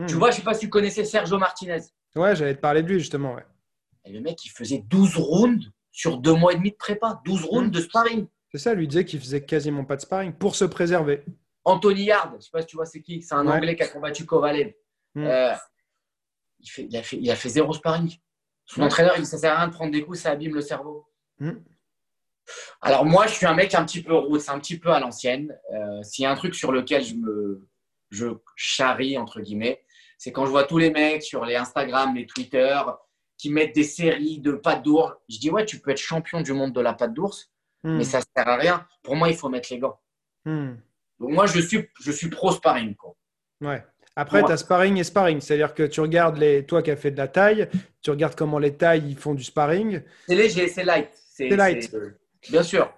[0.09, 1.81] Tu vois, je sais pas si tu connaissais Sergio Martinez.
[2.17, 3.35] Ouais, j'allais te parler de lui justement.
[3.35, 3.45] Ouais.
[4.05, 7.21] Et le mec, il faisait 12 rounds sur deux mois et demi de prépa.
[7.25, 7.71] 12 rounds Mm.
[7.73, 8.27] de sparring.
[8.53, 11.25] C'est ça, lui disait qu'il faisait quasiment pas de sparring pour se préserver.
[11.65, 13.53] Anthony Yard, je sais pas si tu vois c'est qui, c'est un Ouais.
[13.55, 14.73] Anglais qui a combattu Kovalev.
[15.15, 15.25] Mm.
[15.27, 15.55] Euh,
[16.61, 18.11] il, fait, il, a fait, il a fait zéro sparring.
[18.65, 18.87] Son Ouais.
[18.87, 21.07] entraîneur, il ne sert à rien de prendre des coups, ça abîme le cerveau.
[21.39, 21.53] Mm.
[22.81, 25.57] Alors moi, je suis un mec un petit peu un petit peu à l'ancienne.
[25.73, 27.69] Euh, S'il y a un truc sur lequel je me
[28.11, 28.27] je
[28.57, 29.85] charrie, entre guillemets,
[30.19, 32.81] c'est quand je vois tous les mecs sur les Instagram, les Twitter,
[33.41, 35.15] qui mettent des séries de pattes d'ours.
[35.31, 37.51] Je dis, ouais, tu peux être champion du monde de la patte d'ours,
[37.83, 37.97] Hmm.
[37.97, 38.87] mais ça ne sert à rien.
[39.03, 39.99] Pour moi, il faut mettre les gants.
[40.45, 40.73] Hmm.
[41.19, 42.95] Donc moi, je suis, je suis pro sparring.
[42.95, 43.15] Quoi.
[43.63, 43.83] Ouais.
[44.17, 45.41] Après, tu as sparring et sparring.
[45.41, 47.69] C'est-à-dire que tu regardes les, toi qui as fait de la taille,
[48.03, 50.03] tu regardes comment les tailles ils font du sparring.
[50.29, 51.09] C'est léger, c'est light.
[51.15, 51.83] C'est light.
[51.85, 52.93] c'est- Bien sûr.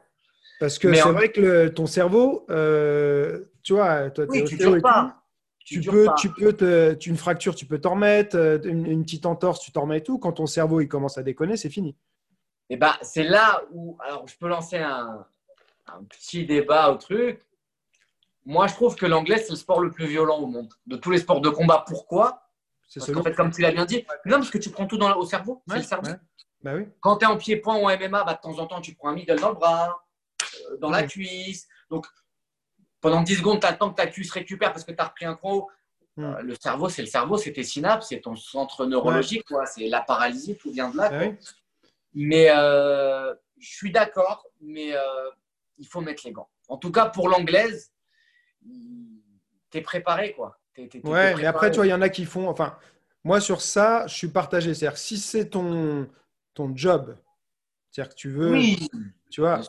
[0.58, 4.54] Parce que c'est en- vrai que le- ton cerveau, euh, tu vois, toi, Oui, tu
[4.54, 5.21] ostéo dures et pas.
[5.64, 6.14] Tu peux, pas.
[6.14, 9.60] tu peux te, tu- une fracture, tu peux t'en remettre, euh, une, une petite entorse,
[9.60, 10.18] tu t'en remets et tout.
[10.18, 11.96] Quand ton cerveau il commence à déconner, c'est fini.
[12.70, 15.24] Et ben, c'est là où, alors je peux lancer un,
[15.86, 17.44] un petit débat au truc.
[18.44, 20.72] Moi, je trouve que l'anglais, c'est le sport le plus violent au monde.
[20.86, 21.84] De tous les sports de combat.
[21.86, 22.48] Pourquoi?
[22.88, 24.98] C'est Parce qu'en fait, comme tu l'as bien dit, non, parce que tu prends tout
[24.98, 25.62] dans, au cerveau.
[25.68, 26.08] Ouais, le cerveau.
[26.08, 26.16] ouais.
[26.62, 26.86] Bah oui.
[27.00, 29.08] Quand tu es en pied-point ou en MMA, bah, de temps en temps, tu prends
[29.10, 30.04] un middle dans le bras,
[30.70, 31.68] euh, dans la cuisse.
[31.90, 32.06] Donc,
[33.02, 35.34] pendant 10 secondes, tu attends que ta cuisse récupère parce que tu as repris un
[35.34, 35.68] croc.
[36.16, 36.24] Mm.
[36.24, 39.44] Euh, le cerveau, c'est le cerveau, c'est tes synapses, c'est ton centre neurologique.
[39.66, 41.10] C'est la paralysie, tout vient de là.
[41.12, 41.34] Oui.
[42.14, 45.00] Mais euh, je suis d'accord, mais euh,
[45.78, 46.48] il faut mettre les gants.
[46.68, 47.92] En tout cas, pour l'anglaise,
[48.62, 50.32] tu es préparé.
[50.32, 50.58] quoi.
[51.04, 52.48] Ouais, mais après, tu vois, il y en a qui font.
[52.48, 52.78] Enfin,
[53.24, 54.74] moi, sur ça, je suis partagé.
[54.74, 56.08] C'est-à-dire, si c'est ton,
[56.54, 57.16] ton job,
[57.90, 58.52] c'est-à-dire que tu veux.
[58.52, 58.88] Oui,
[59.30, 59.60] Tu vois.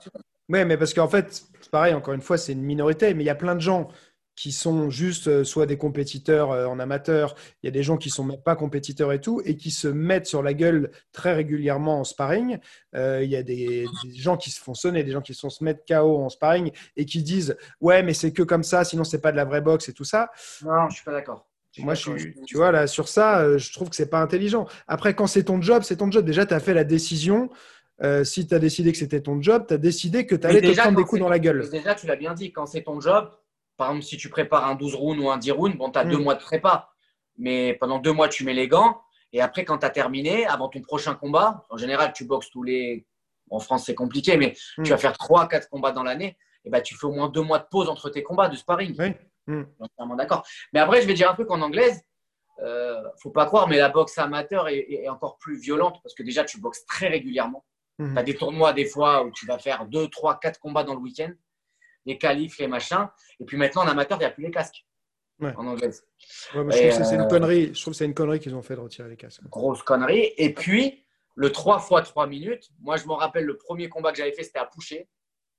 [0.50, 3.32] Ouais, mais parce qu'en fait, pareil, encore une fois, c'est une minorité, mais il y
[3.32, 3.88] a plein de gens
[4.36, 7.98] qui sont juste euh, soit des compétiteurs euh, en amateur, il y a des gens
[7.98, 11.34] qui sont même pas compétiteurs et tout, et qui se mettent sur la gueule très
[11.34, 12.60] régulièrement en sparring.
[12.94, 15.50] Euh, il y a des, gens qui se font sonner, des gens qui se font
[15.50, 19.04] se mettre KO en sparring et qui disent ouais mais c'est que comme ça, sinon
[19.04, 20.30] c'est pas de la vraie boxe et tout ça.
[20.64, 21.48] Non, je suis pas d'accord.
[21.80, 22.12] Moi, je
[22.46, 24.68] tu vois, là, sur ça, je trouve que c'est pas intelligent.
[24.88, 26.24] Après, quand c'est ton job, c'est ton job.
[26.24, 27.50] Déjà, tu as fait la décision.
[28.24, 30.80] Si tu as décidé que c'était ton job, tu as décidé que tu allais te
[30.80, 31.70] prendre des coups dans la gueule.
[31.70, 33.30] Déjà, tu l'as bien dit, quand c'est ton job,
[33.78, 36.06] par exemple, si tu prépares un 12 rounds ou un 10 rounds, bon, tu as
[36.06, 36.24] deux mm.
[36.24, 36.90] mois de prépa.
[37.38, 39.02] Mais pendant deux mois, tu mets les gants.
[39.32, 42.64] Et après, quand tu as terminé, avant ton prochain combat, en général, tu boxes tous
[42.64, 43.06] les.
[43.50, 44.86] En France, c'est compliqué, mais tu mm.
[44.86, 46.38] vas faire trois, quatre combats dans l'année.
[46.66, 48.96] Et ben, tu fais au moins deux mois de pause entre tes combats de sparring.
[48.98, 49.14] Oui.
[49.48, 50.16] Mm.
[50.16, 50.46] d'accord.
[50.72, 52.02] Mais après, je vais dire un truc en anglaise.
[52.60, 56.44] Euh, faut pas croire, mais la boxe amateur est, encore plus violente parce que déjà,
[56.44, 57.66] tu boxes très régulièrement.
[58.00, 60.96] Tu as des tournois, des fois, où tu vas faire deux, trois, quatre combats dans
[60.96, 61.32] le week-end
[62.06, 63.08] les qualifs, les machins.
[63.40, 64.86] Et puis maintenant, en amateur, il n'y a plus les casques.
[65.42, 66.06] En anglaise.
[66.20, 67.74] je, trouve que c'est une euh, connerie.
[67.74, 69.42] Je trouve c'est une connerie qu'ils ont fait de retirer les casques.
[69.50, 70.32] Grosse connerie.
[70.38, 71.04] Et puis,
[71.36, 74.44] le 3 x 3 minutes, moi, je me rappelle le premier combat que j'avais fait,
[74.44, 75.10] c'était à Poucher,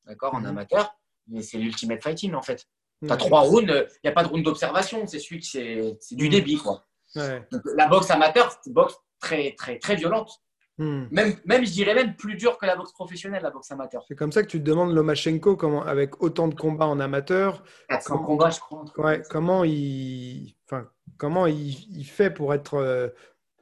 [0.06, 0.46] d'accord, en mhm.
[0.46, 0.96] amateur.
[1.26, 2.66] Mais c'est l'ultimate fighting, en fait.
[3.04, 5.06] Tu as trois rounds, il n'y a pas de round d'observation.
[5.06, 6.30] C'est celui qui c'est du mhm.
[6.30, 6.86] débit, quoi.
[7.14, 10.30] la boxe amateur, c'est une boxe très, très, très violente.
[10.76, 11.04] Hmm.
[11.12, 14.04] Même, même, je dirais même plus dur que la boxe professionnelle, la boxe amateur.
[14.08, 17.62] C'est comme ça que tu te demandes Lomachenko, comment, avec autant de combats en amateur,
[17.88, 18.84] 400 combats, je crois.
[18.96, 22.74] Ouais, comment il, enfin, comment il, il, fait pour être.
[22.74, 23.08] Euh,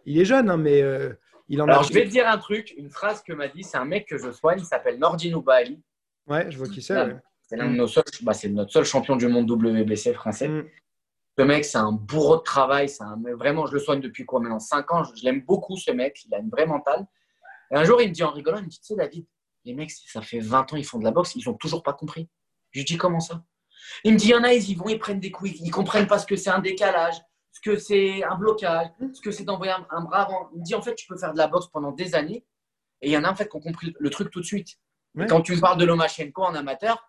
[0.07, 1.13] il est jeune, hein, mais euh,
[1.49, 3.77] il en Alors, je vais te dire un truc, une phrase que m'a dit, c'est
[3.77, 5.83] un mec que je soigne, il s'appelle Nordin Oubaali.
[6.27, 6.95] Ouais, je vois qui c'est.
[7.43, 10.49] C'est l'un de nos seuls, bah, c'est notre seul champion du monde WBC français.
[10.49, 10.65] Hmm.
[11.39, 12.91] Ce mec, c'est un bourreau de travail.
[13.01, 13.17] Un...
[13.37, 15.05] Vraiment, je le soigne depuis quoi maintenant 5 ans.
[15.05, 16.21] Je, l'aime beaucoup, ce mec.
[16.27, 17.07] Il a une vraie mentale.
[17.71, 19.27] Et un jour, il me dit en rigolant, il me dit, tu sais, David,
[19.65, 21.95] les mecs, ça fait 20 ans, ils font de la boxe, ils n'ont toujours pas
[21.95, 22.29] compris.
[22.71, 23.43] Je lui dis, comment ça?
[24.05, 25.67] Il me dit, il y en a, ils y vont, ils prennent des coups, ils
[25.67, 27.17] ne comprennent pas ce que c'est un décalage,
[27.53, 30.51] ce que c'est un blocage, ce que c'est d'envoyer un, bras avant.
[30.53, 32.45] Il me dit, en fait, tu peux faire de la boxe pendant des années.
[33.01, 34.79] Et il y en a, en fait, qui ont compris le truc tout de suite.
[35.29, 37.03] Quand tu me parles de Lomachenko en amateur,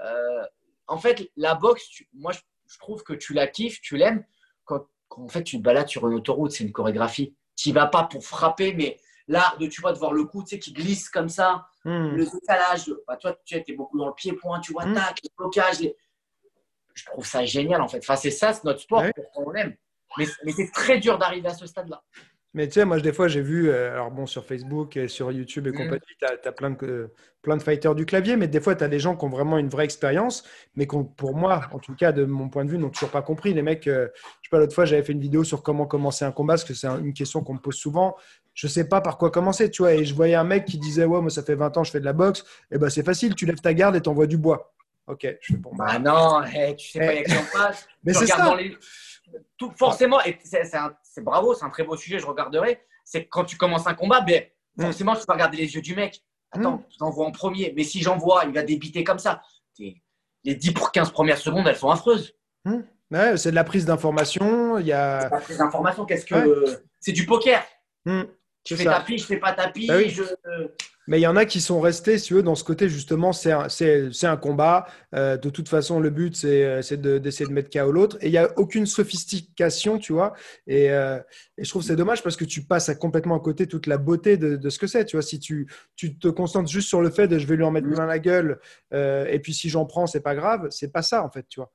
[0.00, 0.44] euh,
[0.86, 4.24] en fait, la boxe, moi, je je trouve que tu la kiffes, tu l'aimes.
[4.64, 7.34] Quand, en fait tu te balades sur une autoroute, c'est une chorégraphie.
[7.56, 8.98] Tu vas pas pour frapper, mais
[9.28, 12.14] l'art de tu vois de voir le coup, tu sais, qui glisse comme ça, hmm.
[12.16, 12.92] le décalage.
[13.06, 14.94] Bah, toi, tu étais beaucoup dans le pied-point, tu vois, hmm.
[14.94, 15.88] tac, les blocages.
[16.94, 17.98] Je trouve ça génial en fait.
[17.98, 19.04] Enfin, c'est ça, c'est notre sport,
[19.36, 19.76] on l'aime.
[20.16, 22.02] Mais, mais c'est très dur d'arriver à ce stade-là.
[22.54, 25.66] Mais tu sais, moi, des fois, j'ai vu, euh, alors bon, sur Facebook sur YouTube
[25.66, 25.74] et mm.
[25.74, 27.10] compagnie, tu as, plein, de,
[27.42, 29.58] plein de fighters du clavier, mais des fois, tu as des gens qui ont vraiment
[29.58, 30.44] une vraie expérience,
[30.76, 33.22] mais qui, pour moi, en tout cas, de mon point de vue, n'ont toujours pas
[33.22, 33.54] compris.
[33.54, 36.24] Les mecs, euh, je sais pas, l'autre fois, j'avais fait une vidéo sur comment commencer
[36.24, 38.16] un combat, parce que c'est une question qu'on me pose souvent.
[38.54, 39.94] Je sais pas par quoi commencer, tu vois.
[39.94, 42.00] Et je voyais un mec qui disait, ouais, moi, ça fait 20 ans, je fais
[42.00, 42.40] de la boxe.
[42.70, 44.72] Et eh ben, c'est facile, tu lèves ta garde et t'envoies du bois.
[45.08, 45.70] Ok, je fais bon.
[45.74, 46.40] Bah, bah non,
[46.78, 47.88] tu sais pas, il y a qui en passe.
[48.04, 48.56] Mais c'est ça.
[49.56, 53.56] Tout, forcément, et c'est bravo, c'est un très beau sujet, je regarderai c'est quand tu
[53.56, 54.42] commences un combat, ben,
[54.76, 54.82] mm.
[54.82, 56.22] forcément, tu vas regarder les yeux du mec.
[56.50, 56.84] Attends, mm.
[56.98, 57.72] j'envoie en premier.
[57.76, 59.42] Mais si j'envoie, il va débiter comme ça.
[59.78, 62.34] Les 10 pour 15 premières secondes, elles sont affreuses.
[62.64, 62.80] Mm.
[63.36, 64.78] c'est de la prise d'information.
[64.78, 65.28] Il y a...
[65.28, 66.82] La prise d'information, qu'est-ce que.
[67.00, 67.62] C'est du poker.
[68.64, 69.86] Tu fais tapis, je fais pas tapis.
[69.86, 70.22] Bah je...
[71.06, 73.32] Mais il y en a qui sont restés, si tu veux, dans ce côté, justement,
[73.32, 74.86] c'est un, combat.
[75.14, 78.16] Euh, de toute façon, le but, c'est euh, d'essayer de, mettre KO l'autre.
[78.20, 80.34] Et il n'y a aucune sophistication, tu vois.
[80.66, 81.18] Et, euh,
[81.58, 84.36] je trouve c'est dommage parce que tu passes à complètement à côté toute la beauté
[84.36, 85.04] de, ce que c'est.
[85.04, 87.64] Tu vois, si tu, tu, te concentres juste sur le fait de je vais lui
[87.64, 88.58] en mettre plein la gueule,
[88.92, 91.70] et puis si j'en prends, c'est pas grave, c'est pas ça, en fait, tu vois.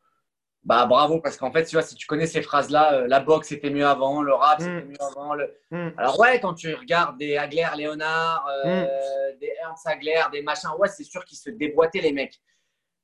[0.63, 3.47] Bah bravo, parce qu'en fait, tu vois, si tu connais ces phrases-là, euh, la boxe
[3.47, 4.89] c'était mieux avant, le rap c'était mm.
[4.89, 5.33] mieux avant.
[5.33, 5.57] Le...
[5.71, 5.91] Mm.
[5.97, 9.39] Alors ouais, quand tu regardes des Agler Léonard, euh, mm.
[9.39, 12.39] des Ernst Agler, des machins, ouais, c'est sûr qu'ils se déboîtaient les mecs.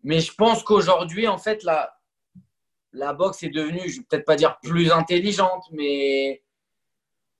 [0.03, 1.98] Mais je pense qu'aujourd'hui, en fait, la,
[2.91, 6.44] la boxe est devenue, je vais peut-être pas dire plus intelligente, mais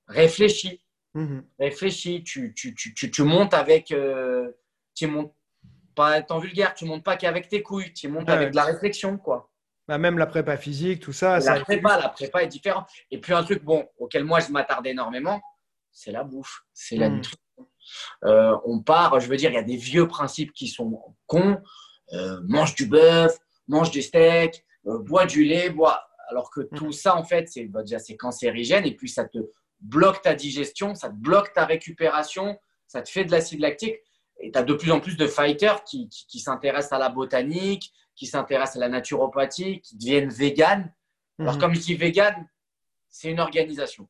[0.08, 0.82] réfléchie.
[1.14, 1.42] Mm-hmm.
[1.58, 3.92] Réfléchie, tu, tu, tu, tu, montes avec...
[3.92, 4.50] Euh,
[4.94, 5.34] tu montes
[5.94, 9.16] pas étant vulgaire, tu montes pas qu'avec tes couilles, tu montes avec de la réflexion,
[9.18, 9.50] quoi.
[9.88, 11.38] Bah, même la prépa physique, tout ça.
[11.38, 12.88] La prépa, la prépa est différente.
[13.10, 15.40] Et puis un truc bon auquel moi je m'attarde énormément,
[15.92, 17.14] c'est la bouffe, c'est la hmm.
[17.14, 17.38] nutrition.
[18.24, 21.58] Euh, on part, je veux dire, il y a des vieux principes qui sont cons.
[22.12, 23.36] Euh, mange du bœuf,
[23.68, 26.02] mange du steak, euh, bois du lait, bois.
[26.28, 26.92] Alors que tout hmm.
[26.92, 29.38] ça, en fait, c'est bah, déjà c'est cancérigène et puis ça te
[29.78, 32.58] bloque ta digestion, ça te bloque ta récupération,
[32.88, 33.96] ça te fait de l'acide lactique.
[34.40, 37.92] Et tu as de plus en plus de fighters qui, qui s'intéressent à la botanique,
[38.16, 40.92] qui s'intéressent à la naturopathie, qui deviennent véganes.
[41.38, 41.60] Alors, mhm.
[41.60, 42.48] comme je dis vegan,
[43.08, 44.08] c'est une organisation.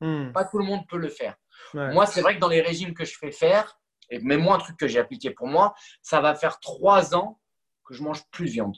[0.00, 0.32] Mhm.
[0.32, 1.36] Pas tout le monde peut le faire.
[1.74, 3.78] Moi, c'est vrai que dans les régimes que je fais faire,
[4.10, 7.38] et même moi, un truc que j'ai appliqué pour moi, ça va faire trois ans
[7.84, 8.76] que je mange plus de viande.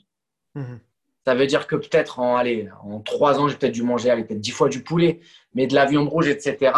[0.55, 0.81] Mhm.
[1.27, 4.40] Ça veut dire que peut-être en, allez, en trois ans, j'ai peut-être dû manger peut-être
[4.40, 5.20] dix fois du poulet,
[5.55, 6.73] mais de la viande rouge, etc.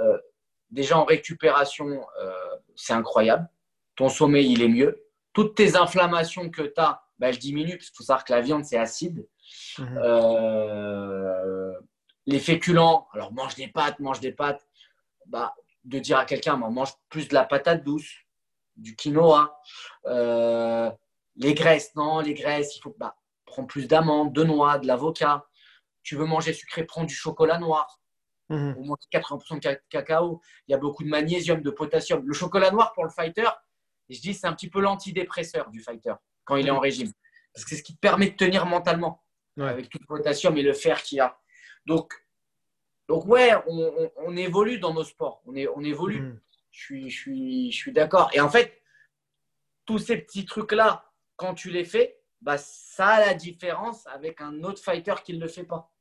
[0.00, 0.18] Euh,
[0.70, 2.32] déjà en récupération, euh,
[2.76, 3.48] c'est incroyable.
[3.96, 5.04] Ton sommeil, il est mieux.
[5.32, 8.40] Toutes tes inflammations que tu as, bah, elles diminuent, parce qu'il faut savoir que la
[8.40, 9.28] viande, c'est acide.
[9.78, 10.00] Mhm.
[10.02, 11.72] Euh,
[12.26, 14.66] les féculents, alors mange des pâtes, mange des pâtes.
[15.26, 15.54] Bah,
[15.84, 18.12] de dire à quelqu'un, mange plus de la patate douce,
[18.76, 19.56] du quinoa.
[20.04, 22.96] les graisses, non, les graisses, il faut.
[22.98, 23.14] Bah,
[23.46, 25.46] prends plus d'amandes, de noix, de l'avocat.
[26.02, 28.00] Tu veux manger sucré, prends du chocolat noir.
[28.48, 28.74] Mmh.
[28.78, 30.40] Au moins 80% de cacao.
[30.66, 32.26] Il y a beaucoup de magnésium, de potassium.
[32.26, 33.48] Le chocolat noir pour le fighter,
[34.08, 37.12] je dis c'est un petit peu l'antidépresseur du fighter quand il est en régime.
[37.52, 39.22] Parce que c'est ce qui te permet de tenir mentalement
[39.58, 41.38] avec tout le potassium et le fer qu'il y a.
[41.86, 42.12] Donc,
[43.08, 45.42] donc ouais, on, évolue dans nos sports.
[45.46, 46.20] On, est, on évolue.
[46.20, 46.40] Mhm.
[46.70, 48.30] Je suis, je suis, je suis d'accord.
[48.32, 48.80] Et en fait,
[49.84, 54.62] tous ces petits trucs-là, quand tu les fais, bah, ça a la différence avec un
[54.64, 55.91] autre fighter qui ne le fait pas.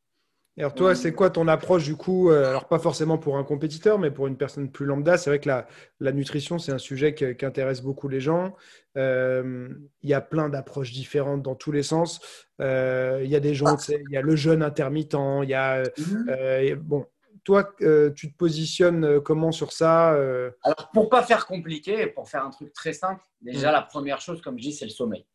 [0.58, 3.44] Et alors toi, c'est quoi ton approche du coup euh, Alors pas forcément pour un
[3.44, 5.18] compétiteur, mais pour une personne plus lambda?
[5.18, 5.66] C'est vrai que la,
[6.02, 8.54] la nutrition, c'est un sujet qui, intéresse beaucoup les gens.
[8.98, 9.70] Euh,
[10.02, 12.20] il y a plein d'approches différentes dans tous les sens.
[12.60, 15.84] Euh, il y a des gens, il y a le jeûne intermittent, il y a...
[15.98, 16.76] Mhm.
[16.76, 17.06] bon,
[17.46, 17.74] toi,
[18.16, 22.74] tu te positionnes comment sur ça Alors pour pas faire compliqué, pour faire un truc
[22.74, 25.26] très simple, déjà la première chose, comme je dis, c'est le sommeil.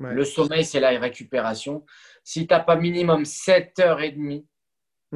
[0.00, 1.84] Le sommeil, c'est la récupération.
[2.24, 3.80] Si tu n'as pas minimum 7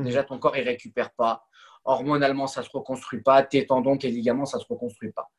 [0.00, 0.04] mhm.
[0.04, 1.44] déjà ton corps ne récupère pas.
[1.84, 3.42] Hormonalement, ça ne se reconstruit pas.
[3.42, 5.30] Tes tendons, tes ligaments, ça ne se reconstruit pas.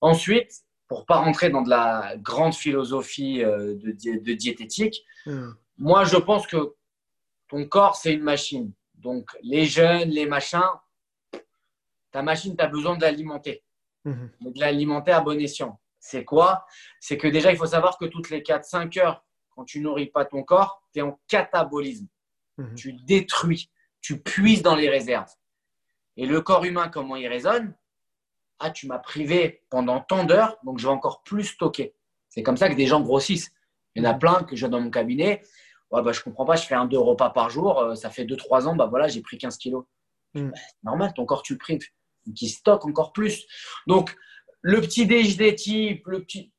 [0.00, 0.52] Ensuite,
[0.86, 5.54] pour pas rentrer dans de la grande philosophie euh, de, de diététique, mhm.
[5.76, 6.74] moi, je pense que
[7.48, 8.72] ton corps, c'est une machine.
[8.94, 10.60] Donc, les jeunes, les machins,
[12.10, 13.62] ta machine, tu as besoin de l'alimenter.
[14.04, 14.30] Mhm.
[14.40, 15.80] De l'alimenter à bon escient.
[16.00, 16.64] C'est quoi?
[17.00, 20.24] C'est que déjà, il faut savoir que toutes les 4-5 heures, quand tu nourris pas
[20.24, 22.06] ton corps, tu es en catabolisme.
[22.74, 23.70] Tu détruis,
[24.00, 25.32] tu puises dans les réserves.
[26.16, 27.74] Et le corps humain, comment il résonne?
[28.58, 31.94] Ah, tu m'as privé pendant tant d'heures, donc je vais encore plus stocker.
[32.28, 33.52] C'est comme ça que des gens grossissent.
[33.94, 35.42] Il y en a plein que j'ai dans mon cabinet.
[35.90, 38.24] Ouais, bah, je comprends pas, je fais un, deux repas par jour, euh, ça fait
[38.24, 39.84] 2-3 ans, bah voilà, j'ai pris 15 kilos.
[40.34, 40.50] Mhm.
[40.50, 41.86] Bah, normal, ton corps, tu le prives.
[42.26, 43.46] Donc, il stocke encore plus.
[43.86, 44.14] Donc,
[44.60, 46.52] le petit déj types, le petit,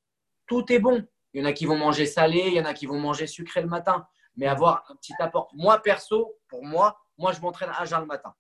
[0.48, 1.06] tout est bon.
[1.34, 3.28] Il y en a qui vont manger salé, il y en a qui vont manger
[3.28, 5.50] sucré le matin, mais avoir un petit apport.
[5.54, 8.34] Moi, perso, pour moi, moi, je m'entraîne à jeun le matin.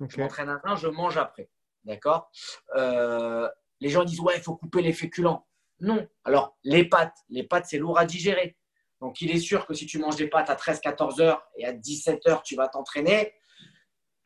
[0.00, 1.48] Je m'entraîne à jeun, je mange après.
[1.84, 2.30] D'accord?
[2.74, 3.48] Euh,
[3.80, 5.46] Les gens disent, ouais, il faut couper les féculents.
[5.80, 6.08] Non.
[6.24, 8.56] Alors, les pâtes, les pâtes, c'est lourd à digérer.
[9.00, 11.72] Donc, il est sûr que si tu manges des pâtes à 13-14 heures et à
[11.72, 13.34] 17 heures, tu vas t'entraîner,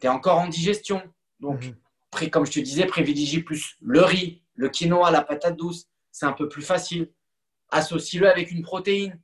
[0.00, 1.02] tu es encore en digestion.
[1.40, 2.30] Donc, mhm.
[2.30, 6.32] comme je te disais, privilégie plus le riz, le quinoa, la patate douce, c'est un
[6.32, 7.12] peu plus facile.
[7.70, 9.20] Associe-le avec une protéine,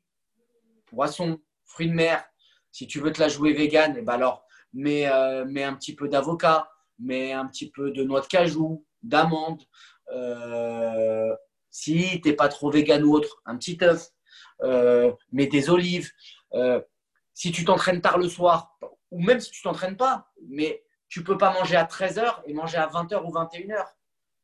[0.87, 2.25] poisson, fruits de mer.
[2.73, 4.44] Si tu veux te la jouer vegan, eh ben alors
[4.75, 6.69] mets, euh, mets, un petit peu d'avocat,
[6.99, 9.63] mets un petit peu de noix de cajou, d'amande.
[10.13, 11.35] Euh,
[11.71, 14.09] si tu n'es pas trop vegan ou autre, un petit œuf,
[14.63, 16.11] euh, mets des olives.
[17.33, 18.79] si tu t'entraînes tard le soir,
[19.11, 22.79] ou même si tu t'entraînes pas, mais tu peux pas manger à 13h et manger
[22.79, 23.85] à 20h ou 21h.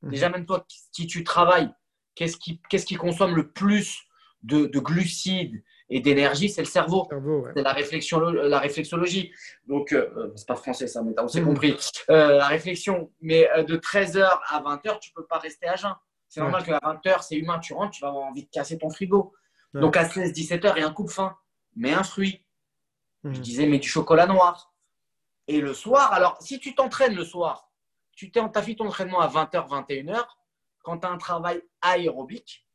[0.02, 0.10] Mhm.
[0.10, 1.72] Déjà, même toi, si tu travailles,
[2.14, 4.02] qu'est-ce qui, qu'est-ce qui consomme le plus
[4.42, 7.06] de, glucides et d'énergie C'est le cerveau.
[7.54, 9.32] C'est la, réflexion, la réflexologie.
[9.66, 11.76] Donc, euh, euh, c'est pas français ça, mais on s'est compris.
[12.08, 13.10] Euh, la réflexion.
[13.20, 15.94] Mais de 13h à 20h, tu peux pas rester à jeun.
[16.28, 18.88] C'est normal qu'à 20h, c'est humain, tu rentres, tu vas avoir envie de casser ton
[18.88, 19.34] frigo.
[19.74, 21.36] Donc, à 16-17h, il y a un coup de faim.
[21.76, 22.44] Mais un fruit.
[23.24, 23.36] Je mhm.
[23.36, 24.72] disais, mais du chocolat noir.
[25.48, 27.70] Et le soir, alors, si tu t'entraînes le soir,
[28.14, 30.24] tu as fait ton entraînement à 20h, 21h,
[30.82, 32.66] quand tu as un travail aérobique,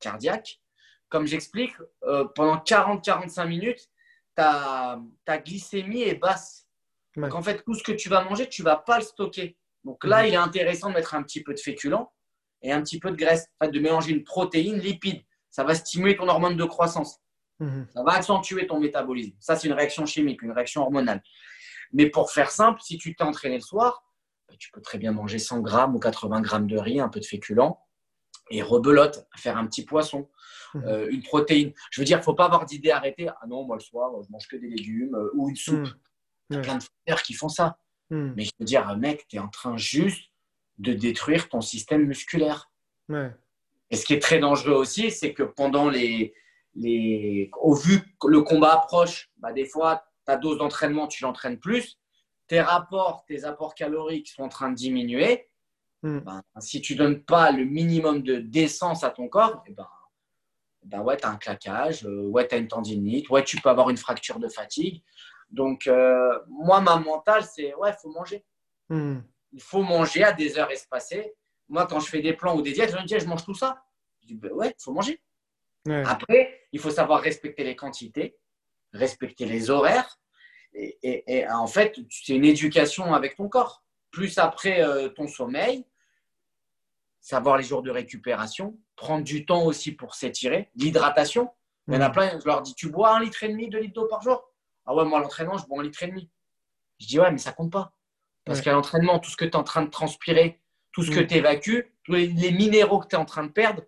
[0.00, 0.60] cardiaque,
[1.08, 1.74] comme j'explique,
[2.04, 3.88] euh, pendant 40-45 minutes,
[4.34, 6.66] ta, ta, glycémie est basse.
[7.16, 9.56] Donc en fait, tout ce que tu vas manger, tu ne vas pas le stocker.
[9.84, 10.28] Donc là, mhm.
[10.28, 12.06] il est intéressant de mettre un petit peu de féculent
[12.62, 15.22] et un petit peu de graisse, en fait, de mélanger une protéine lipide.
[15.50, 17.20] Ça va stimuler ton hormone de croissance.
[17.60, 17.88] Mhm.
[17.92, 19.34] Ça va accentuer ton métabolisme.
[19.40, 21.22] Ça, c'est une réaction chimique, une réaction hormonale.
[21.92, 24.04] Mais pour faire simple, si tu t'es entraîné le soir,
[24.48, 27.20] bah, tu peux très bien manger 100 grammes ou 80 grammes de riz, un peu
[27.20, 27.76] de féculent,
[28.50, 30.28] et rebelote, faire un petit poisson.
[30.86, 31.72] euh, une protéine.
[31.90, 33.28] Je veux dire, il ne faut pas avoir d'idée arrêtée.
[33.28, 35.88] Ah non, moi le soir, je mange que des légumes euh, ou une soupe.
[36.50, 37.78] Il y a plein de frères qui font ça.
[38.10, 38.32] Mmh.
[38.36, 40.30] Mais je veux dire, mec, tu es en train juste
[40.78, 42.70] de détruire ton système musculaire.
[43.90, 46.34] Et ce qui est très dangereux aussi, c'est que pendant les,
[46.74, 47.50] les.
[47.60, 51.98] Au vu que le combat approche, bah, des fois, ta dose d'entraînement, tu l'entraînes plus
[52.48, 55.48] tes rapports, tes apports caloriques sont en train de diminuer,
[56.02, 56.20] hmm.
[56.20, 59.86] ben, si tu ne donnes pas le minimum de d'essence à ton corps, eh ben,
[60.84, 63.90] ben ouais, tu as un claquage, ouais, tu as une tendinite, ouais, tu peux avoir
[63.90, 65.02] une fracture de fatigue.
[65.50, 68.44] Donc, euh, moi, ma mentale, c'est ouais, il faut manger.
[68.88, 69.20] Hmm.
[69.52, 71.34] Il faut manger à des heures espacées.
[71.68, 73.54] Moi, quand je fais des plans ou des diètes, je me dis, je mange tout
[73.54, 73.82] ça.
[74.20, 75.20] Je dis, ben ouais, il faut manger.
[76.04, 78.36] Après, il faut savoir respecter les quantités,
[78.92, 80.18] respecter les horaires.
[80.74, 83.82] Et, en fait, c'est une éducation avec ton corps.
[84.10, 85.86] Plus après euh, ton sommeil,
[87.20, 91.50] savoir les jours de récupération, prendre du temps aussi pour s'étirer, l'hydratation.
[91.86, 92.12] Il y en a hmm.
[92.12, 94.48] plein, je leur dis, tu bois un litre et demi, deux litres d'eau par jour
[94.88, 96.30] ah ouais, moi, l'entraînement, je bois un litre et demi.
[96.98, 97.92] Je dis, ouais, mais ça compte pas.
[98.46, 100.62] Parce qu'à l'entraînement, tout ce que tu es en train de transpirer,
[100.92, 101.26] tout ce que mm.
[101.26, 103.82] tu évacues, tous les, minéraux que tu es en train de perdre,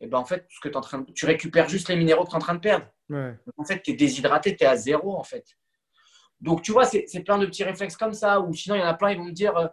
[0.00, 2.24] et eh ben en fait, ce que es en train tu récupères juste les minéraux
[2.24, 2.86] que tu es en train de perdre.
[3.10, 5.44] en fait, tu es déshydraté, tu es à zéro en fait.
[6.40, 8.40] Donc, tu vois, c'est plein de petits réflexes comme ça.
[8.40, 9.68] Ou sinon, il y en a plein, ils vont me dire euh,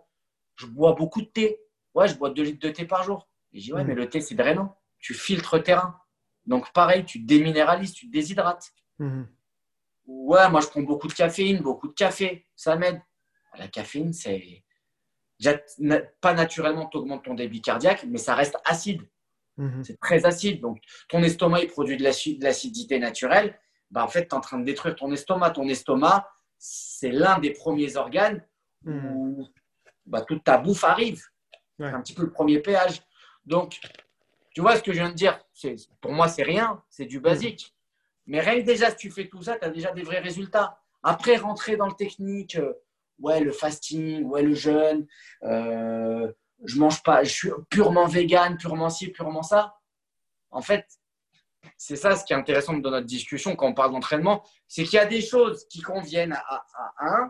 [0.57, 1.57] Je bois beaucoup de thé.
[1.95, 3.27] Ouais, je bois 2 litres de thé par jour.
[3.53, 3.87] Et je dis Ouais, mm.
[3.87, 4.77] mais le thé, c'est drainant.
[4.99, 5.99] Tu filtres terrain.
[6.45, 8.71] Donc, pareil, tu déminéralises, tu déshydrates.
[8.99, 9.23] Mm.
[10.09, 12.99] Ouais, moi je prends beaucoup de caféine, beaucoup de café, ça m'aide.
[13.57, 14.63] La caféine, c'est
[16.19, 19.03] pas naturellement tu augmentes ton débit cardiaque, mais ça reste acide.
[19.57, 19.83] Mhm.
[19.83, 20.61] C'est très acide.
[20.61, 20.79] Donc
[21.09, 23.59] ton estomac il produit de l'acidité naturelle.
[23.91, 25.51] Bah, en fait, tu es en train de détruire ton estomac.
[25.51, 28.43] Ton estomac, c'est l'un des premiers organes
[28.83, 29.11] mhm.
[29.15, 29.47] où
[30.07, 31.23] bah, toute ta bouffe arrive.
[31.87, 33.01] C'est un petit peu le premier péage.
[33.45, 33.79] Donc,
[34.53, 35.39] tu vois ce que je viens de dire?
[36.01, 37.73] Pour moi, c'est rien, c'est du basique.
[38.27, 40.79] Mais rien que déjà, si tu fais tout ça, tu as déjà des vrais résultats.
[41.01, 42.73] Après, rentrer dans le technique, euh,
[43.19, 45.07] ouais, le fasting, ouais, le jeûne,
[45.43, 46.31] euh,
[46.65, 49.75] je mange pas, je suis purement vegan, purement ci, purement ça.
[50.51, 50.85] En fait,
[51.77, 54.95] c'est ça ce qui est intéressant dans notre discussion quand on parle d'entraînement, c'est qu'il
[54.95, 56.65] y a des choses qui conviennent à,
[56.99, 57.29] un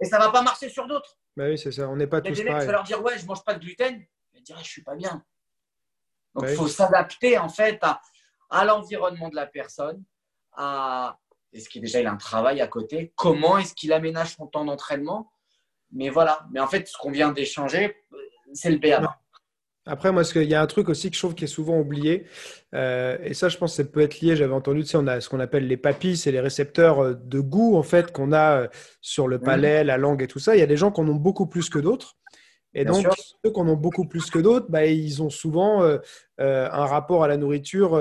[0.00, 1.18] et, ça ne va pas marcher sur d'autres.
[1.36, 2.60] Bah oui, c'est ça, on n'est pas tous pareils.
[2.60, 4.82] Tu vas leur dire, ouais, je mange pas de gluten, ils vont dire, je suis
[4.82, 5.24] pas bien.
[6.34, 8.00] Donc, il bah faut s'adapter en fait à,
[8.50, 10.04] à l'environnement de la personne,
[10.52, 11.18] à
[11.52, 14.64] est-ce qu'il déjà il a un travail à côté, comment est-ce qu'il aménage son temps
[14.64, 15.32] d'entraînement?
[15.92, 17.96] Mais voilà, mais en fait, ce qu'on vient d'échanger,
[18.52, 19.20] c'est le BABA.
[19.90, 22.26] Après, moi, il y a un truc aussi que je trouve qui est souvent oublié,
[22.74, 24.36] euh, et ça, je pense que ça peut être lié.
[24.36, 27.14] J'avais entendu, tu sais, on a ce qu'on appelle les papilles, c'est les récepteurs euh,
[27.14, 28.68] de goût, en fait, qu'on a euh,
[29.00, 30.54] sur le palais, la langue et tout ça.
[30.54, 32.16] Il y a des gens qui en ont beaucoup plus que d'autres.
[32.72, 33.04] Et donc,
[33.44, 35.98] ceux qui en ont beaucoup plus que d'autres, bah, ils ont souvent euh,
[36.40, 38.00] euh, un rapport à la nourriture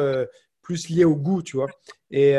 [0.61, 1.69] plus lié au goût, tu vois.
[2.11, 2.35] Et,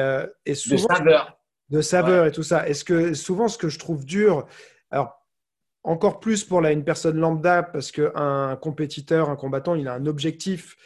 [0.46, 1.38] et souvent, de saveur.
[1.70, 2.68] De saveur et tout ça.
[2.68, 4.46] Est-ce que souvent, ce que je trouve dur,
[4.92, 5.19] alors
[5.82, 10.76] encore plus pour une personne lambda, parce qu'un compétiteur, un combattant, il a un objectif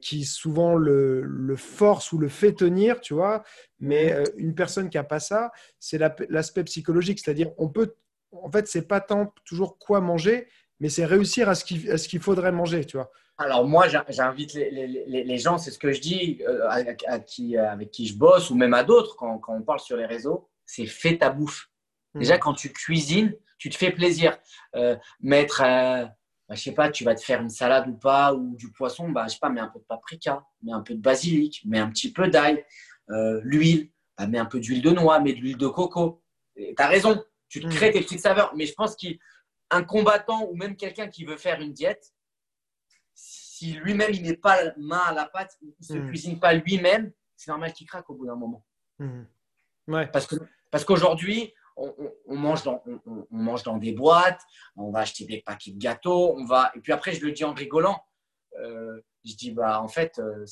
[0.00, 3.44] qui souvent le, le, force ou le fait tenir, tu vois.
[3.78, 4.24] Mais mhm.
[4.38, 6.00] une personne qui n'a pas ça, c'est
[6.30, 7.18] l'aspect psychologique.
[7.18, 7.94] C'est-à-dire, on peut,
[8.32, 10.48] en fait, c'est pas tant toujours quoi manger,
[10.80, 13.10] mais c'est réussir à ce qu'il faudrait manger, tu vois.
[13.38, 18.06] Alors moi, j'invite les, gens, c'est ce que je dis euh, à, qui, avec qui
[18.06, 21.28] je bosse ou même à d'autres quand, on parle sur les réseaux, c'est fais ta
[21.28, 21.68] bouffe.
[22.14, 22.20] Hmm.
[22.20, 24.38] Déjà, quand tu cuisines, tu te fais plaisir.
[24.74, 26.04] Euh, mettre, euh,
[26.48, 29.08] bah, je sais pas, tu vas te faire une salade ou pas, ou du poisson,
[29.10, 31.78] bah, je sais pas, mets un peu de paprika, mets un peu de basilic, mets
[31.78, 32.64] un petit peu d'ail,
[33.08, 36.22] l'huile, bah, mets un peu d'huile de noix, mets de l'huile de coco.
[36.56, 37.70] Tu as raison, tu te hmm.
[37.70, 38.54] crées tes petites saveurs.
[38.56, 39.18] Mais je pense qu'il
[39.70, 42.12] un combattant ou même quelqu'un qui veut faire une diète,
[43.14, 46.08] si lui-même il n'est pas main à la pâte, il ne se hmm.
[46.08, 48.64] cuisine pas lui-même, c'est normal qu'il craque au bout d'un moment.
[48.98, 49.24] Hmm.
[49.88, 50.06] Ouais.
[50.06, 50.36] Parce que
[50.70, 54.40] parce qu'aujourd'hui, on, mange dans, on, mange dans des boîtes,
[54.76, 57.44] on va acheter des paquets de gâteaux, on va et puis après je le dis
[57.44, 58.00] en rigolant.
[58.60, 60.44] Euh, je dis bah en fait, euh,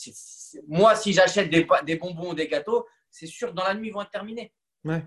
[0.69, 3.89] moi si j'achète des, des bonbons ou des gâteaux, c'est sûr que dans la nuit
[3.89, 4.53] ils vont être terminés.
[4.85, 5.03] Ouais.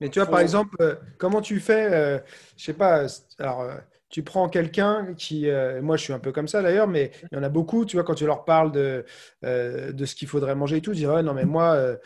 [0.00, 2.18] Mais tu vois, par exemple, euh, comment tu fais euh,
[2.56, 3.06] Je sais pas.
[3.38, 3.70] Alors,
[4.12, 5.48] tu prends quelqu'un qui,
[5.80, 7.86] moi, je suis un peu comme ça d'ailleurs, mais il y en a beaucoup.
[7.86, 9.06] Tu vois, quand tu leur parles de
[9.42, 11.96] de ce qu'il faudrait manger et tout, ils disent ouais, non, mais moi,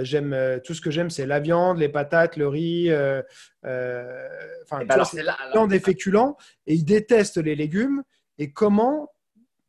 [0.00, 5.70] j'aime tout ce que j'aime, c'est la viande, les patates, le riz, enfin, la viande
[5.70, 8.02] des féculents, et ils détestent les légumes.
[8.38, 9.12] Et comment,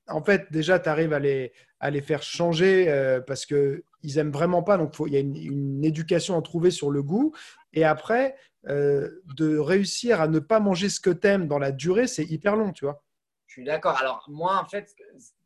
[0.07, 1.51] en fait, déjà, tu arrives à les
[1.81, 4.77] à les faire changer parce que ils aiment vraiment pas.
[4.77, 7.33] Donc, il y a une, une, éducation à trouver sur le goût.
[7.73, 8.35] Et après,
[8.67, 12.23] euh, de réussir à ne pas manger ce que tu aimes dans la durée, c'est
[12.23, 13.03] hyper long, tu vois.
[13.47, 13.97] Je suis d'accord.
[13.97, 14.95] Alors, moi, en fait,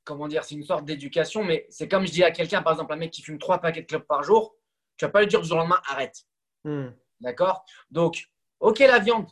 [0.03, 2.93] comment dire, c'est une sorte d'éducation, mais c'est comme je dis à quelqu'un, par exemple,
[2.93, 4.55] un mec qui fume trois paquets de clopes par jour,
[4.97, 6.25] tu vas pas lui dire du jour au lendemain, arrête.
[6.63, 6.89] Hmm.
[7.19, 7.65] D'accord?
[7.91, 8.29] Donc,
[8.59, 9.27] ok, la viande.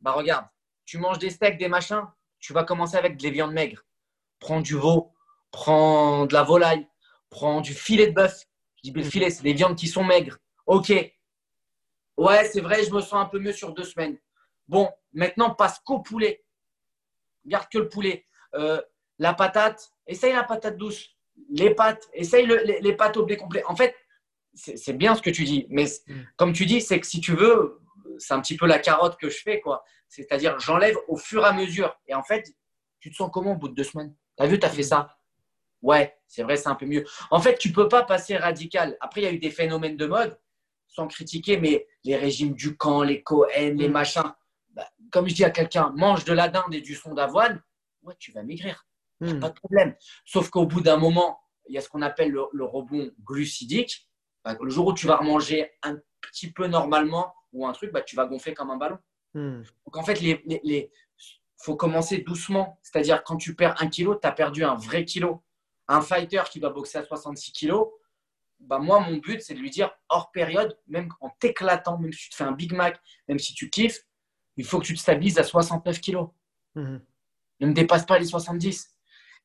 [0.00, 0.46] Bah, regarde,
[0.84, 2.04] tu manges des steaks, des machins,
[2.38, 3.84] tu vas commencer avec des viandes maigres.
[4.38, 5.12] Prends du veau,
[5.50, 6.86] prends de la volaille,
[7.28, 8.46] prends du filet de bœuf.
[8.76, 10.38] Je dis, le filet, c'est des viandes qui sont maigres.
[10.66, 10.92] Ok,
[12.20, 14.18] Ouais, c'est vrai, je me sens un peu mieux sur deux semaines.
[14.68, 16.44] Bon, maintenant, passe qu'au poulet.
[17.46, 18.26] Garde que le poulet.
[18.54, 18.78] Euh,
[19.18, 21.16] la patate, essaye la patate douce.
[21.48, 23.64] Les pâtes, essaye les, les, pâtes au blé complet.
[23.64, 23.96] En fait,
[24.52, 26.20] c'est bien ce que tu dis, mais mm.
[26.36, 27.80] comme tu dis, c'est que si tu veux,
[28.18, 29.82] c'est un petit peu la carotte que je fais, quoi.
[30.06, 31.98] C'est-à-dire, j'enlève au fur et à mesure.
[32.06, 32.54] Et en fait,
[32.98, 34.14] tu te sens comment au bout de deux semaines?
[34.36, 35.16] Tu as vu, tu as fait ça?
[35.80, 37.06] Ouais, c'est vrai, c'est un peu mieux.
[37.30, 38.98] En fait, tu peux pas passer radical.
[39.00, 40.38] Après, il y a eu des phénomènes de mode,
[40.90, 43.92] sans critiquer, mais les régimes du camp, les Cohen, les mm.
[43.92, 44.32] machins.
[44.70, 47.62] Bah, comme je dis à quelqu'un, mange de la dinde et du son d'avoine,
[48.02, 48.86] ouais, tu vas maigrir.
[49.20, 49.40] Mm.
[49.40, 49.94] Pas de problème.
[50.24, 54.08] Sauf qu'au bout d'un moment, il y a ce qu'on appelle le, rebond glucidique.
[54.44, 58.02] Bah, le jour où tu vas remanger un petit peu normalement ou un truc, bah,
[58.02, 58.98] tu vas gonfler comme un ballon.
[59.34, 59.62] Mm.
[59.86, 60.90] Donc en fait, il les,
[61.56, 62.78] faut commencer doucement.
[62.82, 65.42] C'est-à-dire, quand tu perds un kilo, tu as perdu un vrai kilo
[65.90, 67.88] un fighter qui va boxer à 66 kilos,
[68.60, 72.24] bah moi, mon but, c'est de lui dire hors période, même en t'éclatant, même si
[72.24, 74.00] tu te fais un Big Mac, même si tu kiffes,
[74.56, 76.28] il faut que tu te stabilises à 69 kilos.
[76.74, 77.00] Mhm.
[77.60, 78.90] Ne dépasse pas les 70.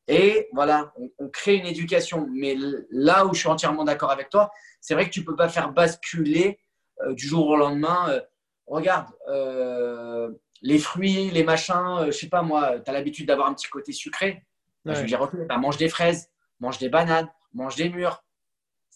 [0.07, 2.27] Et voilà, on, crée une éducation.
[2.31, 2.55] Mais
[2.91, 5.49] là où je suis entièrement d'accord avec toi, c'est vrai que tu ne peux pas
[5.49, 6.59] faire basculer
[7.01, 8.09] euh, du jour au lendemain.
[8.09, 8.21] Euh,
[8.67, 10.31] regarde, euh,
[10.61, 13.91] les fruits, les machins, je sais pas moi, tu as l'habitude d'avoir un petit côté
[13.91, 14.45] sucré.
[14.85, 16.29] Bah, je vais dire, ok, bah, mange des fraises
[16.59, 18.23] mange des bananes, mange des mûres.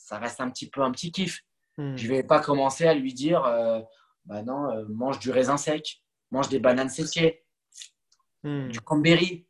[0.10, 1.44] Ça reste un petit peu un petit kiff.
[1.77, 1.95] Hmm.
[1.95, 3.80] Je ne vais pas commencer à lui dire euh,
[4.26, 7.45] bah non, euh, mange du raisin sec, mange des bananes séchées,
[8.41, 8.69] hmm.
[8.69, 9.45] du cranberry,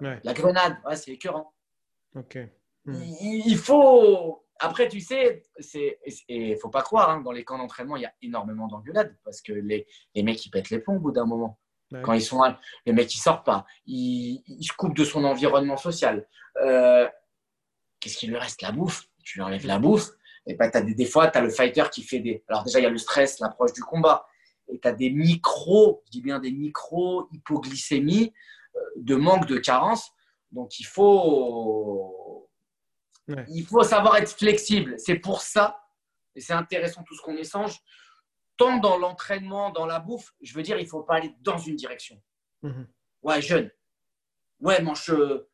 [0.00, 0.76] la grenade.
[0.84, 1.54] Ouais, c'est écœurant.
[2.84, 2.92] Hmm.
[2.92, 4.44] Il, faut.
[4.58, 5.98] Après, tu sais, c'est
[6.28, 9.16] et il faut pas croire, hein, dans les camps d'entraînement, il y a énormément d'engueulades
[9.24, 11.58] parce que les, les mecs, ils pètent les plombs au bout d'un moment.
[12.02, 12.42] Quand ils sont
[12.84, 16.28] les mecs, ils sortent pas, ils, se coupent de son environnement social.
[16.60, 17.08] Euh,
[18.00, 18.60] qu'est-ce qu'il lui reste?
[18.60, 19.08] La bouffe.
[19.24, 20.10] Tu lui enlèves la bouffe.
[20.46, 22.44] Et bah, as des, des fois, tu as le fighter qui fait des.
[22.48, 24.26] Alors, déjà, il y a le stress, l'approche du combat.
[24.68, 28.32] Et tu as des micros, je dis bien des micros hypoglycémies,
[28.76, 30.10] euh, de manque de carence.
[30.52, 32.48] Donc, il faut,
[33.48, 34.94] il faut savoir être flexible.
[34.98, 35.80] C'est pour ça,
[36.34, 37.80] et c'est intéressant tout ce qu'on échange,
[38.56, 41.58] tant dans l'entraînement, dans la bouffe, je veux dire, il ne faut pas aller dans
[41.58, 42.20] une direction.
[42.62, 42.86] Mhm.
[43.22, 43.70] Ouais, jeune.
[44.60, 45.48] Ouais, mange, euh,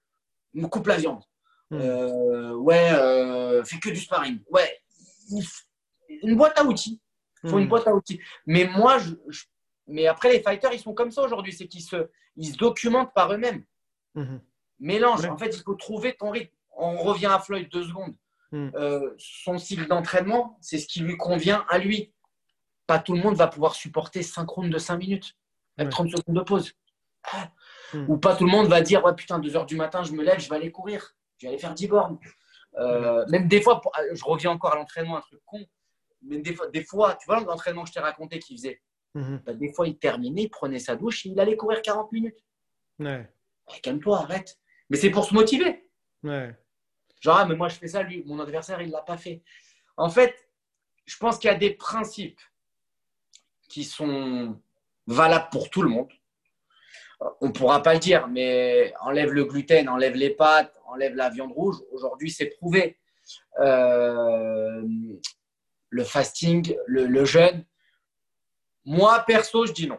[0.54, 1.22] me coupe la viande.
[1.70, 1.78] Hmm.
[1.80, 4.40] Euh, ouais, euh, fais que du sparring.
[4.50, 4.80] Ouais,
[6.22, 7.00] une boîte à outils.
[7.42, 7.68] Il faut une hmm.
[7.68, 8.20] boîte à outils.
[8.46, 9.14] Mais moi, je,
[9.86, 11.52] mais après, les fighters, ils sont comme ça aujourd'hui.
[11.52, 13.64] C'est qu'ils se, ils se documentent par eux-mêmes.
[14.14, 14.38] Hmm.
[14.80, 15.24] Mélange.
[15.26, 16.54] En fait, il faut trouver ton rythme.
[16.76, 18.14] On revient à Floyd deux secondes.
[18.52, 22.12] Euh, son cycle d'entraînement, c'est ce qui lui convient à lui.
[22.86, 25.36] Pas tout le monde va pouvoir supporter synchrone de 5 minutes,
[25.78, 26.72] avec 30 secondes de pause.
[28.08, 30.24] Ou pas tout le monde va dire Ouais, putain, 2 heures du matin, je me
[30.24, 32.18] lève, je vais aller courir je vais aller faire 10 bornes.
[32.76, 35.64] Euh, même des fois, euh, je reviens encore à l'entraînement, un truc con,
[36.22, 38.80] mais des fois, des fois tu vois l'entraînement que je t'ai raconté qu'il faisait,
[39.14, 39.42] mhm.
[39.44, 42.38] bah, des fois il terminait, il prenait sa douche, il allait courir 40 minutes.
[42.98, 43.28] Ouais.
[43.66, 44.58] Bah, calme-toi, arrête.
[44.88, 45.88] Mais c'est pour se motiver.
[46.22, 46.54] Ouais.
[47.20, 49.42] Genre, ah, mais moi je fais ça, lui, mon adversaire, il ne l'a pas fait.
[49.96, 50.48] En fait,
[51.06, 52.40] je pense qu'il y a des principes
[53.68, 54.60] qui sont
[55.06, 56.12] valables pour tout le monde.
[57.40, 61.30] On ne pourra pas le dire, mais enlève le gluten, enlève les pâtes, enlève la
[61.30, 61.76] viande rouge.
[61.92, 62.98] Aujourd'hui, c'est prouvé.
[63.60, 64.82] Euh,
[65.88, 67.64] le fasting, le, jeûne.
[68.84, 69.98] Moi, perso, je dis non.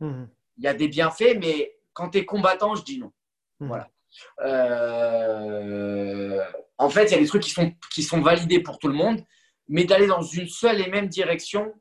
[0.00, 0.28] Mhm.
[0.58, 3.12] Il y a des bienfaits, mais quand tu es combattant, je dis non.
[3.60, 3.68] Mhm.
[3.68, 3.88] Voilà.
[4.40, 6.42] Euh,
[6.78, 8.94] en fait, il y a des trucs qui sont, qui sont validés pour tout le
[8.94, 9.22] monde,
[9.68, 11.74] mais d'aller dans une seule et même direction,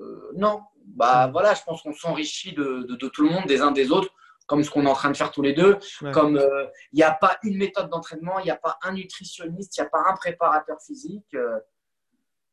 [0.00, 0.62] euh, non.
[0.84, 1.32] Bah mhm.
[1.32, 4.12] voilà, je pense qu'on s'enrichit de, de, tout le monde, des uns des autres
[4.48, 5.78] comme ce qu'on est en train de faire tous les deux.
[6.12, 9.76] Comme euh, il n'y a pas une méthode d'entraînement, il n'y a pas un nutritionniste,
[9.76, 11.34] il n'y a pas un préparateur physique.
[11.34, 11.60] Euh.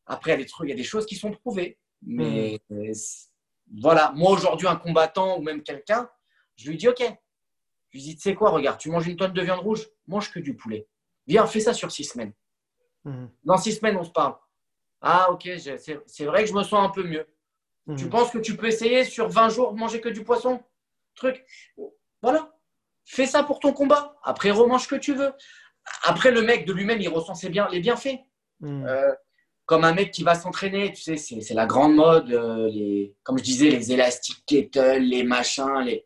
[0.05, 1.79] après, il y a des trucs, il y a des choses qui sont prouvées.
[2.05, 2.93] Mais mhm.
[3.81, 6.09] voilà, moi aujourd'hui, un combattant ou même quelqu'un,
[6.57, 6.99] je lui dis OK.
[6.99, 10.29] Je lui dis, tu sais quoi, regarde, tu manges une tonne de viande rouge, mange
[10.29, 10.85] que du poulet.
[11.27, 12.33] Viens, fais ça sur six semaines.
[13.05, 13.29] Mhm.
[13.45, 14.35] Dans six semaines, on se parle.
[14.99, 17.25] Ah, ok, c'est vrai que je me sens un peu mieux.
[17.95, 18.09] Tu mhm.
[18.09, 20.61] penses que tu peux essayer sur 20 jours de manger que du poisson?
[21.15, 21.45] Truc.
[22.21, 22.51] Voilà.
[23.05, 24.15] Fais ça pour ton combat.
[24.23, 25.31] Après, remange ce que tu veux.
[26.03, 28.19] Après, le mec de lui-même, il ressent ses bien, les bienfaits.
[28.59, 28.85] Hmm.
[28.85, 29.11] Euh,
[29.65, 32.31] comme un mec qui va s'entraîner, tu sais, c'est la grande mode.
[32.31, 36.05] Euh, les, comme je disais, les élastiques kettle, les machins, les.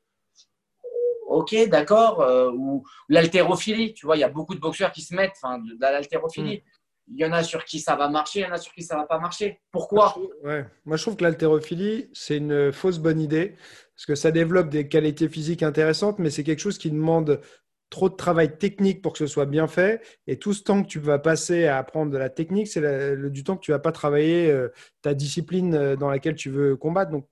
[1.28, 2.22] Ok, d'accord.
[2.22, 3.94] Euh, ou l'haltérophilie.
[3.94, 6.64] Tu vois, il y a beaucoup de boxeurs qui se mettent enfin, de, l'haltérophilie.
[7.12, 8.84] Il y en a sur qui ça va marcher, il y en a sur qui
[8.84, 9.60] ça va pas marcher.
[9.72, 10.16] Pourquoi?
[10.44, 10.66] Ouais.
[10.86, 13.56] Moi, je trouve que l'haltérophilie, c'est une fausse bonne idée
[13.96, 17.42] parce que ça développe des qualités physiques intéressantes, mais c'est quelque chose qui demande
[17.90, 20.02] trop de travail technique pour que ce soit bien fait.
[20.28, 23.44] Et tout ce temps que tu vas passer à apprendre de la technique, c'est du
[23.44, 24.72] temps que tu vas pas travailler euh,
[25.02, 27.12] ta discipline euh, dans laquelle tu veux combattre.
[27.12, 27.28] Donc...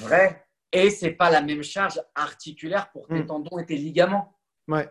[0.00, 0.44] Vrai.
[0.72, 3.26] Et c'est pas la même charge articulaire pour tes hmm.
[3.26, 4.36] tendons et tes ligaments.
[4.68, 4.88] Ouais.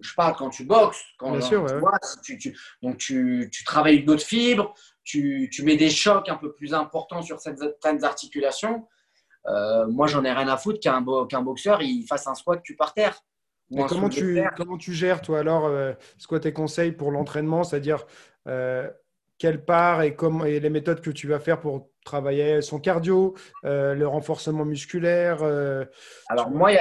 [0.00, 1.02] Je parle quand tu boxes.
[1.18, 1.80] Quand, Bien sûr, tu ouais.
[1.80, 4.74] vois, si tu- tu- donc, tu, tu travailles une autre fibre,
[5.04, 8.86] tu, tu mets des chocs un peu plus importants sur certaines articulations.
[9.46, 12.60] Euh, moi, j'en ai rien à foutre qu'un bo- qu'un boxeur il fasse un squat
[12.62, 13.18] tu par terre.
[13.76, 17.62] Un comment tu, comment tu gères, toi, alors euh, C'est quoi tes conseils pour l'entraînement
[17.62, 18.04] C'est-à-dire,
[18.48, 18.90] euh,
[19.38, 23.34] quelle part et, comment, et les méthodes que tu vas faire pour travailler son cardio,
[23.64, 25.42] euh, le renforcement musculaire
[26.28, 26.72] Alors, moi,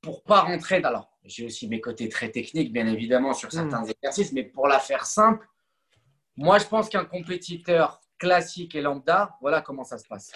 [0.00, 4.32] pour pas rentrer, alors j'ai aussi mes côtés très techniques, bien évidemment, sur certains exercices,
[4.32, 5.46] mais pour la faire simple,
[6.36, 10.32] moi, je pense qu'un compétiteur classique et lambda, voilà comment ça se passe.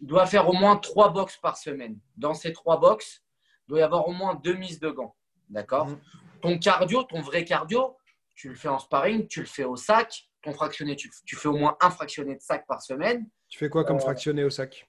[0.00, 1.98] Il doit faire au moins trois box par semaine.
[2.16, 3.22] Dans ces trois box,
[3.66, 5.14] il doit y avoir au moins deux mises de gants.
[5.48, 6.00] D'accord Mhm.
[6.42, 7.96] Ton cardio, ton vrai cardio,
[8.34, 10.28] tu le fais en sparring, tu le fais au sac.
[10.42, 13.26] Ton fractionné, tu, tu fais au moins un fractionné de sac par semaine.
[13.48, 14.86] Tu fais quoi comme Euh, fractionné au sac?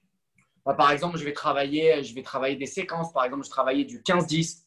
[0.66, 3.12] Bah, par exemple, je vais, travailler, je vais travailler des séquences.
[3.12, 4.65] Par exemple, je travaillais du 15-10,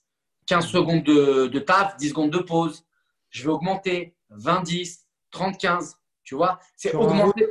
[0.49, 2.83] 15 secondes de, de taf, 10 secondes de pause.
[3.29, 5.01] Je vais augmenter 20-10,
[5.31, 5.93] 30-15.
[6.23, 7.47] Tu vois, c'est augmenter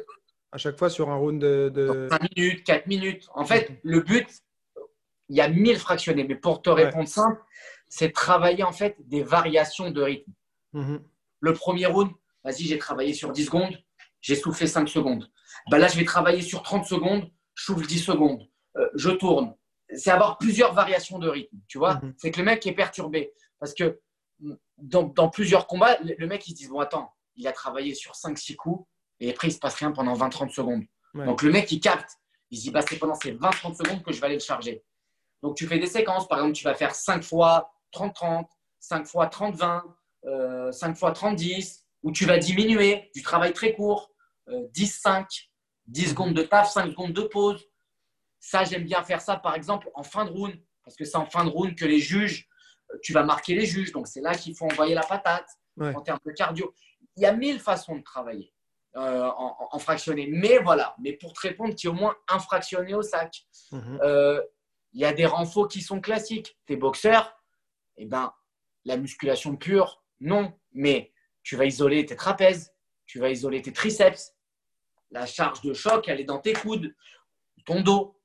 [0.51, 1.69] À chaque fois sur un round de.
[1.73, 3.29] de- 5 minutes, 4 minutes.
[3.35, 4.29] En fait, le but,
[5.29, 6.25] il y a 1000 fractionnés.
[6.25, 7.41] Mais pour te répondre simple,
[7.89, 10.33] c'est travailler en fait des variations de rythme.
[10.73, 11.01] Mhm.
[11.41, 12.11] Le premier round,
[12.43, 13.79] vas-y, j'ai travaillé sur 10 secondes,
[14.21, 15.31] j'ai soufflé 5 secondes.
[15.71, 18.43] Bah là, je vais travailler sur 30 secondes, je souffle 10 secondes,
[18.77, 19.55] Euh, je tourne.
[19.95, 21.95] C'est avoir plusieurs variations de rythme, tu vois.
[21.95, 22.15] Mhm.
[22.19, 23.33] C'est que le mec est perturbé.
[23.59, 24.01] Parce que
[24.41, 27.53] mm, dans, dans plusieurs combats, le, le mec, il se dit, bon, attends, il a
[27.53, 28.87] travaillé sur 5-6 coups
[29.21, 30.85] et après, il se passe rien pendant 20-30 secondes.
[31.15, 31.25] Ouais.
[31.25, 32.19] Donc, le mec, il capte.
[32.51, 34.83] Il se dit, bah, c'est pendant ces 20-30 secondes que je vais aller le charger.
[35.43, 36.29] Donc, tu fais des séquences.
[36.29, 38.47] Par exemple, tu vas faire 5 fois 30-30,
[38.81, 39.83] 5 fois 30-20,
[40.27, 44.11] euh, 5 fois 30-10, où tu vas diminuer du travail très court,
[44.49, 45.49] euh, 10-5,
[45.87, 47.68] 10 secondes de taf, 5 secondes de pause.
[48.41, 50.55] Ça, j'aime bien faire ça, par exemple, en fin de round,
[50.85, 52.49] parce que c'est en fin de round que les juges,
[52.93, 53.93] euh, tu vas marquer les juges.
[53.93, 55.95] Donc, c'est là qu'il faut envoyer la patate Ouais.
[55.95, 56.75] en termes de cardio.
[57.17, 58.53] Il y a mille façons de travailler
[58.97, 60.27] euh, en, en- en fractionné.
[60.29, 63.47] Mais voilà, mais pour te répondre, tu es au moins un fractionné au sac.
[63.71, 63.99] Mhm.
[64.03, 64.43] Euh,
[64.95, 66.59] Il y a des renforts qui sont classiques.
[66.67, 67.37] Tes boxeurs,
[67.97, 68.33] eh ben,
[68.85, 70.53] la musculation pure, non.
[70.73, 71.13] Mais
[71.45, 72.73] tu vas isoler tes trapèzes,
[73.07, 74.35] tu vas isoler tes triceps.
[75.11, 76.93] La charge de choc, elle est dans tes coudes,
[77.67, 78.18] ton dos,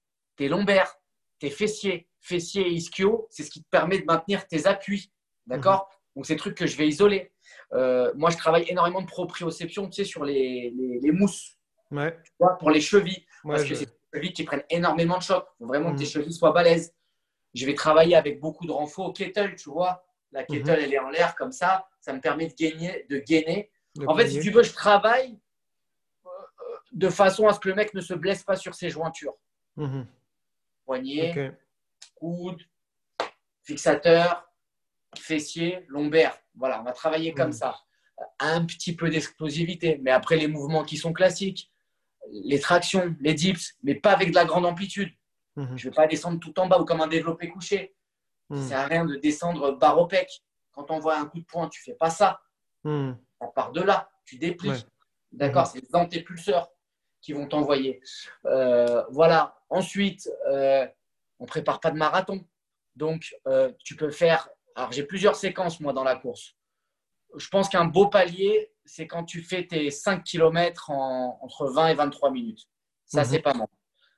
[0.44, 0.94] tes lombaires,
[1.40, 2.07] tes fessiers.
[2.20, 5.11] Fessiers et ischio, c'est ce qui te permet de maintenir tes appuis.
[5.48, 7.32] D'accord Donc, c'est des trucs que je vais isoler.
[7.74, 11.57] Euh, moi, je travaille énormément de proprioception tu sais, sur les, les- les mousses
[11.91, 12.18] Ouais.
[12.24, 15.24] tu vois, pour les chevilles Ouais, parce que c'est des chevilles qui prennent énormément de
[15.24, 15.45] choc.
[15.60, 16.10] Il faut vraiment que tes Mhm.
[16.10, 16.94] chevilles soient balèzes.
[17.53, 20.06] Je vais travailler avec beaucoup de renforts au kettle, tu vois.
[20.32, 20.84] La kettle, Mhm.
[20.84, 21.88] elle est en l'air comme ça.
[22.02, 23.06] Ça me permet de gainer.
[23.10, 23.70] De gainer.
[24.07, 25.38] En fait, si tu veux, je travaille
[26.26, 28.90] euh, euh, de façon à ce que le mec ne se blesse pas sur ses
[28.90, 29.36] jointures.
[29.78, 30.06] Mhm.
[30.85, 31.51] Poignet,
[32.15, 32.61] coude,
[33.64, 34.45] fixateur,
[35.18, 36.38] fessier, lombaire.
[36.55, 37.53] Voilà, on va travailler comme Mhm.
[37.53, 37.80] ça.
[38.39, 41.72] Un petit peu d'explosivité, mais après les mouvements qui sont classiques,
[42.31, 45.11] les tractions, les dips, mais pas avec de la grande amplitude.
[45.55, 45.77] Mhm.
[45.77, 47.95] Je ne vais pas descendre tout en bas ou comme un développé couché.
[48.51, 50.30] Ça sert à rien de descendre barre au pec.
[50.73, 52.41] Quand on voit un coup de poing, tu fais pas ça.
[52.84, 53.15] On
[53.55, 54.69] part de là, tu déplies.
[54.69, 54.77] Ouais.
[55.31, 56.69] D'accord, c'est les antépulseurs
[57.23, 58.01] qui vont t'envoyer.
[58.45, 59.57] Euh, voilà.
[59.69, 60.85] Ensuite, euh,
[61.39, 62.45] on prépare pas de marathon.
[62.95, 64.49] Donc, euh, tu peux faire.
[64.75, 66.55] Alors, j'ai plusieurs séquences, moi, dans la course.
[67.35, 71.87] Je pense qu'un beau palier, c'est quand tu fais tes 5 km en, entre 20
[71.87, 72.67] et 23 minutes.
[73.05, 73.25] Ça, Mhm.
[73.27, 73.67] c'est pas mal.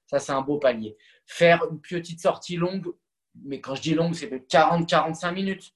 [0.08, 0.98] Ça, c'est un beau palier.
[1.26, 2.94] Faire une petite sortie longue,
[3.36, 5.74] mais quand je dis longue, c'est de 40-45 minutes.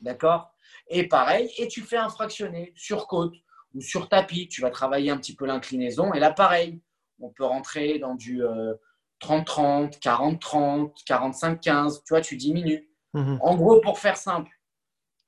[0.00, 0.52] D'accord?
[0.88, 3.34] Et pareil, et tu fais un fractionné sur côte
[3.76, 4.48] ou sur tapis.
[4.48, 6.12] Tu vas travailler un petit peu l'inclinaison.
[6.14, 6.80] Et là, pareil,
[7.20, 8.74] on peut rentrer dans du euh,
[9.20, 11.98] 30-30, 40-30, 45-15.
[11.98, 12.90] Tu vois, tu diminues.
[13.14, 13.38] Mhm.
[13.42, 14.50] En gros, pour faire simple,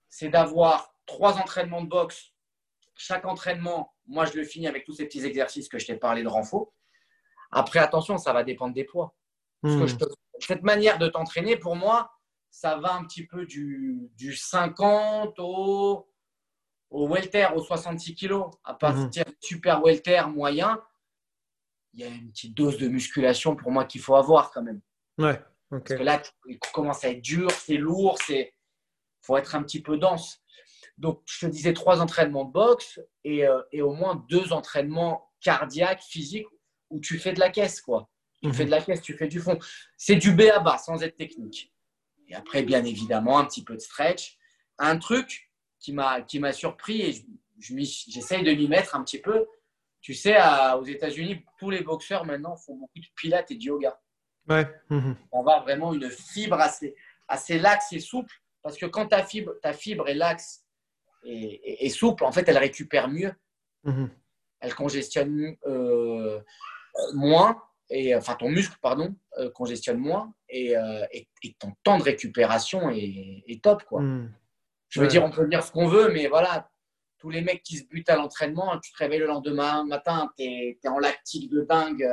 [0.09, 2.33] c'est d'avoir trois entraînements de boxe.
[2.97, 6.23] Chaque entraînement, moi, je le finis avec tous ces petits exercices que je t'ai parlé
[6.23, 6.73] de renfort.
[7.51, 9.15] Après, attention, ça va dépendre des poids.
[9.63, 9.89] Parce que Mhm.
[9.89, 9.97] je
[10.41, 12.11] Cette manière de t'entraîner, pour moi,
[12.51, 16.09] ça va un petit peu du, du 50 au,
[16.91, 18.43] au welter, au 66 kg.
[18.65, 20.83] À partir du super welter moyen,
[21.95, 24.81] il y a une petite dose de musculation pour moi qu'il faut avoir quand même.
[25.19, 25.41] Ouais.
[25.71, 25.89] Ok.
[25.89, 28.55] Parce que là, il commence à être dur, c'est lourd, c'est
[29.21, 30.41] faut être un petit peu dense.
[30.97, 35.31] Donc, je te disais trois entraînements de boxe et, euh, et au moins deux entraînements
[35.41, 36.47] cardiaques, physiques,
[36.91, 38.09] où tu fais de la caisse, quoi.
[38.43, 38.55] Tu Mhm.
[38.55, 39.59] fais de la caisse, tu fais du fond.
[39.97, 41.73] C'est du B à bas, sans être technique.
[42.29, 44.39] Et après, bien évidemment, un petit peu de stretch.
[44.79, 45.48] Un truc
[45.81, 47.23] qui m'a qui m'a surpris et je-
[47.61, 49.47] je m'y- j'essaye de m'y mettre un petit peu.
[50.01, 53.63] Tu sais, à- aux États-Unis, tous les boxeurs maintenant font beaucoup de pilates et de
[53.65, 54.01] yoga
[54.49, 54.67] Ouais.
[54.91, 55.17] Mhm.
[55.33, 56.95] on va vraiment une fibre assez,
[57.27, 60.65] assez laxe et souple Parce que quand ta fibre, ta fibre et l'axe
[61.25, 63.33] est, souple, en fait, elle récupère mieux.
[63.85, 64.11] Mhm.
[64.61, 66.41] Elle congestionne euh,
[67.15, 67.61] moins,
[67.91, 71.29] et, enfin ton muscle, pardon, euh, congestionne moins, et, euh, et,
[71.59, 73.85] ton temps de récupération est, top.
[73.85, 74.03] Quoi.
[74.03, 74.33] Mhm.
[74.89, 76.71] Je veux dire, on peut dire ce qu'on veut, mais voilà,
[77.19, 80.45] tous les mecs qui se butent à l'entraînement, tu te réveilles le lendemain matin, tu
[80.45, 82.07] es, en lactique de dingue,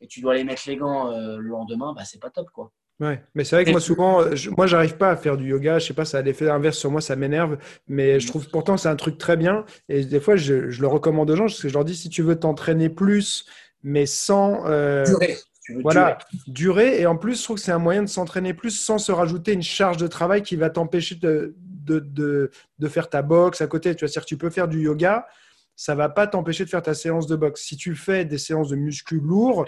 [0.00, 2.50] et tu dois aller mettre les gants le lendemain, bah, c'est pas top.
[2.50, 2.72] quoi.
[3.00, 5.78] Ouais, mais c'est vrai que moi souvent, je, moi j'arrive pas à faire du yoga,
[5.78, 8.76] je sais pas, ça a l'effet inverse sur moi, ça m'énerve, mais je trouve pourtant
[8.76, 11.68] c'est un truc très bien et des fois je, le recommande aux gens parce que
[11.68, 13.46] je leur dis si tu veux t'entraîner plus,
[13.84, 15.36] mais sans euh, durer.
[15.80, 16.18] voilà,
[16.48, 17.00] durer.
[17.00, 19.52] et en plus je trouve que c'est un moyen de s'entraîner plus sans se rajouter
[19.52, 21.54] une charge de travail qui va t'empêcher de,
[21.88, 23.94] de, de, de, faire ta boxe à côté.
[23.94, 25.26] Tu vois, c'est-à-dire que tu peux faire du yoga,
[25.74, 27.62] ça va pas t'empêcher de faire ta séance de boxe.
[27.62, 29.64] Si tu fais des séances de muscu lourds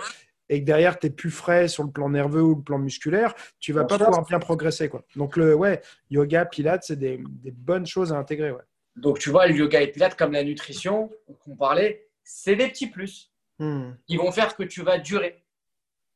[0.48, 3.34] et que derrière, tu es plus frais sur le plan nerveux ou le plan musculaire,
[3.60, 4.88] tu vas pas pouvoir bien progresser.
[4.88, 5.04] Quoi.
[5.16, 5.80] Donc, le ouais,
[6.10, 7.22] yoga, pilates, c'est des,
[7.52, 8.50] bonnes choses à intégrer.
[8.50, 8.62] Ouais.
[8.96, 12.88] Donc, tu vois, le yoga et pilates, comme la nutrition qu'on parlait, c'est des petits
[12.88, 13.92] plus hmm.
[14.06, 15.44] qui vont faire que tu vas durer.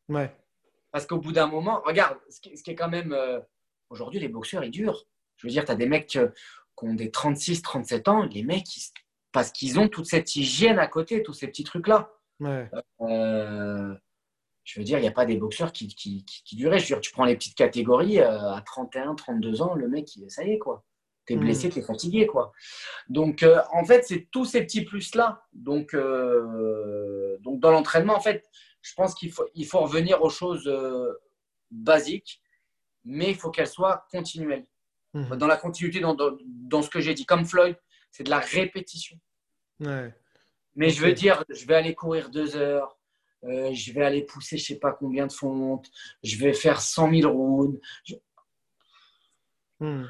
[0.08, 0.30] Ouais.
[0.90, 3.12] Parce qu'au bout d'un moment, regarde, ce qui, est quand même.
[3.12, 3.40] Euh,
[3.90, 5.06] aujourd'hui, les boxeurs, ils durent.
[5.36, 6.18] Je veux dire, tu as des mecs qui
[6.82, 8.66] ont des 36, 37 ans, les mecs,
[9.32, 12.10] parce qu'ils ont toute cette hygiène à côté, tous ces petits trucs-là.
[12.40, 12.70] Ouais.
[13.00, 13.94] Euh,
[14.64, 16.78] je veux dire, il n'y a pas des boxeurs qui, qui, qui, duraient.
[16.78, 20.08] Je veux dire, tu prends les petites catégories, euh, à 31, 32 ans, le mec,
[20.28, 20.84] ça y est, quoi.
[21.26, 21.70] Tu es blessé, mm.
[21.72, 22.52] tu es fatigué, quoi.
[23.08, 25.44] Donc, euh, en fait, c'est tous ces petits plus-là.
[25.52, 28.48] Donc, euh, donc, dans l'entraînement, en fait,
[28.80, 30.70] je pense qu'il faut, il faut revenir aux choses
[31.70, 32.42] basiques,
[33.04, 34.66] mais il faut qu'elles soient continuelles.
[35.14, 35.36] Mm.
[35.36, 37.76] Dans la continuité, dans, dans, ce que j'ai dit, comme Floyd,
[38.10, 39.18] c'est de la répétition.
[40.76, 42.98] Mais je veux dire, je vais aller courir deux heures,
[43.44, 45.90] euh, je vais aller pousser je sais pas combien de fontes,
[46.22, 47.80] je vais faire 100 000 rounds.
[49.78, 50.06] Hmm.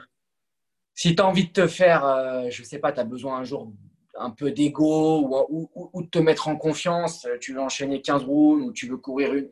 [0.95, 3.45] Si tu as envie de te faire, euh, je sais pas, tu as besoin un
[3.45, 3.73] jour
[4.17, 8.73] un peu d'ego ou, de te mettre en confiance, tu veux enchaîner 15 rounds ou
[8.73, 9.51] tu veux courir une,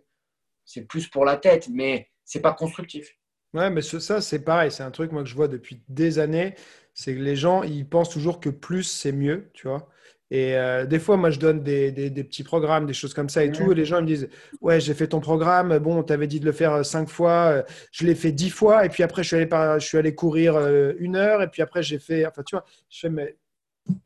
[0.64, 3.12] c'est plus pour la tête, mais c'est pas constructif.
[3.54, 4.70] Ouais, mais ça, c'est pareil.
[4.70, 6.54] C'est un truc moi, que je vois depuis des années.
[6.94, 9.88] C'est que les gens, ils pensent toujours que plus, c'est mieux, tu vois.
[10.30, 13.52] Et euh, des fois, moi, je donne des, petits programmes, des choses comme ça et
[13.52, 13.72] tout.
[13.72, 14.30] Et les gens me disent
[14.62, 15.76] Ouais, j'ai fait ton programme.
[15.78, 17.48] Bon, tu avais dit de le faire euh, cinq fois.
[17.48, 18.86] Euh, je l'ai fait dix fois.
[18.86, 20.56] Et puis après, je suis allé, par, je suis allé courir
[20.98, 21.42] une heure.
[21.42, 22.24] Et puis après, j'ai fait.
[22.26, 23.36] Enfin, tu vois, je fais Mais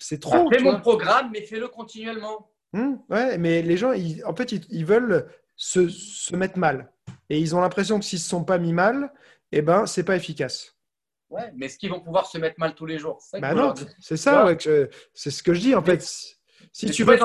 [0.01, 0.51] c'est trop.
[0.51, 2.51] Fais mon programme, mais fais-le continuellement.
[2.73, 6.90] Hum, ouais, mais les gens, ils, en fait, ils, veulent se, se, mettre mal.
[7.31, 9.12] Et ils ont l'impression que s'ils ne se sont pas mis mal,
[9.52, 10.77] eh ben, c'est pas efficace.
[11.28, 13.20] Ouais, mais est-ce qu'ils vont pouvoir se mettre mal tous les jours?
[13.40, 14.48] Bah non, c'est ça,
[15.12, 16.02] c'est ce que je dis en fait.
[16.73, 17.18] Si tu veux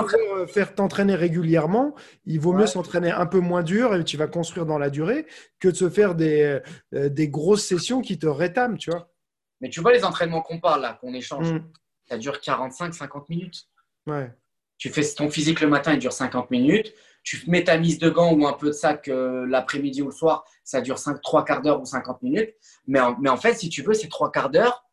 [0.48, 1.94] faire t'entraîner régulièrement,
[2.26, 5.28] il vaut mieux s'entraîner un peu moins dur et tu vas construire dans la durée
[5.60, 6.60] que de se faire des,
[6.94, 9.12] euh, des grosses sessions qui te rétament, tu vois.
[9.60, 11.64] Mais tu vois les entraînements qu'on parle là, qu'on échange, mm.
[12.06, 13.68] ça dure 45-50 minutes.
[14.08, 14.32] Ouais.
[14.78, 16.94] Tu fais ton physique le matin, il dure 50 minutes
[17.24, 20.12] tu mets ta mise de gants ou un peu de sac euh, l'après-midi ou le
[20.12, 22.56] soir, ça dure 5, 3 quarts d'heure ou 50 minutes.
[22.88, 24.86] Mais en, mais en fait, si tu veux, c'est 3 quarts d'heure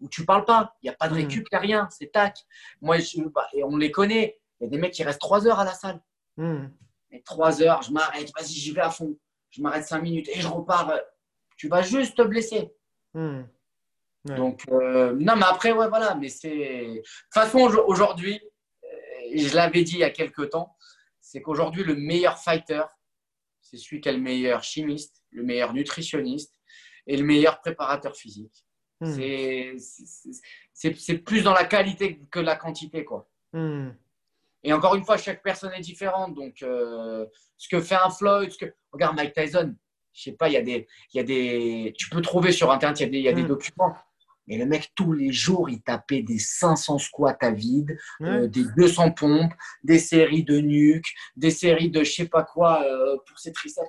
[0.00, 0.76] où tu parles pas.
[0.82, 1.16] Il n'y a pas de hmm.
[1.16, 1.88] récup, il n'y a rien.
[1.90, 2.38] C'est tac.
[2.80, 2.98] Moi,
[3.34, 4.38] bah, et on les connaît.
[4.60, 6.00] Il y a des mecs qui restent 3 heures à la salle.
[6.36, 6.66] Mmh.
[7.10, 9.18] Et 3 heures, je m'arrête, vas-y, j'y vais à fond.
[9.50, 10.92] Je m'arrête 5 minutes et je repars.
[11.56, 12.72] Tu vas juste te blesser.
[13.12, 13.42] Hmm.
[14.24, 16.14] Donc, euh, non, mais après, ouais, voilà.
[16.14, 16.48] Mais c'est.
[16.56, 18.40] De toute façon, aujourd'hui,
[18.84, 18.88] euh,
[19.34, 20.76] je l'avais dit il y a quelques temps,
[21.20, 22.82] c'est qu'aujourd'hui, le meilleur fighter,
[23.70, 26.54] c'est celui qui est le meilleur chimiste, le meilleur nutritionniste
[27.06, 28.64] et le meilleur préparateur physique.
[29.00, 29.12] Hmm.
[30.72, 33.04] C'est plus dans la qualité que la quantité.
[33.04, 33.28] quoi.
[33.52, 33.90] Hmm.
[34.62, 36.34] Et encore une fois, chaque personne est différente.
[36.34, 37.26] Donc, euh,
[37.56, 38.74] ce que fait un Floyd, ce que...
[38.92, 39.74] regarde Mike Tyson,
[40.12, 41.94] je sais pas, il y, a des, il y a des.
[41.98, 43.48] Tu peux trouver sur Internet, il y a des, il y a des hmm.
[43.48, 43.94] documents.
[44.46, 48.64] Mais le mec, tous les jours, il tapait des 500 squats à vide, euh, des
[48.76, 49.52] 200 pompes,
[49.82, 53.88] des séries de nuques, des séries de je sais pas quoi euh, pour ses triceps.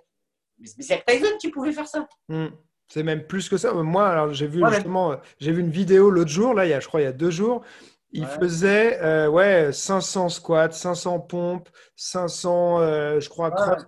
[0.59, 2.07] Mais c'est Tyson qui pouvait faire ça.
[2.29, 2.47] Hmm.
[2.87, 3.73] C'est même plus que ça.
[3.73, 6.73] Moi, alors j'ai vu justement, euh, j'ai vu une vidéo l'autre jour, là, il y
[6.73, 7.63] a, je crois, il y a deux jours.
[8.11, 13.85] Il faisait ouais, 500 squats, 500 pompes, 500, je crois, cross,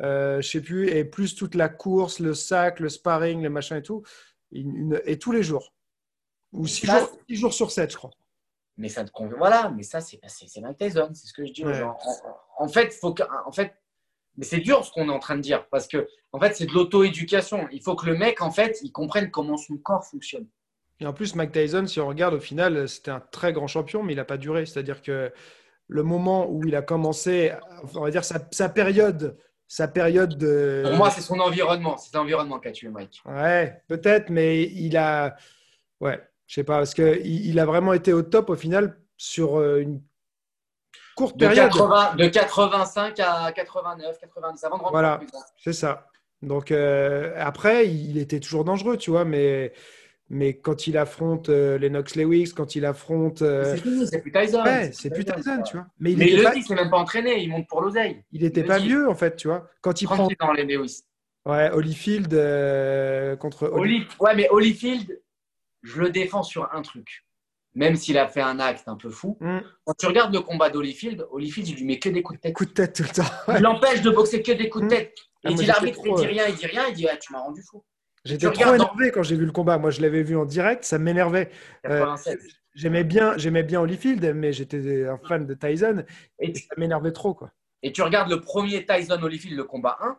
[0.00, 3.82] je sais plus, et plus toute la course, le sac, le sparring, le machin et
[3.82, 4.02] tout,
[4.52, 5.72] et tous les jours.
[6.54, 6.88] Ou 6
[7.30, 8.10] jours, sur 7, je crois.
[8.76, 9.36] Mais ça te convient.
[9.36, 10.20] Voilà, mais ça, c'est
[10.60, 11.96] Mike Tyson, c'est ce que je dis aux gens.
[12.58, 13.14] En, fait, faut
[13.46, 13.74] en fait,
[14.36, 16.66] mais c'est dur ce qu'on est en train de dire parce que en fait, c'est
[16.66, 17.68] de l'auto-éducation.
[17.70, 20.46] Il faut que le mec, en fait, il comprenne comment son corps fonctionne.
[21.00, 24.02] Et en plus, Mike Tyson, si on regarde au final, c'était un très grand champion,
[24.02, 24.66] mais il n'a pas duré.
[24.66, 25.32] C'est-à-dire que
[25.86, 27.52] le moment où il a commencé,
[27.94, 29.36] on va dire sa, sa période
[29.66, 30.82] sa période de.
[30.84, 31.96] Pour moi, c'est son environnement.
[31.96, 33.22] C'est l'environnement qui a tué Mike.
[33.26, 35.36] Ouais, peut-être, mais il a.
[36.00, 39.58] Ouais, je sais pas, parce qu'il il a vraiment été au top au final sur
[39.58, 40.02] euh, une
[41.16, 41.70] courte De, période.
[41.70, 45.20] 80 de 85 à 89, 90, avant de Voilà.
[45.58, 46.08] C'est ça.
[46.42, 49.72] Donc euh, après, il était toujours dangereux, tu vois, mais,
[50.28, 53.40] mais quand il affronte euh, Lennox Lewis, quand il affronte.
[53.40, 53.74] euh,
[54.06, 54.62] C'est plus Tyson.
[54.62, 55.86] ouais, c'est plus Tyson, tu vois.
[55.98, 57.80] Mais il Mais était le pas, dit, il s'est même pas entraîné, il monte pour
[57.80, 58.22] l'oseille.
[58.32, 58.88] il était il pas dit.
[58.88, 59.70] vieux, en fait, tu vois.
[59.80, 61.04] Quand il prend dans les Lewis.
[61.46, 62.28] ouais, Holyfield
[63.38, 65.20] contre Holy- Ouais, mais Holyfield,
[65.84, 67.24] je le défends sur un truc.
[67.76, 69.36] Même s'il a fait un acte un peu fou.
[69.40, 72.42] Hmm, Quand tu regardes le combat d'Holyfield, Holyfield, il lui met que des coups de
[72.42, 72.54] tête.
[72.54, 73.54] coup de tête tout le temps.
[73.56, 75.14] Il l'empêche de boxer que des coups de tête.
[75.44, 77.32] Ah, il dit l'arbitre, il dit euh, rien, il dit rien, il dit ah, tu
[77.32, 77.84] m'as rendu fou.
[78.24, 79.76] J'étais trop regardes énervé quand j'ai vu le combat.
[79.78, 81.50] Moi, je l'avais vu en direct, ça m'énervait.
[81.86, 82.38] Euh, 87.
[82.74, 86.04] J'aimais bien, j'aimais bien Holyfield, mais j'étais un fan de Tyson
[86.38, 87.50] Et ça m'énervait trop, quoi.
[87.82, 90.16] et tu regardes le premier Tyson Holyfield, le combat 1,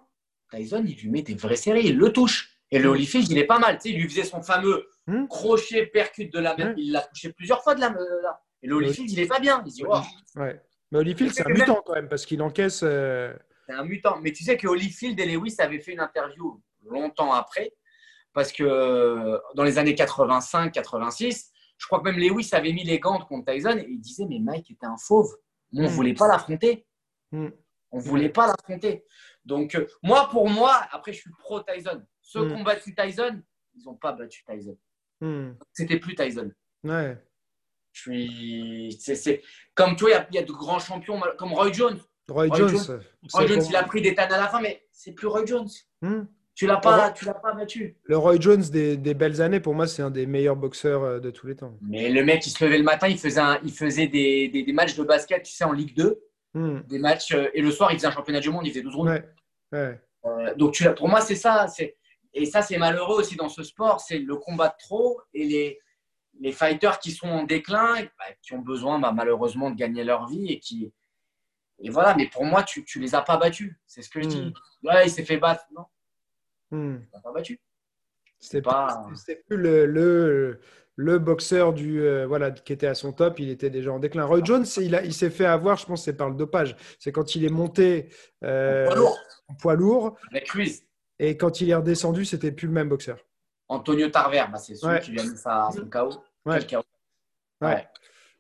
[0.58, 2.52] Tyson, il lui met des vraies séries, il le touche.
[2.72, 3.78] Et le Holyfield, il est pas mal.
[3.78, 5.28] Tu sais, il lui faisait son fameux Hmm?
[5.28, 6.70] crochet percute de la main.
[6.70, 6.74] Ouais.
[6.78, 8.00] Il l'a touché plusieurs fois de la main.
[8.24, 8.42] là.
[8.64, 9.62] Et le Holyfield, il est pas bien.
[9.66, 10.00] Il dit, oh,
[10.36, 10.60] Ouais.
[10.92, 12.82] Mais Holyfield, c'est un même- mutant quand même, parce qu'il encaisse.
[12.84, 13.34] euh,
[13.68, 14.20] c'est un mutant.
[14.22, 17.74] Mais tu sais que Holyfield et Lewis avaient fait une interview longtemps après,
[18.34, 23.00] parce que euh, dans les années 85-86, je crois que même Lewis avait mis les
[23.00, 25.36] gants contre Tyson et il disait Mais Mike était un fauve.
[25.74, 25.92] On ne Hmm.
[25.92, 26.86] voulait pas l'affronter.
[27.32, 27.50] hmm.
[27.92, 29.06] On ne voulait pas l'affronter.
[29.46, 32.02] Donc, euh, moi, pour moi, après, je suis pro Tyson.
[32.22, 33.42] Ceux qui ont battu Tyson,
[33.76, 34.78] ils n'ont pas battu Tyson.
[35.22, 35.52] Hmm.
[35.74, 36.52] C'était plus Tyson.
[36.84, 37.18] Ouais.
[37.94, 38.98] Je suis.
[39.00, 39.42] c'est- c'est-
[39.74, 41.98] Comme toi, il y a- il y, a de grands champions comme Roy Jones.
[42.28, 43.00] Roy, Roy Jones.
[43.34, 45.70] Roy Jones, il a pris des tannes à la fin, mais c'est plus Roy Jones.
[46.02, 46.24] Hmm.
[46.56, 47.98] Tu l'as pas, tu l'as pas battu.
[48.04, 51.20] Le Roy Jones des, des belles années, pour moi, c'est un des meilleurs boxeurs euh,
[51.20, 51.78] de tous les temps.
[51.82, 54.64] Mais le mec, il se levait le matin, il faisait, un- il faisait des, des-
[54.64, 56.22] des matchs de basket, tu sais, en Ligue 2.
[56.54, 56.80] Hmm.
[56.88, 58.96] Des matchs, euh, et le soir, il faisait un championnat du monde, il faisait 12
[58.96, 59.12] rounds.
[59.12, 59.30] Ouais.
[59.74, 60.00] Ouais.
[60.26, 61.68] Euh, donc, tu l'as- pour moi, c'est ça.
[61.68, 61.98] c'est-
[62.38, 64.00] Et ça, c'est malheureux aussi dans ce sport.
[64.02, 65.80] C'est le combat de trop et les,
[66.42, 70.28] les fighters qui sont en déclin, bah, qui ont besoin bah, malheureusement de gagner leur
[70.28, 70.52] vie.
[70.52, 70.92] Et, qui...
[71.80, 73.74] et voilà, mais pour moi, tu ne les as pas battus.
[73.88, 74.54] C'est ce que je dis.
[74.84, 75.64] Ouais, il s'est fait battre.
[75.76, 75.86] Non,
[76.72, 76.98] Hmm.
[77.14, 77.60] il pas battu.
[78.40, 80.60] C'était Pas- plus, c'était plus le, le,
[80.96, 84.26] le boxeur du, euh, voilà, qui était à son top, il était déjà en déclin.
[84.26, 86.76] Roy Jones, il, s'est fait avoir, je pense, c'est par le dopage.
[87.00, 88.10] C'est quand il est monté
[88.44, 89.20] euh, Poids lourd.
[89.48, 90.84] en poids lourd Avec Ruiz.
[91.20, 93.18] Et quand il est redescendu, c'était plus le même boxeur.
[93.68, 95.00] Antonio Tarver, bah, c'est celui Ouais.
[95.02, 96.10] qui lui a mis sa, son KO.
[96.46, 96.60] Ouais.
[96.66, 96.78] KO.
[97.62, 97.68] Ouais.
[97.68, 97.88] Ouais.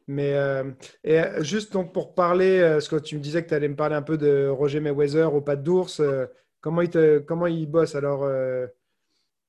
[0.07, 0.71] Mais euh,
[1.03, 3.67] et euh, juste donc pour parler, euh, parce que tu me disais que tu allais
[3.67, 6.27] me parler un peu de Roger Mayweather au pas d'ours, euh,
[6.61, 8.67] comment, il te, comment il bosse alors euh,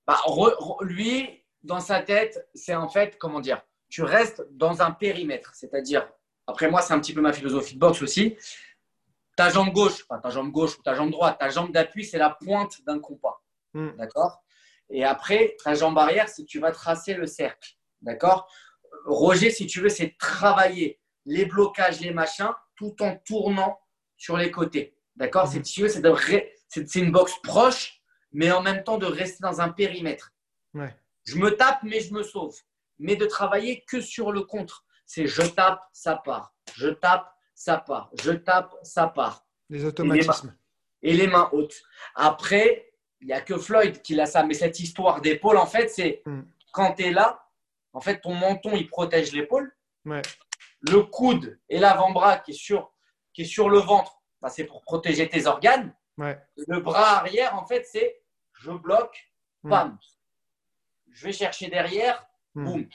[0.07, 4.81] Bah, re- re- lui, dans sa tête, c'est en fait, comment dire, tu restes dans
[4.81, 5.53] un périmètre.
[5.55, 6.09] C'est-à-dire,
[6.47, 8.37] après moi, c'est un petit peu ma philosophie de boxe aussi.
[9.37, 12.19] Ta jambe gauche, enfin ta jambe gauche ou ta jambe droite, ta jambe d'appui, c'est
[12.19, 13.43] la pointe d'un compas.
[13.75, 13.91] Hmm.
[13.97, 14.43] D'accord?
[14.89, 17.75] Et après, ta jambe arrière, c'est que tu vas tracer le cercle.
[18.01, 18.49] D'accord?
[19.05, 23.79] Roger, si tu veux, c'est travailler les blocages, les machins, tout en tournant
[24.17, 24.97] sur les côtés.
[25.17, 25.47] D'accord?
[25.47, 25.53] Mhm.
[25.53, 26.53] C'est si tu veux, c'est de ré-
[26.95, 28.01] une boxe proche,
[28.33, 30.33] mais en même temps de rester dans un périmètre.
[30.75, 30.95] Ouais.
[31.25, 32.57] Je me tape, mais je me sauve.
[32.99, 34.85] Mais de travailler que sur le contre.
[35.05, 36.55] C'est je tape, ça part.
[36.75, 38.11] Je tape, ça part.
[38.23, 39.45] Je tape, ça part.
[39.69, 40.55] les automatismes
[41.03, 41.83] Et les mains hautes.
[42.15, 44.45] Après, il n'y a que Floyd qui a ça.
[44.45, 46.43] Mais cette histoire d'épaule, en fait, c'est Mm.
[46.73, 47.45] quand tu es là,
[47.93, 49.75] en fait, ton menton, il protège l'épaule.
[50.05, 50.23] Ouais.
[50.83, 52.93] Le coude et l'avant-bras qui, est sur-
[53.33, 55.93] qui est sur le ventre, bah, c'est pour protéger tes organes.
[56.19, 56.39] Ouais.
[56.69, 58.21] Le bras arrière, en fait, c'est
[58.61, 59.33] je bloque,
[59.65, 59.71] Mm.
[59.71, 59.99] bam.
[61.11, 62.25] Je vais chercher derrière,
[62.55, 62.65] Mm.
[62.65, 62.89] boum.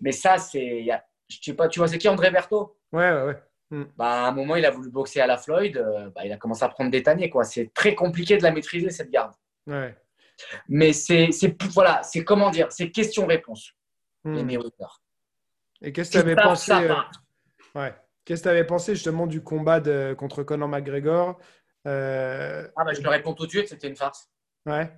[0.00, 0.86] Mais ça, c'est.
[1.28, 2.76] Je sais pas, tu vois, c'est qui André Berthaud?
[2.92, 3.42] Ouais, ouais, ouais.
[3.70, 5.76] Bah, à un moment, il a voulu boxer à la Floyd.
[5.76, 7.28] euh, bah, il a commencé à prendre des tannées.
[7.30, 7.44] quoi.
[7.44, 9.32] C'est très compliqué de la maîtriser, cette garde.
[9.66, 9.96] ouais.
[10.68, 13.72] Mais c'est c'est- voilà, c'est comment dire, c'est question-réponse.
[14.26, 14.46] Les Hmm.
[14.46, 15.00] Mayweather.
[15.80, 16.94] Et qu'est-ce que Tu avais pensé ça euh,
[17.80, 17.94] ouais.
[18.24, 21.38] Qu'est-ce que tu avais pensé justement du combat de, contre Conor McGregor
[21.86, 24.28] Euh, Ah bah, je te réponds tout de suite, c'était une farce.
[24.66, 24.92] Ouais,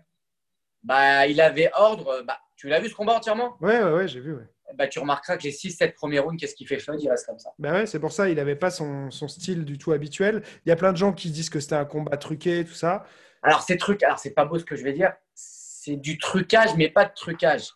[0.82, 2.22] Bah, il avait ordre.
[2.26, 3.56] Bah, tu l'as vu ce combat entièrement?
[3.60, 4.34] Ouais, ouais, ouais, j'ai vu.
[4.34, 4.48] Ouais.
[4.74, 7.00] Bah, Tu remarqueras que les 6-7 premiers rounds, qu'est-ce qu'il fait Floyd?
[7.02, 7.50] Il reste comme ça.
[7.58, 10.42] Ouais, c'est pour ça, il n'avait pas son, son style du tout habituel.
[10.66, 13.04] Il y a plein de gens qui disent que c'était un combat truqué, tout ça.
[13.42, 15.12] Alors, c'est truc, alors c'est pas beau ce que je vais dire.
[15.34, 17.70] C'est du trucage, mais pas de trucage.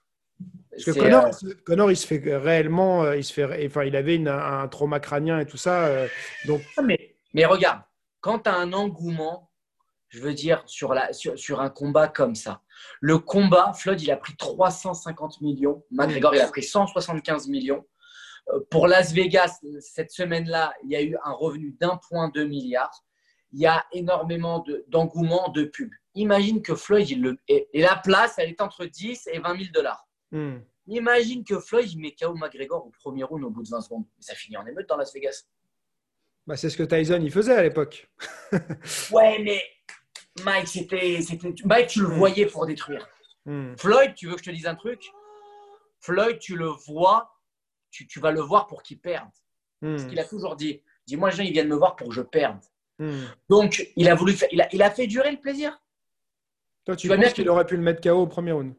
[0.70, 3.94] Parce que Conor, euh, Conor, il se fait réellement, euh, il se fait, enfin, il
[3.94, 5.86] avait une- un trauma crânien et tout ça.
[5.86, 6.08] euh,
[6.46, 7.82] donc, Mais, mais regarde,
[8.20, 9.50] quand tu as un engouement,
[10.12, 12.60] je veux dire, sur, la, sur, sur un combat comme ça,
[13.00, 17.84] le combat, Floyd, il a pris 350 millions, McGregor, il a pris 175 millions.
[18.50, 22.92] Euh, Pour Las Vegas, cette semaine-là, il y a eu un revenu d'1,2 milliard.
[23.52, 25.90] il y a énormément d'engouement de, pub.
[26.14, 29.70] Imagine que Floyd, il le, et, la place, elle est entre 10 et 20 000
[29.72, 30.06] dollars.
[30.30, 30.58] Hmm.
[30.88, 34.04] Imagine que Floyd, il met KO McGregor au premier round au bout de 20 secondes.
[34.20, 35.46] Ça finit en émeute dans Las Vegas.
[36.46, 38.10] Bah, c'est ce que Tyson il faisait à l'époque.
[39.12, 39.62] ouais, mais
[40.44, 41.18] Mike, c'était,
[41.64, 43.06] Mike, tu le voyais pour détruire.
[43.44, 43.74] Hmm.
[43.76, 45.02] Floyd, tu veux que je te dise un truc?
[46.00, 47.38] Floyd, tu le vois,
[47.90, 49.28] tu, tu vas le voir pour qu'il perde.
[49.82, 50.80] Ce qu'il a toujours dit.
[51.06, 52.60] Dis-moi, les gens, ils viennent me voir pour que je perde.
[52.98, 53.24] Hmm.
[53.48, 55.76] Donc, il a voulu faire, il a, il a, fait durer le plaisir.
[56.84, 58.74] Toi, tu, penses qu'il aurait pu le mettre KO au premier round?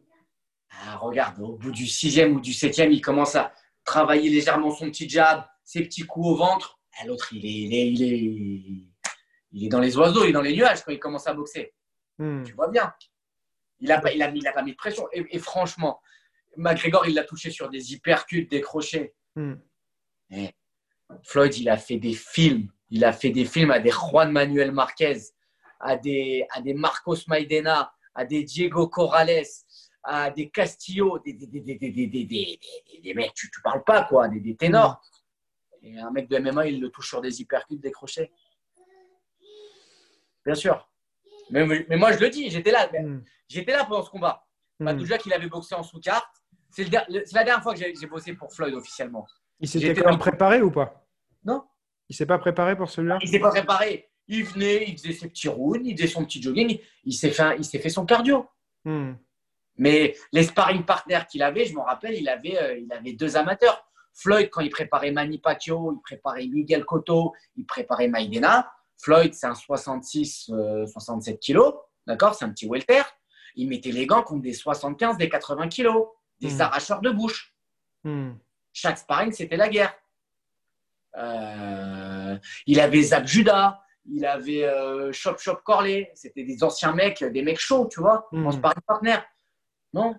[0.70, 3.54] Ah, Regarde, au bout du sixième ou du septième, il commence à
[3.84, 6.80] travailler légèrement son petit jab, ses petits coups au ventre.
[7.00, 8.93] Ah, l'autre, il est, il, est, il, est,
[9.54, 11.74] il est dans les oiseaux, il est dans les nuages quand il commence à boxer.
[12.18, 12.44] Hmm.
[12.44, 12.94] Tu vois bien.
[13.80, 15.08] Il n'a pas, il a, il a pas mis de pression.
[15.12, 16.02] Et, franchement,
[16.58, 19.14] McGregor, il l'a touché sur des hypercutes, des crochets.
[19.36, 19.56] Hmm.
[21.24, 24.72] Floyd, il a fait des films il a fait des films à des Juan Manuel
[24.72, 25.18] Marquez,
[25.80, 29.48] à des, à des Marcos Maidena, à des Diego Corrales,
[30.04, 32.60] à des Castillo, des, des, des,
[33.02, 35.02] des mecs, tu ne parles pas, quoi, des, ténors.
[35.82, 38.32] Et un mec de MMA, il le touche sur des hypercutes, des crochets.
[40.45, 40.90] Bien sûr.
[41.49, 42.88] Mais, mais, moi, je le dis, j'étais là.
[42.88, 43.24] Mm.
[43.48, 44.45] J'étais là pendant ce combat.
[44.80, 45.03] Mm.
[45.18, 46.28] Qu'il avait boxé en sous-carte.
[46.72, 49.28] C'est la dernière fois que j'ai bossé pour Floyd officiellement.
[49.60, 51.06] Il s'était quand même préparé ou pas?
[51.45, 51.64] Non.
[52.10, 53.20] Il s'est pas préparé pour celui-là?
[53.22, 54.10] Il s'est pas préparé.
[54.28, 57.57] Il venait, il faisait ses petits rounds, il faisait son petit jogging, il s'est fait,
[57.57, 58.48] il s'est fait son cardio.
[58.86, 59.14] Hmm.
[59.78, 63.36] Mais les sparring partners qu'il avait, je me rappelle, il avait, euh, il avait deux
[63.36, 63.86] amateurs.
[64.14, 68.72] Floyd, quand il préparait Manny Pacquiao, il préparait Miguel Cotto, il préparait Maïdena.
[69.04, 70.52] Floyd, c'est un 66,
[70.88, 71.74] 67 euh, kilos,
[72.08, 73.04] d'accord C'est un petit welter.
[73.56, 76.08] Il mettait les gants contre des 75, des 80 kilos,
[76.40, 76.62] des hmm.
[76.62, 77.54] arracheurs de bouche.
[78.04, 78.32] Hmm.
[78.72, 79.94] Chaque sparring, c'était la guerre.
[81.18, 86.12] Euh, il avait Zab Judah, il avait euh, Chop Chop Corley.
[86.16, 89.26] C'était des anciens mecs, des mecs chauds, tu vois, on se parle partenaire.
[89.94, 90.16] Non,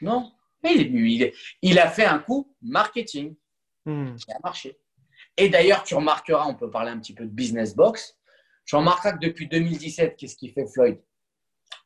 [0.00, 0.32] non.
[0.62, 1.32] Il,
[1.62, 3.36] il, a fait un coup marketing
[3.84, 4.16] hmm.
[4.16, 4.78] qui a marché.
[5.36, 8.16] Et d'ailleurs, tu remarqueras, on peut parler un petit peu de business box.
[8.72, 11.00] Remarqueras que depuis 2017, qu'est-ce qu'il fait Floyd?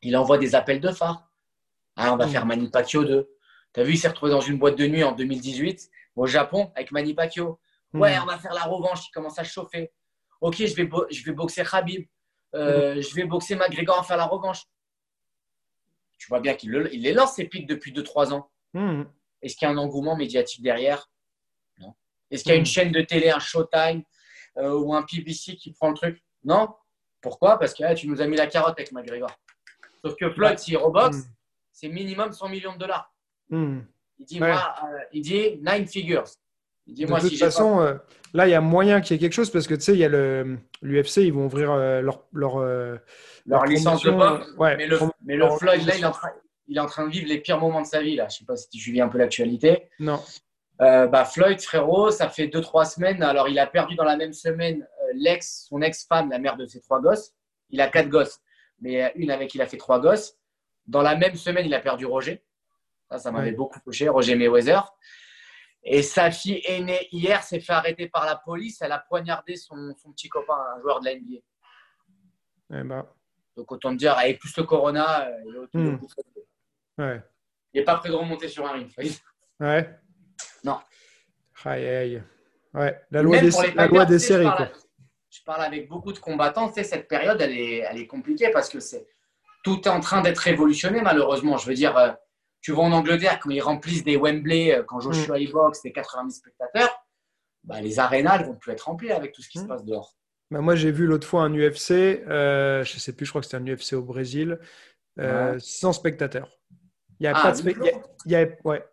[0.02, 1.30] Il envoie des appels de phare.
[1.96, 2.30] Ah, on va hmm.
[2.30, 3.28] faire Manny Pacquiao 2.
[3.74, 6.72] Tu as vu, il s'est retrouvé dans une boîte de nuit en 2018 au Japon
[6.74, 7.60] avec Manny Pacquiao.
[7.92, 8.22] Ouais, hmm.
[8.22, 9.08] on va faire la revanche.
[9.08, 9.92] Il commence à chauffer.
[10.40, 12.06] Ok, je vais, je vais boxer Khabib.
[12.54, 13.02] Euh, hmm.
[13.02, 14.62] Je vais boxer McGregor à faire la revanche.
[16.18, 18.50] Tu vois bien qu'il les lance, ces pics, depuis 2-3 ans.
[19.42, 21.10] Est-ce qu'il y a un engouement médiatique derrière?
[21.78, 21.94] Non.
[22.30, 24.02] Est-ce qu'il y a une chaîne de télé, un Showtime
[24.58, 26.22] euh, ou un PBC qui prend le truc?
[26.44, 26.68] Non.
[27.20, 27.58] Pourquoi?
[27.58, 29.30] Parce que tu nous as mis la carotte avec McGregor.
[30.02, 31.18] Sauf que Floyd, s'il reboxe,
[31.72, 33.12] c'est minimum 100 millions de dollars.
[33.50, 36.24] Il dit, moi, euh, il dit nine figures
[36.86, 37.94] de toute façon, euh,
[38.34, 39.98] là, il y a moyen qu'il y ait quelque chose parce que tu sais, il
[39.98, 42.58] y a l'UFC, ils vont ouvrir euh, leur, leur,
[43.46, 44.46] leur, licence de boxe.
[44.58, 46.30] mais le, mais le Floyd, là, il est, en train,
[46.66, 48.16] il est en train de vivre les pires moments de sa vie.
[48.16, 48.26] Là.
[48.28, 49.88] Je ne sais pas si tu suivis un peu l'actualité.
[49.98, 50.20] Non.
[50.78, 53.22] bah, Floyd, frérot, ça fait 2-3 semaines.
[53.22, 56.80] Alors, il a perdu dans la même semaine l'ex, son ex-femme, la mère de ses
[56.80, 57.34] trois gosses.
[57.70, 58.40] Il a quatre gosses,
[58.80, 60.36] mais une avec qui il a fait trois gosses.
[60.86, 62.44] Dans la même semaine, il a perdu Roger.
[63.08, 64.82] Ça, ça m'avait beaucoup touché, Roger Mayweather.
[65.82, 68.82] Et sa fille aînée, hier, s'est fait arrêter par la police.
[68.82, 71.38] Elle a poignardé son, son petit copain, un joueur de la NBA.
[72.72, 73.06] Eh ben.
[73.56, 76.00] Donc, autant te dire, avec plus le corona, euh, il est hmm.
[76.98, 77.22] ouais.
[77.74, 78.90] n'est pas prêt de remonter sur un ring.
[79.58, 79.98] Ouais.
[80.64, 80.80] Non.
[81.64, 82.22] Aïe, aïe.
[82.72, 84.46] Ouais, la loi des, la loi des séries.
[85.30, 86.68] Je parle, avec beaucoup de combattants.
[86.68, 89.06] Tu sais, cette période, elle est, elle est compliquée parce que c'est
[89.62, 91.56] tout est en train d'être révolutionné, malheureusement.
[91.56, 92.10] Je veux dire, euh,
[92.60, 95.50] tu vois en Angleterre, quand ils remplissent des Wembley, euh, quand Joshua mm.
[95.52, 96.90] boxe, des 90 spectateurs,
[97.64, 99.68] bah, les arénas ne vont plus être remplies avec tout ce qui se mm.
[99.68, 100.16] passe dehors.
[100.50, 103.40] Bah, moi, j'ai vu l'autre fois un UFC, euh, je ne sais plus, je crois
[103.40, 104.58] que c'était un UFC au Brésil,
[105.18, 106.50] euh, sans spectateurs.
[107.20, 108.02] Il y a ah, pas de spectateurs.
[108.26, 108.46] Il y, a...
[108.64, 108.84] ouais.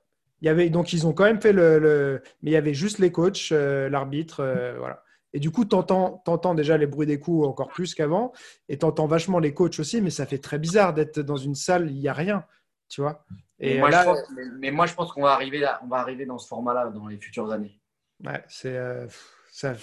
[0.41, 2.99] il y avait donc ils ont quand même fait le, mais il y avait juste
[2.99, 4.43] les coachs, l'arbitre,
[4.77, 5.03] voilà.
[5.33, 8.31] Et du coup, tu entends, entends, déjà les bruits des coups encore plus qu'avant,
[8.69, 11.55] et tu entends vachement les coachs aussi, mais ça fait très bizarre d'être dans une
[11.55, 12.45] salle, il n'y a rien,
[12.89, 13.25] tu vois.
[13.59, 14.19] Et moi, je pense,
[14.59, 17.07] mais, moi, je pense qu'on va arriver là, on va arriver dans ce format-là dans
[17.07, 17.79] les futures années.
[18.23, 19.07] Ouais, c'est, euh,
[19.51, 19.73] ça,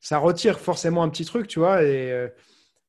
[0.00, 1.82] ça retire forcément un petit truc, tu vois.
[1.82, 2.28] Et euh,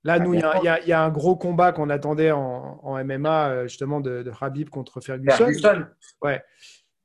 [0.04, 3.68] là, nous, il y, y, a un gros combat qu'on attendait en, en, MMA, euh,
[3.68, 5.38] justement, de, de Habib contre Ferguson.
[5.38, 5.86] Ferguson.
[6.22, 6.44] Ouais.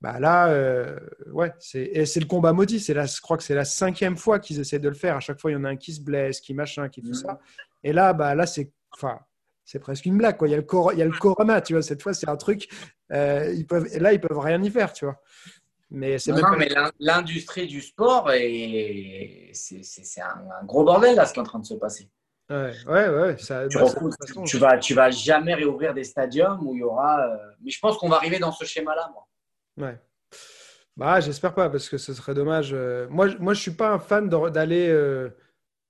[0.04, 0.54] Bah là,
[1.32, 2.78] ouais, c'est, c'est le combat maudit.
[2.78, 5.16] C'est là, je crois que c'est la cinquième fois qu'ils essaient de le faire.
[5.16, 7.12] À chaque fois, il y en a un qui se blesse, qui machin, qui tout
[7.12, 7.14] mm.
[7.14, 7.38] ça.
[7.82, 9.18] Et là, bah là, c'est, enfin,
[9.64, 10.36] c'est presque une blague.
[10.36, 10.48] Quoi.
[10.48, 11.80] Il, y a le il y a le corona, tu vois.
[11.80, 12.68] Cette fois, c'est un truc.
[13.12, 15.18] Euh, ils peuvent, là, ils peuvent rien y faire, tu vois.
[15.90, 16.68] Mais c'est non, mais
[16.98, 21.74] l'industrie du sport, c'est un, gros bordel, là, ce qui est en train de se
[21.74, 22.10] passer.
[22.50, 23.38] Ouais, ouais, ouais.
[23.38, 26.82] Ça, Tu, bah, façon, tu vas, tu vas jamais réouvrir des stadiums où il y
[26.82, 27.26] aura.
[27.26, 29.26] euh, Mais je pense qu'on va arriver dans ce schéma-là, moi.
[29.76, 29.98] Ouais.
[30.96, 32.70] Bah, j'espère pas parce que ce serait dommage.
[32.72, 35.30] euh, Moi, je- moi, je suis pas un fan d'aller euh,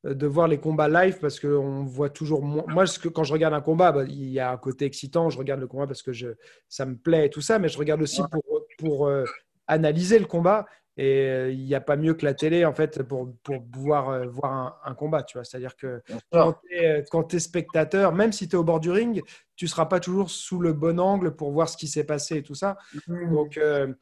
[0.05, 2.65] de voir les combats live parce qu'on voit toujours moins.
[2.69, 5.31] Moi, ce que, quand je regarde un combat, bah, il y a un côté excitant.
[5.31, 6.29] Je regarde le combat parce que je,
[6.69, 9.25] ça me plaît et tout ça, mais je regarde aussi pour, pour euh,
[9.67, 10.67] analyser le combat.
[10.97, 14.11] Et euh, il n'y a pas mieux que la télé en fait pour, pour pouvoir
[14.11, 15.25] euh, voir un, un combat.
[15.25, 16.01] Tu vois, c'est-à-dire que
[16.31, 19.23] quand tu es, spectateur, même si tu es au bord du ring,
[19.57, 22.43] tu seras pas toujours sous le bon angle pour voir ce qui s'est passé et
[22.43, 22.77] tout ça.
[23.09, 23.93] Donc, euh,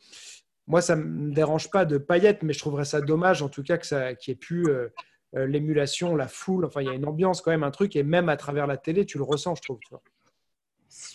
[0.66, 3.62] moi, ça ne me dérange pas de paillettes, mais je trouverais ça dommage, en tout
[3.62, 4.88] cas, que ça, qu'il n'y ait plus euh,
[5.34, 6.64] euh, l'émulation, la foule.
[6.64, 8.76] Enfin, il y a une ambiance quand même, un truc, et même à travers la
[8.76, 9.78] télé, tu le ressens, je trouve.
[9.80, 10.02] Tu vois.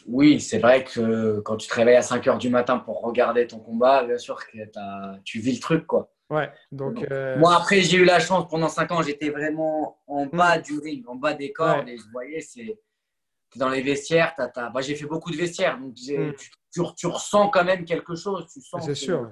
[0.07, 3.45] Oui, c'est vrai que quand tu te réveilles à 5 heures du matin pour regarder
[3.47, 4.57] ton combat, bien sûr que
[5.23, 6.11] tu vis le truc, quoi.
[6.29, 7.05] Ouais, donc.
[7.11, 10.77] euh, Moi, après, j'ai eu la chance pendant 5 ans, j'étais vraiment en bas du
[10.79, 11.93] ring, en bas des cordes, Ouais.
[11.93, 12.79] et je voyais, c'est.
[13.49, 16.33] T'es dans les vestiaires, t'as, t'as- Moi, j'ai fait beaucoup de vestiaires, donc Mm.
[16.37, 18.45] tu, tu- tu ressens quand même quelque chose.
[18.51, 19.29] Tu sens c'est que- sûr.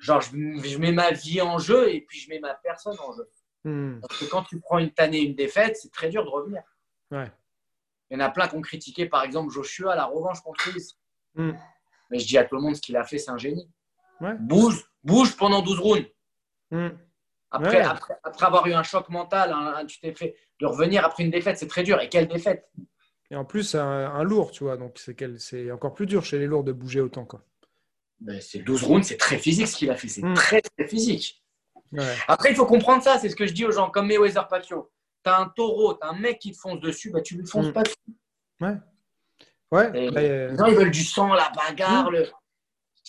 [0.00, 0.30] Genre, je,
[0.64, 3.28] je mets ma vie en jeu et puis je mets ma personne en jeu.
[3.64, 6.62] Hmm, Parce que quand tu prends une tannée, une défaite, c'est très dur de revenir.
[7.12, 7.30] ouais.
[8.12, 10.96] Il y en a plein qui ont critiqué, par exemple, Joshua, la revanche contre Chris.
[11.34, 11.52] Hmm.
[12.10, 13.70] Mais je dis à tout le monde, ce qu'il a fait, c'est un génie.
[14.20, 14.34] Ouais.
[14.38, 16.06] Bouge, bouge pendant 12 rounds.
[16.70, 16.88] Hmm.
[17.50, 17.82] Après, Ouais.
[17.82, 21.22] après, après avoir eu un choc mental, un- un- tu t'es fait de revenir après
[21.24, 22.00] une défaite, c'est très dur.
[22.02, 22.68] Et quelle défaite?
[23.30, 24.98] Et en plus, un, un lourd, tu vois, donc
[25.38, 27.24] c'est, encore plus dur chez les lourds de bouger autant.
[27.24, 27.42] Quoi.
[28.20, 30.08] Ben, C'est 12 rounds, c'est très physique ce qu'il a fait.
[30.08, 30.34] C'est Mm.
[30.34, 31.42] très, très physique.
[31.92, 32.14] Ouais.
[32.28, 33.18] Après, il faut comprendre ça.
[33.18, 34.90] C'est ce que je dis aux gens, comme Mayweather Pacquiao.
[35.24, 37.46] Tu as un taureau, tu as un mec qui te fonce dessus, bah, tu lui
[37.46, 37.72] fonces Mm.
[37.72, 37.96] pas dessus.
[38.60, 38.76] Ouais.
[39.70, 39.90] Ouais.
[40.06, 42.10] Et bah, euh, Les gens, ils veulent du sang, la bagarre.
[42.10, 42.26] le-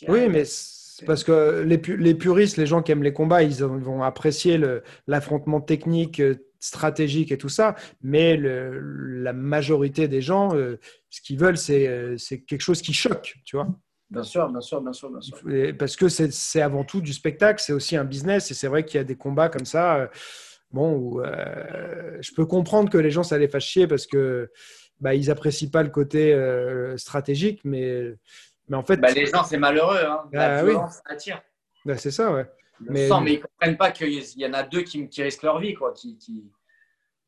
[0.07, 3.43] Oui, mais c'est parce que les, pu- les puristes, les gens qui aiment les combats,
[3.43, 4.59] ils vont apprécier
[5.07, 7.75] l'affrontement technique, euh, stratégique et tout ça.
[8.01, 8.79] Mais le-
[9.21, 10.79] la majorité des gens, euh,
[11.09, 12.15] ce qu'ils veulent, c'est euh,
[12.47, 13.67] quelque chose qui choque, tu vois.
[14.09, 15.37] Bien sûr, bien sûr, bien sûr, bien sûr.
[15.51, 18.51] Et parce que c'est c'est avant tout du spectacle, c'est aussi un business.
[18.51, 19.95] Et c'est vrai qu'il y a des combats comme ça.
[19.97, 20.07] euh,
[20.73, 24.51] bon, où, euh, je peux comprendre que les gens, ça les fasse chier parce que
[24.99, 28.13] bah, ils apprécient pas le côté euh, stratégique, mais,
[28.67, 29.99] mais en fait, Bah, les gens, c'est malheureux.
[30.03, 30.23] Hein.
[30.31, 30.73] La Ah, oui.
[31.05, 31.41] attire.
[31.85, 32.45] bah, c'est ça, ouais.
[32.81, 35.59] Mais- sang, mais ils comprennent pas qu'il y en a deux qui, qui risquent leur
[35.59, 35.93] vie, quoi.
[35.93, 36.43] Qui, qui...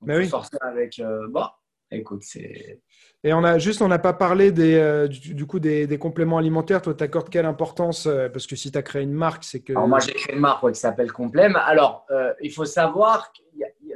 [0.06, 0.30] Peut oui.
[0.62, 1.00] avec.
[1.00, 1.46] euh, Bon,
[1.92, 2.82] écoute, c'est.
[3.24, 5.98] Et on a juste, on n'a pas parlé des, euh, du, du coup des, des
[5.98, 6.82] compléments alimentaires.
[6.82, 9.62] Toi, tu accordes quelle importance euh, Parce que si tu as créé une marque, c'est
[9.62, 9.74] que.
[9.74, 11.56] Alors moi, j'ai créé une marque ouais, qui s'appelle Complem.
[11.56, 13.42] Alors, euh, il faut savoir que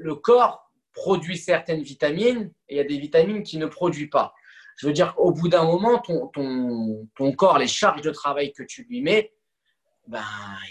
[0.02, 4.34] le corps produit certaines vitamines et il y a des vitamines qui ne produit pas.
[4.78, 8.53] Je veux dire qu'au bout d'un moment, ton, ton, ton corps, les charges de travail
[8.53, 9.34] que tu lui mets,
[10.07, 10.24] ben,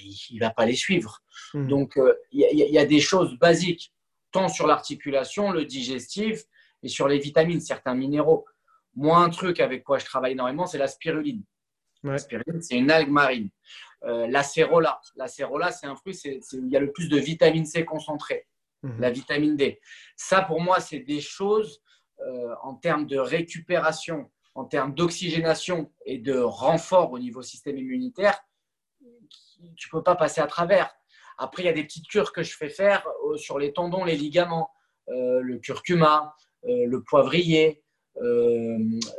[0.02, 1.20] il ne va pas les suivre.
[1.54, 1.68] Hmm.
[1.68, 1.98] Donc,
[2.32, 3.92] il y, a- il y a des choses basiques,
[4.32, 6.42] tant sur l'articulation, le digestif
[6.82, 8.46] et sur les vitamines, certains minéraux.
[8.94, 11.42] Moi, un truc avec quoi je travaille énormément, c'est la spiruline.
[12.04, 12.12] Ouais.
[12.12, 13.50] La spiruline, c'est une algue marine.
[14.04, 17.66] Euh, l'acérola, l'acérola, c'est un fruit, c'est, c'est- il y a le plus de vitamine
[17.66, 18.46] C concentrée,
[18.82, 19.00] Mhm.
[19.00, 19.80] la vitamine D.
[20.16, 21.82] Ça, pour moi, c'est des choses
[22.20, 28.36] euh, en termes de récupération, en termes d'oxygénation et de renfort au niveau système immunitaire,
[29.76, 30.92] tu peux pas passer à travers.
[31.36, 34.04] Après, il y a des petites cures que je fais faire euh, sur les tendons,
[34.04, 34.70] les ligaments,
[35.08, 36.34] euh, le curcuma,
[36.64, 37.82] le poivrier,
[38.22, 38.78] euh,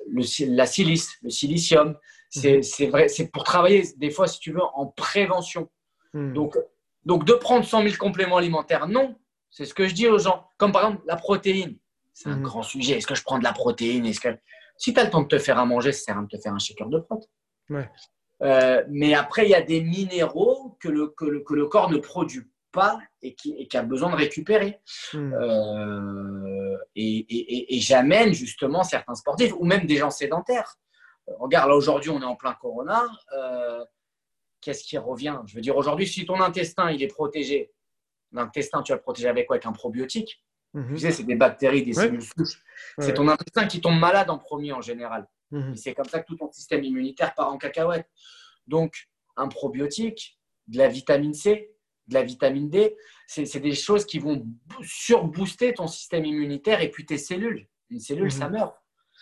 [0.09, 1.97] le, la silice, le silicium.
[2.29, 2.63] C'est Mhm.
[2.63, 5.69] c'est vrai, c'est pour travailler des fois, si tu veux, en prévention.
[6.13, 6.33] Hmm.
[6.33, 6.57] Donc,
[7.05, 9.15] donc de prendre 100 000 compléments alimentaires, non.
[9.49, 10.47] C'est ce que je dis aux gens.
[10.57, 11.77] Comme par exemple la protéine.
[12.13, 12.43] C'est un Mhm.
[12.43, 12.97] grand sujet.
[12.97, 14.05] Est-ce que je prends de la protéine?
[14.05, 14.29] Est-ce que...
[14.77, 16.37] Si tu as le temps de te faire à manger, ça sert à rien de
[16.37, 17.21] te faire un shaker de prot.
[17.69, 17.89] Ouais.
[18.43, 21.89] Euh, mais après, il y a des minéraux que le, que le, que le corps
[21.89, 24.79] ne produit pas et qui, et qui a besoin de récupérer.
[25.13, 25.33] Hmm.
[25.33, 30.75] Euh, et et- et- et j'amène justement certains sportifs ou même des gens sédentaires.
[31.27, 33.03] Euh, regarde, là aujourd'hui, on est en plein corona.
[33.37, 33.83] Euh,
[34.61, 35.39] Qu'est-ce qui revient?
[35.45, 37.71] Je veux dire, aujourd'hui, si ton intestin il est protégé,
[38.33, 39.55] l'intestin, tu vas le protéger avec quoi?
[39.55, 40.43] Avec un probiotique.
[40.73, 40.95] Mhm.
[40.95, 42.03] Tu sais, c'est des bactéries, des Ouais.
[42.07, 42.61] cellules souches.
[42.97, 45.27] Ouais, C'est ton intestin qui tombe malade en premier en général.
[45.53, 48.07] Et c'est comme ça que tout ton système immunitaire part en cacahuète.
[48.67, 50.37] Donc, un probiotique,
[50.67, 51.71] de la vitamine C,
[52.09, 54.45] de la vitamine D, c'est des choses qui vont
[54.81, 57.67] surbooster ton système immunitaire et puis tes cellules.
[57.89, 58.29] Une cellule, Mhm.
[58.31, 58.75] ça meurt.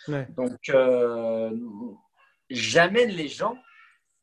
[0.08, 0.26] Ouais.
[0.36, 1.50] Donc, euh,
[2.50, 3.56] j'amène les gens.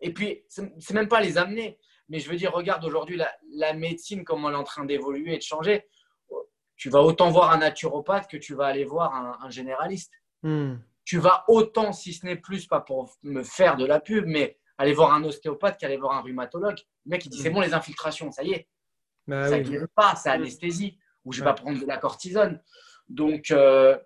[0.01, 1.79] Et puis, c'est même pas les amener.
[2.09, 5.33] Mais je veux dire, regarde aujourd'hui la, la médecine, comment elle est en train d'évoluer
[5.33, 5.85] et de changer.
[6.75, 10.11] Tu vas autant voir un naturopathe que tu vas aller voir un- un généraliste
[10.43, 10.75] Hmm.
[11.05, 14.59] tu vas autant, si ce n'est plus, pas pour me faire de la pub, mais
[14.77, 16.80] aller voir un ostéopathe qu'aller voir un rhumatologue.
[17.06, 17.43] Le mec, il dit Mm.
[17.43, 18.68] c'est bon, les infiltrations, ça y est,
[19.27, 19.64] Bah ça oui.
[19.64, 20.41] guérit pas, c'est Mm.
[20.41, 21.53] anesthésie, ou je vais Ouais.
[21.53, 22.61] pas prendre de la cortisone.
[23.07, 23.97] Donc, euh,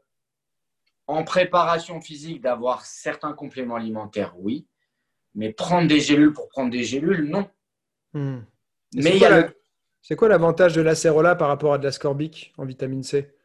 [1.08, 4.68] en préparation physique, d'avoir certains compléments alimentaires, oui.
[5.36, 7.50] Mais prendre des gélules pour prendre des gélules, non.
[8.14, 8.40] Hmm.
[8.96, 9.20] Mais
[10.02, 13.36] C'est quoi l'avantage de l'acérola par rapport à de l'ascorbic en vitamine C?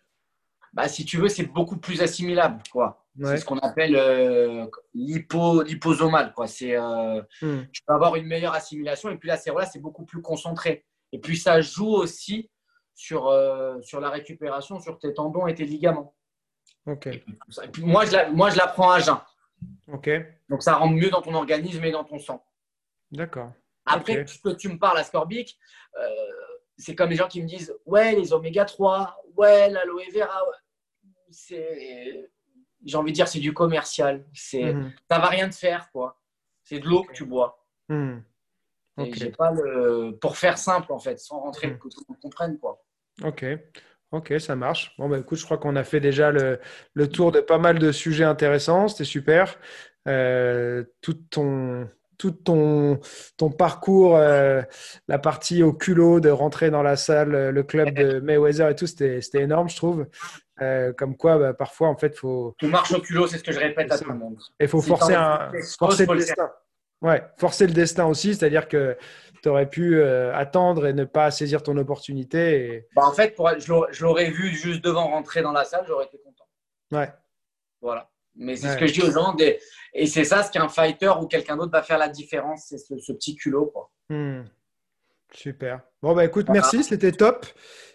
[0.73, 2.63] Bah, Si tu veux, c'est beaucoup plus assimilable.
[2.73, 3.04] quoi.
[3.23, 4.66] C'est ce qu'on appelle euh.
[4.66, 6.47] Quoi.
[6.47, 7.62] C'est, euh, hmm.
[7.73, 9.11] Tu peux avoir une meilleure assimilation.
[9.11, 10.85] Et puis l'acérola, c'est beaucoup plus concentré.
[11.12, 12.51] Et puis ça joue aussi
[12.95, 16.15] sur, euh, sur la récupération, sur tes tendons et tes ligaments.
[16.86, 17.09] Ok.
[17.78, 19.19] moi, je la, moi, je la prends à jeun.
[19.89, 20.11] Ok.
[20.49, 22.45] Donc ça rentre mieux dans ton organisme et dans ton sang.
[23.11, 23.53] D'accord.
[23.86, 25.59] Après, ce que tu me parles, ascorbic,
[26.01, 26.09] euh,
[26.77, 30.41] c'est comme les gens qui me disent Ouais, les oméga 3, ouais, l'aloe vera.
[31.31, 32.31] C'est,
[32.85, 34.24] j'ai envie de dire, c'est du commercial.
[34.32, 34.93] C'est, mhm.
[35.11, 36.20] Ça va rien te faire, quoi.
[36.62, 37.65] C'est de l'eau que tu bois.
[37.89, 38.23] Mhm.
[39.12, 40.16] j'ai pas le.
[40.20, 41.78] Pour faire simple, en fait, sans rentrer, mhm.
[41.78, 42.82] que tout le monde comprenne, quoi.
[43.23, 43.44] Ok.
[44.12, 44.94] Ok, ça marche.
[44.98, 46.61] Bon, bah, écoute, je crois qu'on a fait déjà le,
[46.94, 48.86] le, tour de pas mal de sujets intéressants.
[48.86, 49.59] C'était super.
[50.06, 51.89] Euh, tout ton,
[52.19, 53.01] tout ton,
[53.36, 54.62] ton parcours, euh,
[55.09, 58.74] la partie au culot de rentrer dans la salle, euh, le club de Mayweather et
[58.74, 60.06] tout, c'était énorme, je trouve.
[60.63, 62.55] Euh, comme quoi, bah, parfois, en fait, faut.
[62.59, 64.39] Tout marche au culot, c'est ce que je répète à tout le monde.
[64.61, 66.51] Et il faut forcer, un, forcer le destin.
[67.03, 68.97] Ouais, forcer le destin aussi, c'est-à-dire que
[69.43, 72.87] tu aurais pu attendre et ne pas saisir ton opportunité.
[72.95, 76.19] Bah, en fait, pour, je l'aurais vu juste devant rentrer dans la salle, j'aurais été
[76.19, 76.47] content.
[76.93, 77.13] Ouais.
[77.81, 78.11] Voilà.
[78.37, 79.37] Mais c'est ce que je dis aux gens.
[79.93, 83.13] Et c'est ça, ce qu'un fighter ou quelqu'un d'autre va faire la différence, c'est ce,
[83.13, 83.67] petit culot.
[83.67, 83.91] Quoi.
[84.09, 84.45] Hmm.
[85.33, 85.81] Super.
[86.05, 87.47] Bon, bah écoute, merci, c'était top.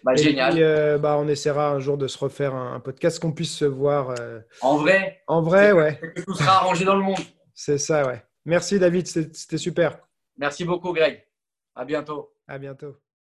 [0.02, 0.54] Bah, génial.
[0.58, 4.16] Euh, bah, on essaiera un jour de se refaire un, podcast qu'on puisse se voir.
[4.18, 5.96] Euh, en vrai En vrai, ouais.
[6.16, 7.20] Que tout sera arrangé dans le monde.
[7.54, 8.20] C'est ça, ouais.
[8.44, 9.96] Merci David, c'était super.
[10.36, 11.24] Merci beaucoup Greg.
[11.76, 12.34] À bientôt.
[12.48, 12.96] À bientôt.